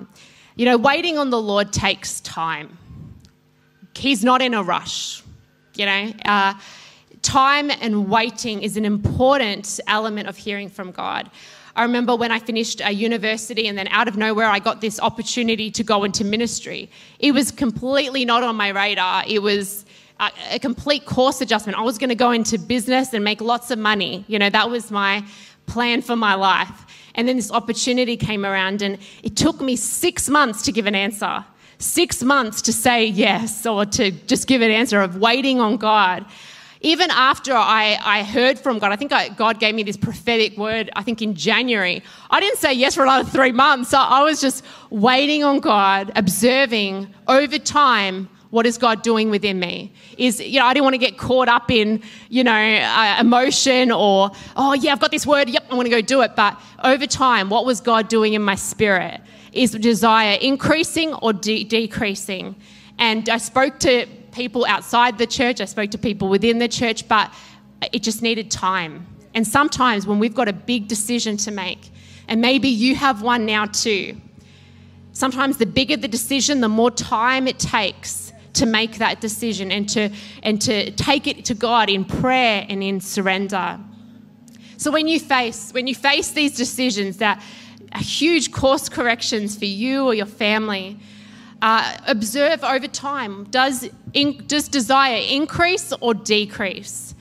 You 0.55 0.65
know, 0.65 0.77
waiting 0.77 1.17
on 1.17 1.29
the 1.29 1.41
Lord 1.41 1.73
takes 1.73 2.21
time. 2.21 2.77
He's 3.95 4.23
not 4.23 4.41
in 4.41 4.53
a 4.53 4.63
rush. 4.63 5.23
You 5.75 5.85
know, 5.85 6.13
uh, 6.25 6.53
time 7.23 7.71
and 7.81 8.09
waiting 8.09 8.61
is 8.61 8.77
an 8.77 8.85
important 8.85 9.79
element 9.87 10.27
of 10.27 10.37
hearing 10.37 10.69
from 10.69 10.91
God. 10.91 11.31
I 11.75 11.81
remember 11.81 12.15
when 12.15 12.31
I 12.31 12.37
finished 12.37 12.81
a 12.81 12.91
university 12.91 13.67
and 13.67 13.75
then 13.75 13.87
out 13.87 14.07
of 14.07 14.15
nowhere 14.15 14.45
I 14.45 14.59
got 14.59 14.81
this 14.81 14.99
opportunity 14.99 15.71
to 15.71 15.83
go 15.83 16.03
into 16.03 16.23
ministry. 16.23 16.91
It 17.17 17.31
was 17.31 17.49
completely 17.49 18.25
not 18.25 18.43
on 18.43 18.55
my 18.55 18.69
radar. 18.69 19.23
It 19.27 19.41
was 19.41 19.85
a, 20.19 20.31
a 20.51 20.59
complete 20.59 21.05
course 21.05 21.41
adjustment. 21.41 21.79
I 21.79 21.81
was 21.81 21.97
going 21.97 22.09
to 22.09 22.15
go 22.15 22.29
into 22.29 22.59
business 22.59 23.13
and 23.13 23.23
make 23.23 23.41
lots 23.41 23.71
of 23.71 23.79
money. 23.79 24.23
You 24.27 24.37
know, 24.37 24.51
that 24.51 24.69
was 24.69 24.91
my 24.91 25.25
plan 25.65 26.03
for 26.03 26.15
my 26.15 26.35
life. 26.35 26.85
And 27.15 27.27
then 27.27 27.35
this 27.35 27.51
opportunity 27.51 28.17
came 28.17 28.45
around 28.45 28.81
and 28.81 28.97
it 29.21 29.35
took 29.35 29.61
me 29.61 29.75
six 29.75 30.29
months 30.29 30.63
to 30.63 30.71
give 30.71 30.85
an 30.85 30.95
answer. 30.95 31.45
Six 31.77 32.23
months 32.23 32.61
to 32.63 32.73
say 32.73 33.05
yes 33.05 33.65
or 33.65 33.85
to 33.85 34.11
just 34.11 34.47
give 34.47 34.61
an 34.61 34.71
answer 34.71 35.01
of 35.01 35.17
waiting 35.17 35.59
on 35.59 35.77
God 35.77 36.25
even 36.83 37.09
after 37.11 37.53
I, 37.53 37.97
I 38.03 38.23
heard 38.23 38.59
from 38.59 38.77
God, 38.77 38.91
I 38.91 38.97
think 38.97 39.13
I, 39.13 39.29
God 39.29 39.59
gave 39.59 39.73
me 39.73 39.83
this 39.83 39.95
prophetic 39.95 40.57
word, 40.57 40.91
I 40.97 41.01
think 41.01 41.21
in 41.21 41.33
January. 41.33 42.03
I 42.29 42.41
didn't 42.41 42.57
say 42.57 42.73
yes 42.73 42.95
for 42.95 43.03
another 43.03 43.27
three 43.27 43.53
months. 43.53 43.93
I 43.93 44.21
was 44.21 44.41
just 44.41 44.65
waiting 44.89 45.45
on 45.45 45.61
God, 45.61 46.11
observing 46.17 47.13
over 47.29 47.57
time 47.57 48.27
what 48.53 48.67
is 48.67 48.77
God 48.77 49.01
doing 49.01 49.31
within 49.31 49.59
me? 49.59 49.91
Is, 50.15 50.39
you 50.39 50.59
know, 50.59 50.67
I 50.67 50.75
didn't 50.75 50.83
want 50.83 50.93
to 50.93 50.99
get 50.99 51.17
caught 51.17 51.47
up 51.47 51.71
in, 51.71 52.03
you 52.29 52.43
know, 52.43 52.53
uh, 52.53 53.17
emotion 53.19 53.91
or, 53.91 54.29
oh, 54.55 54.73
yeah, 54.73 54.91
I've 54.91 54.99
got 54.99 55.09
this 55.09 55.25
word, 55.25 55.49
yep, 55.49 55.65
I 55.71 55.73
want 55.73 55.87
to 55.87 55.89
go 55.89 56.01
do 56.01 56.21
it. 56.21 56.35
But 56.35 56.61
over 56.83 57.07
time, 57.07 57.49
what 57.49 57.65
was 57.65 57.81
God 57.81 58.09
doing 58.09 58.35
in 58.35 58.43
my 58.43 58.53
spirit? 58.53 59.21
Is 59.53 59.71
desire 59.71 60.37
increasing 60.39 61.15
or 61.15 61.33
de- 61.33 61.63
decreasing? 61.63 62.55
And 62.99 63.27
I 63.27 63.39
spoke 63.39 63.79
to 63.79 64.05
people 64.31 64.67
outside 64.67 65.17
the 65.17 65.25
church, 65.25 65.59
I 65.59 65.65
spoke 65.65 65.89
to 65.89 65.97
people 65.97 66.29
within 66.29 66.59
the 66.59 66.67
church, 66.67 67.07
but 67.07 67.33
it 67.91 68.03
just 68.03 68.21
needed 68.21 68.51
time. 68.51 69.07
And 69.33 69.47
sometimes 69.47 70.05
when 70.05 70.19
we've 70.19 70.35
got 70.35 70.47
a 70.47 70.53
big 70.53 70.87
decision 70.87 71.37
to 71.37 71.49
make, 71.49 71.89
and 72.27 72.39
maybe 72.39 72.69
you 72.69 72.93
have 72.97 73.23
one 73.23 73.47
now 73.47 73.65
too, 73.65 74.21
sometimes 75.11 75.57
the 75.57 75.65
bigger 75.65 75.97
the 75.97 76.07
decision, 76.07 76.61
the 76.61 76.69
more 76.69 76.91
time 76.91 77.47
it 77.47 77.57
takes 77.57 78.22
to 78.53 78.65
make 78.65 78.97
that 78.97 79.19
decision 79.19 79.71
and 79.71 79.89
to, 79.89 80.09
and 80.43 80.61
to 80.61 80.91
take 80.91 81.27
it 81.27 81.45
to 81.45 81.53
God 81.53 81.89
in 81.89 82.05
prayer 82.05 82.65
and 82.69 82.83
in 82.83 83.01
surrender. 83.01 83.79
So 84.77 84.91
when 84.91 85.07
you 85.07 85.19
face 85.19 85.71
when 85.71 85.87
you 85.87 85.95
face 85.95 86.31
these 86.31 86.57
decisions 86.57 87.17
that 87.17 87.41
are 87.93 88.01
huge 88.01 88.51
course 88.51 88.89
corrections 88.89 89.57
for 89.57 89.65
you 89.65 90.05
or 90.05 90.13
your 90.13 90.25
family, 90.25 90.99
uh, 91.61 91.97
observe 92.07 92.63
over 92.63 92.87
time 92.87 93.45
does, 93.45 93.89
in, 94.13 94.45
does 94.47 94.67
desire 94.67 95.21
increase 95.29 95.93
or 96.01 96.13
decrease? 96.13 97.15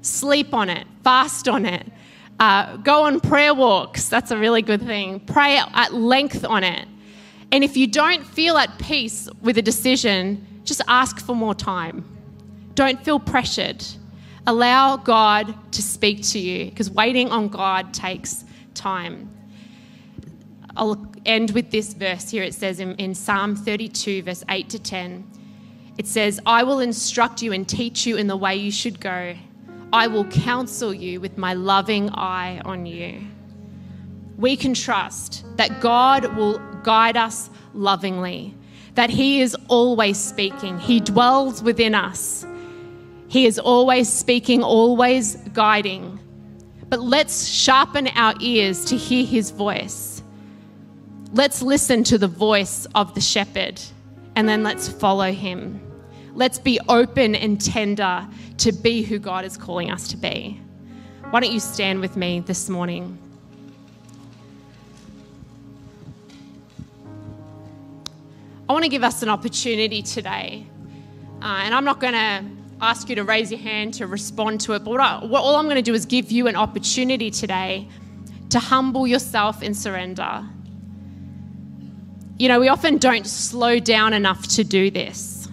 Sleep 0.00 0.54
on 0.54 0.70
it, 0.70 0.86
fast 1.04 1.48
on 1.48 1.66
it, 1.66 1.86
uh, 2.40 2.76
go 2.78 3.02
on 3.02 3.20
prayer 3.20 3.52
walks. 3.52 4.08
That's 4.08 4.30
a 4.30 4.38
really 4.38 4.62
good 4.62 4.80
thing. 4.80 5.20
Pray 5.20 5.58
at 5.58 5.92
length 5.92 6.44
on 6.44 6.64
it. 6.64 6.88
And 7.52 7.62
if 7.62 7.76
you 7.76 7.86
don't 7.86 8.24
feel 8.24 8.56
at 8.56 8.78
peace 8.78 9.28
with 9.42 9.58
a 9.58 9.62
decision, 9.62 10.46
just 10.66 10.82
ask 10.88 11.18
for 11.18 11.34
more 11.34 11.54
time. 11.54 12.04
Don't 12.74 13.02
feel 13.02 13.18
pressured. 13.18 13.82
Allow 14.46 14.98
God 14.98 15.72
to 15.72 15.82
speak 15.82 16.22
to 16.24 16.38
you 16.38 16.66
because 16.66 16.90
waiting 16.90 17.30
on 17.30 17.48
God 17.48 17.94
takes 17.94 18.44
time. 18.74 19.30
I'll 20.76 21.10
end 21.24 21.52
with 21.52 21.70
this 21.70 21.94
verse 21.94 22.30
here. 22.30 22.42
It 22.42 22.54
says 22.54 22.80
in, 22.80 22.94
in, 22.96 23.14
Psalm 23.14 23.56
32, 23.56 24.22
verse 24.22 24.44
8 24.48 24.68
to 24.70 24.78
10, 24.78 25.26
it 25.96 26.06
says, 26.06 26.38
I 26.44 26.62
will 26.62 26.80
instruct 26.80 27.40
you 27.40 27.52
and 27.52 27.66
teach 27.66 28.06
you 28.06 28.16
in 28.16 28.26
the 28.26 28.36
way 28.36 28.54
you 28.56 28.70
should 28.70 29.00
go. 29.00 29.34
I 29.92 30.06
will 30.08 30.26
counsel 30.26 30.92
you 30.92 31.20
with 31.20 31.38
my 31.38 31.54
loving 31.54 32.10
eye 32.10 32.60
on 32.64 32.84
you. 32.84 33.22
We 34.36 34.56
can 34.56 34.74
trust 34.74 35.44
that 35.56 35.80
God 35.80 36.36
will 36.36 36.58
guide 36.82 37.16
us 37.16 37.48
lovingly, 37.72 38.54
that 38.96 39.08
He 39.08 39.40
is 39.40 39.56
always 39.68 40.18
speaking, 40.18 40.78
He 40.78 41.00
dwells 41.00 41.62
within 41.62 41.94
us. 41.94 42.44
He 43.28 43.46
is 43.46 43.58
always 43.58 44.12
speaking, 44.12 44.62
always 44.62 45.36
guiding. 45.52 46.20
But 46.88 47.00
let's 47.00 47.46
sharpen 47.48 48.08
our 48.08 48.34
ears 48.40 48.84
to 48.86 48.96
hear 48.96 49.24
His 49.24 49.50
voice 49.50 50.16
Let's 51.32 51.60
listen 51.60 52.04
to 52.04 52.18
the 52.18 52.28
voice 52.28 52.86
of 52.94 53.14
the 53.14 53.20
shepherd 53.20 53.78
and 54.36 54.48
then 54.48 54.62
let's 54.62 54.88
follow 54.88 55.32
him. 55.32 55.80
Let's 56.34 56.58
be 56.58 56.78
open 56.88 57.34
and 57.34 57.60
tender 57.60 58.26
to 58.58 58.72
be 58.72 59.02
who 59.02 59.18
God 59.18 59.44
is 59.44 59.56
calling 59.56 59.90
us 59.90 60.08
to 60.08 60.16
be. 60.16 60.60
Why 61.30 61.40
don't 61.40 61.52
you 61.52 61.60
stand 61.60 62.00
with 62.00 62.16
me 62.16 62.40
this 62.40 62.70
morning? 62.70 63.18
I 68.68 68.72
want 68.72 68.84
to 68.84 68.88
give 68.88 69.04
us 69.04 69.22
an 69.22 69.28
opportunity 69.28 70.02
today. 70.02 70.66
Uh, 71.42 71.60
and 71.64 71.74
I'm 71.74 71.84
not 71.84 72.00
going 72.00 72.14
to 72.14 72.44
ask 72.80 73.08
you 73.08 73.16
to 73.16 73.24
raise 73.24 73.50
your 73.50 73.60
hand 73.60 73.94
to 73.94 74.06
respond 74.06 74.60
to 74.62 74.74
it, 74.74 74.84
but 74.84 74.90
what 74.90 75.00
I, 75.00 75.24
what, 75.24 75.40
all 75.40 75.56
I'm 75.56 75.64
going 75.64 75.76
to 75.76 75.82
do 75.82 75.94
is 75.94 76.04
give 76.04 76.30
you 76.32 76.46
an 76.46 76.56
opportunity 76.56 77.30
today 77.30 77.88
to 78.50 78.58
humble 78.58 79.06
yourself 79.06 79.62
in 79.62 79.74
surrender 79.74 80.44
you 82.38 82.48
know, 82.48 82.60
we 82.60 82.68
often 82.68 82.98
don't 82.98 83.26
slow 83.26 83.78
down 83.78 84.12
enough 84.12 84.46
to 84.48 84.64
do 84.64 84.90
this. 84.90 85.48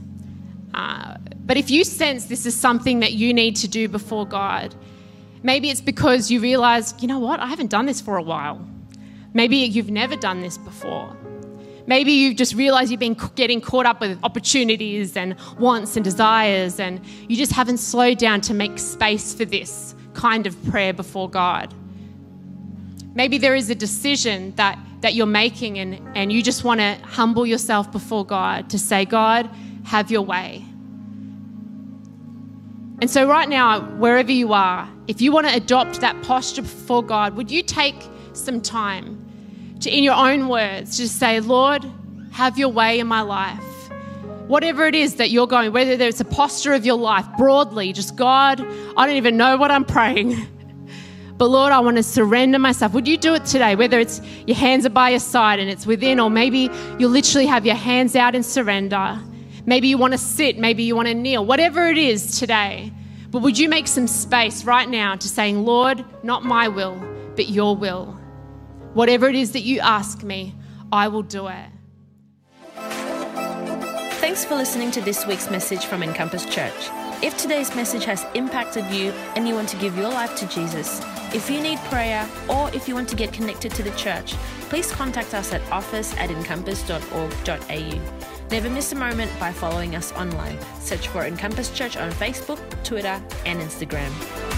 Uh, 0.74 1.16
but 1.46 1.58
if 1.58 1.70
you 1.70 1.84
sense 1.84 2.26
this 2.26 2.46
is 2.46 2.56
something 2.56 3.00
that 3.00 3.14
you 3.14 3.34
need 3.34 3.56
to 3.58 3.68
do 3.68 3.88
before 3.88 4.26
God, 4.26 4.76
maybe 5.44 5.70
it's 5.70 5.82
because 5.82 6.30
you 6.30 6.40
realize, 6.42 6.94
you 7.02 7.08
know 7.08 7.20
what, 7.20 7.40
I 7.40 7.48
haven't 7.48 7.70
done 7.70 7.86
this 7.86 8.02
for 8.02 8.18
a 8.18 8.22
while. 8.22 8.66
Maybe 9.34 9.58
you've 9.58 9.90
never 9.90 10.16
done 10.16 10.42
this 10.42 10.58
before. 10.58 11.16
Maybe 11.86 12.14
you 12.14 12.34
just 12.34 12.54
realize 12.56 12.92
you've 12.92 13.00
been 13.00 13.18
getting 13.36 13.60
caught 13.60 13.86
up 13.86 14.00
with 14.00 14.18
opportunities 14.24 15.18
and 15.18 15.36
wants 15.60 15.96
and 15.96 16.04
desires, 16.04 16.80
and 16.80 17.02
you 17.28 17.36
just 17.36 17.52
haven't 17.52 17.78
slowed 17.78 18.18
down 18.18 18.42
to 18.42 18.54
make 18.54 18.80
space 18.80 19.34
for 19.34 19.46
this 19.46 19.96
kind 20.14 20.48
of 20.48 20.56
prayer 20.66 20.94
before 20.94 21.30
God. 21.30 21.74
Maybe 23.16 23.38
there 23.38 23.56
is 23.56 23.70
a 23.70 23.76
decision 23.76 24.56
that 24.56 24.80
that 25.04 25.16
you're 25.16 25.26
making 25.26 25.78
and, 25.80 26.02
and 26.16 26.32
you 26.32 26.42
just 26.42 26.64
want 26.64 26.80
to 26.80 26.98
humble 27.04 27.46
yourself 27.46 27.92
before 27.92 28.26
God 28.26 28.70
to 28.70 28.80
say, 28.80 29.04
God, 29.04 29.50
have 29.84 30.10
your 30.10 30.22
way. 30.22 30.64
And 33.02 33.12
so, 33.12 33.28
right 33.28 33.50
now, 33.50 33.82
wherever 33.98 34.32
you 34.32 34.54
are, 34.54 34.90
if 35.08 35.22
you 35.22 35.34
want 35.34 35.46
to 35.48 35.54
adopt 35.54 36.00
that 36.00 36.22
posture 36.24 36.62
before 36.62 37.04
God, 37.04 37.36
would 37.36 37.52
you 37.52 37.62
take 37.62 37.96
some 38.32 38.62
time 38.62 39.23
to, 39.84 39.96
in 39.96 40.04
your 40.04 40.16
own 40.16 40.48
words, 40.48 40.98
just 40.98 41.20
say, 41.20 41.40
Lord, 41.40 41.90
have 42.32 42.58
your 42.58 42.70
way 42.70 43.00
in 43.00 43.08
my 43.08 43.22
life? 43.22 43.64
Whatever 44.48 44.86
it 44.88 44.96
is 44.96 45.16
that 45.16 45.30
you're 45.30 45.48
going, 45.48 45.72
whether 45.72 45.92
it's 46.06 46.20
a 46.20 46.26
posture 46.26 46.74
of 46.74 46.86
your 46.86 46.98
life 46.98 47.26
broadly, 47.38 47.94
just 47.94 48.16
God, 48.16 48.60
I 48.98 49.06
don't 49.08 49.16
even 49.16 49.38
know 49.38 49.58
what 49.58 49.72
I'm 49.72 49.86
praying. 49.86 50.48
But 51.36 51.48
Lord, 51.48 51.74
I 51.74 51.80
want 51.80 51.98
to 51.98 52.04
surrender 52.04 52.60
myself. 52.60 52.94
Would 52.94 53.08
you 53.08 53.18
do 53.18 53.34
it 53.34 53.44
today? 53.46 53.76
Whether 53.76 54.00
it's 54.00 54.22
your 54.46 54.56
hands 54.56 54.86
are 54.86 54.92
by 54.92 55.10
your 55.10 55.20
side 55.20 55.60
and 55.60 55.70
it's 55.70 55.86
within, 55.86 56.20
or 56.20 56.30
maybe 56.30 56.70
you 57.00 57.08
literally 57.08 57.48
have 57.48 57.66
your 57.66 57.76
hands 57.76 58.16
out 58.16 58.36
in 58.36 58.44
surrender. 58.44 59.20
Maybe 59.66 59.88
you 59.88 59.98
want 59.98 60.14
to 60.14 60.18
sit, 60.18 60.58
maybe 60.58 60.84
you 60.84 60.96
want 60.96 61.08
to 61.08 61.14
kneel, 61.14 61.46
whatever 61.46 61.88
it 61.88 61.98
is 61.98 62.40
today. 62.40 62.94
But 63.32 63.42
would 63.42 63.58
you 63.58 63.68
make 63.68 63.88
some 63.88 64.08
space 64.08 64.64
right 64.64 64.88
now 64.88 65.16
to 65.16 65.28
saying, 65.28 65.66
Lord, 65.66 66.06
not 66.24 66.46
my 66.46 66.68
will, 66.68 66.96
but 67.36 67.50
your 67.50 67.76
will? 67.76 68.18
Whatever 68.94 69.28
it 69.28 69.36
is 69.36 69.54
that 69.54 69.62
you 69.62 69.80
ask 69.80 70.24
me, 70.24 70.54
I 70.92 71.08
will 71.08 71.24
do 71.24 71.48
it. 71.48 71.70
Thanks 74.22 74.46
for 74.46 74.56
listening 74.56 74.92
to 74.92 75.02
this 75.02 75.26
week's 75.26 75.50
message 75.50 75.86
from 75.86 76.04
Encompass 76.04 76.46
Church. 76.46 76.90
If 77.24 77.38
today's 77.38 77.76
message 77.76 78.06
has 78.06 78.26
impacted 78.36 78.86
you 78.92 79.12
and 79.36 79.48
you 79.48 79.56
want 79.56 79.70
to 79.70 79.78
give 79.78 79.98
your 79.98 80.10
life 80.10 80.36
to 80.36 80.48
Jesus, 80.48 81.02
if 81.34 81.50
you 81.50 81.60
need 81.60 81.80
prayer 81.90 82.30
or 82.48 82.70
if 82.76 82.88
you 82.88 82.94
want 82.94 83.10
to 83.10 83.16
get 83.16 83.34
connected 83.34 83.72
to 83.74 83.82
the 83.82 83.92
church, 83.92 84.34
please 84.70 84.92
contact 84.92 85.34
us 85.34 85.52
at 85.54 85.62
office 85.72 86.16
at 86.18 86.30
encompass.org.au. 86.30 88.02
Never 88.52 88.70
miss 88.70 88.92
a 88.92 88.96
moment 88.96 89.32
by 89.40 89.52
following 89.52 89.96
us 89.96 90.12
online. 90.12 90.60
Search 90.80 91.08
for 91.08 91.24
Encompass 91.24 91.72
Church 91.72 91.98
on 91.98 92.12
Facebook, 92.12 92.60
Twitter, 92.84 93.20
and 93.46 93.60
Instagram. 93.60 94.53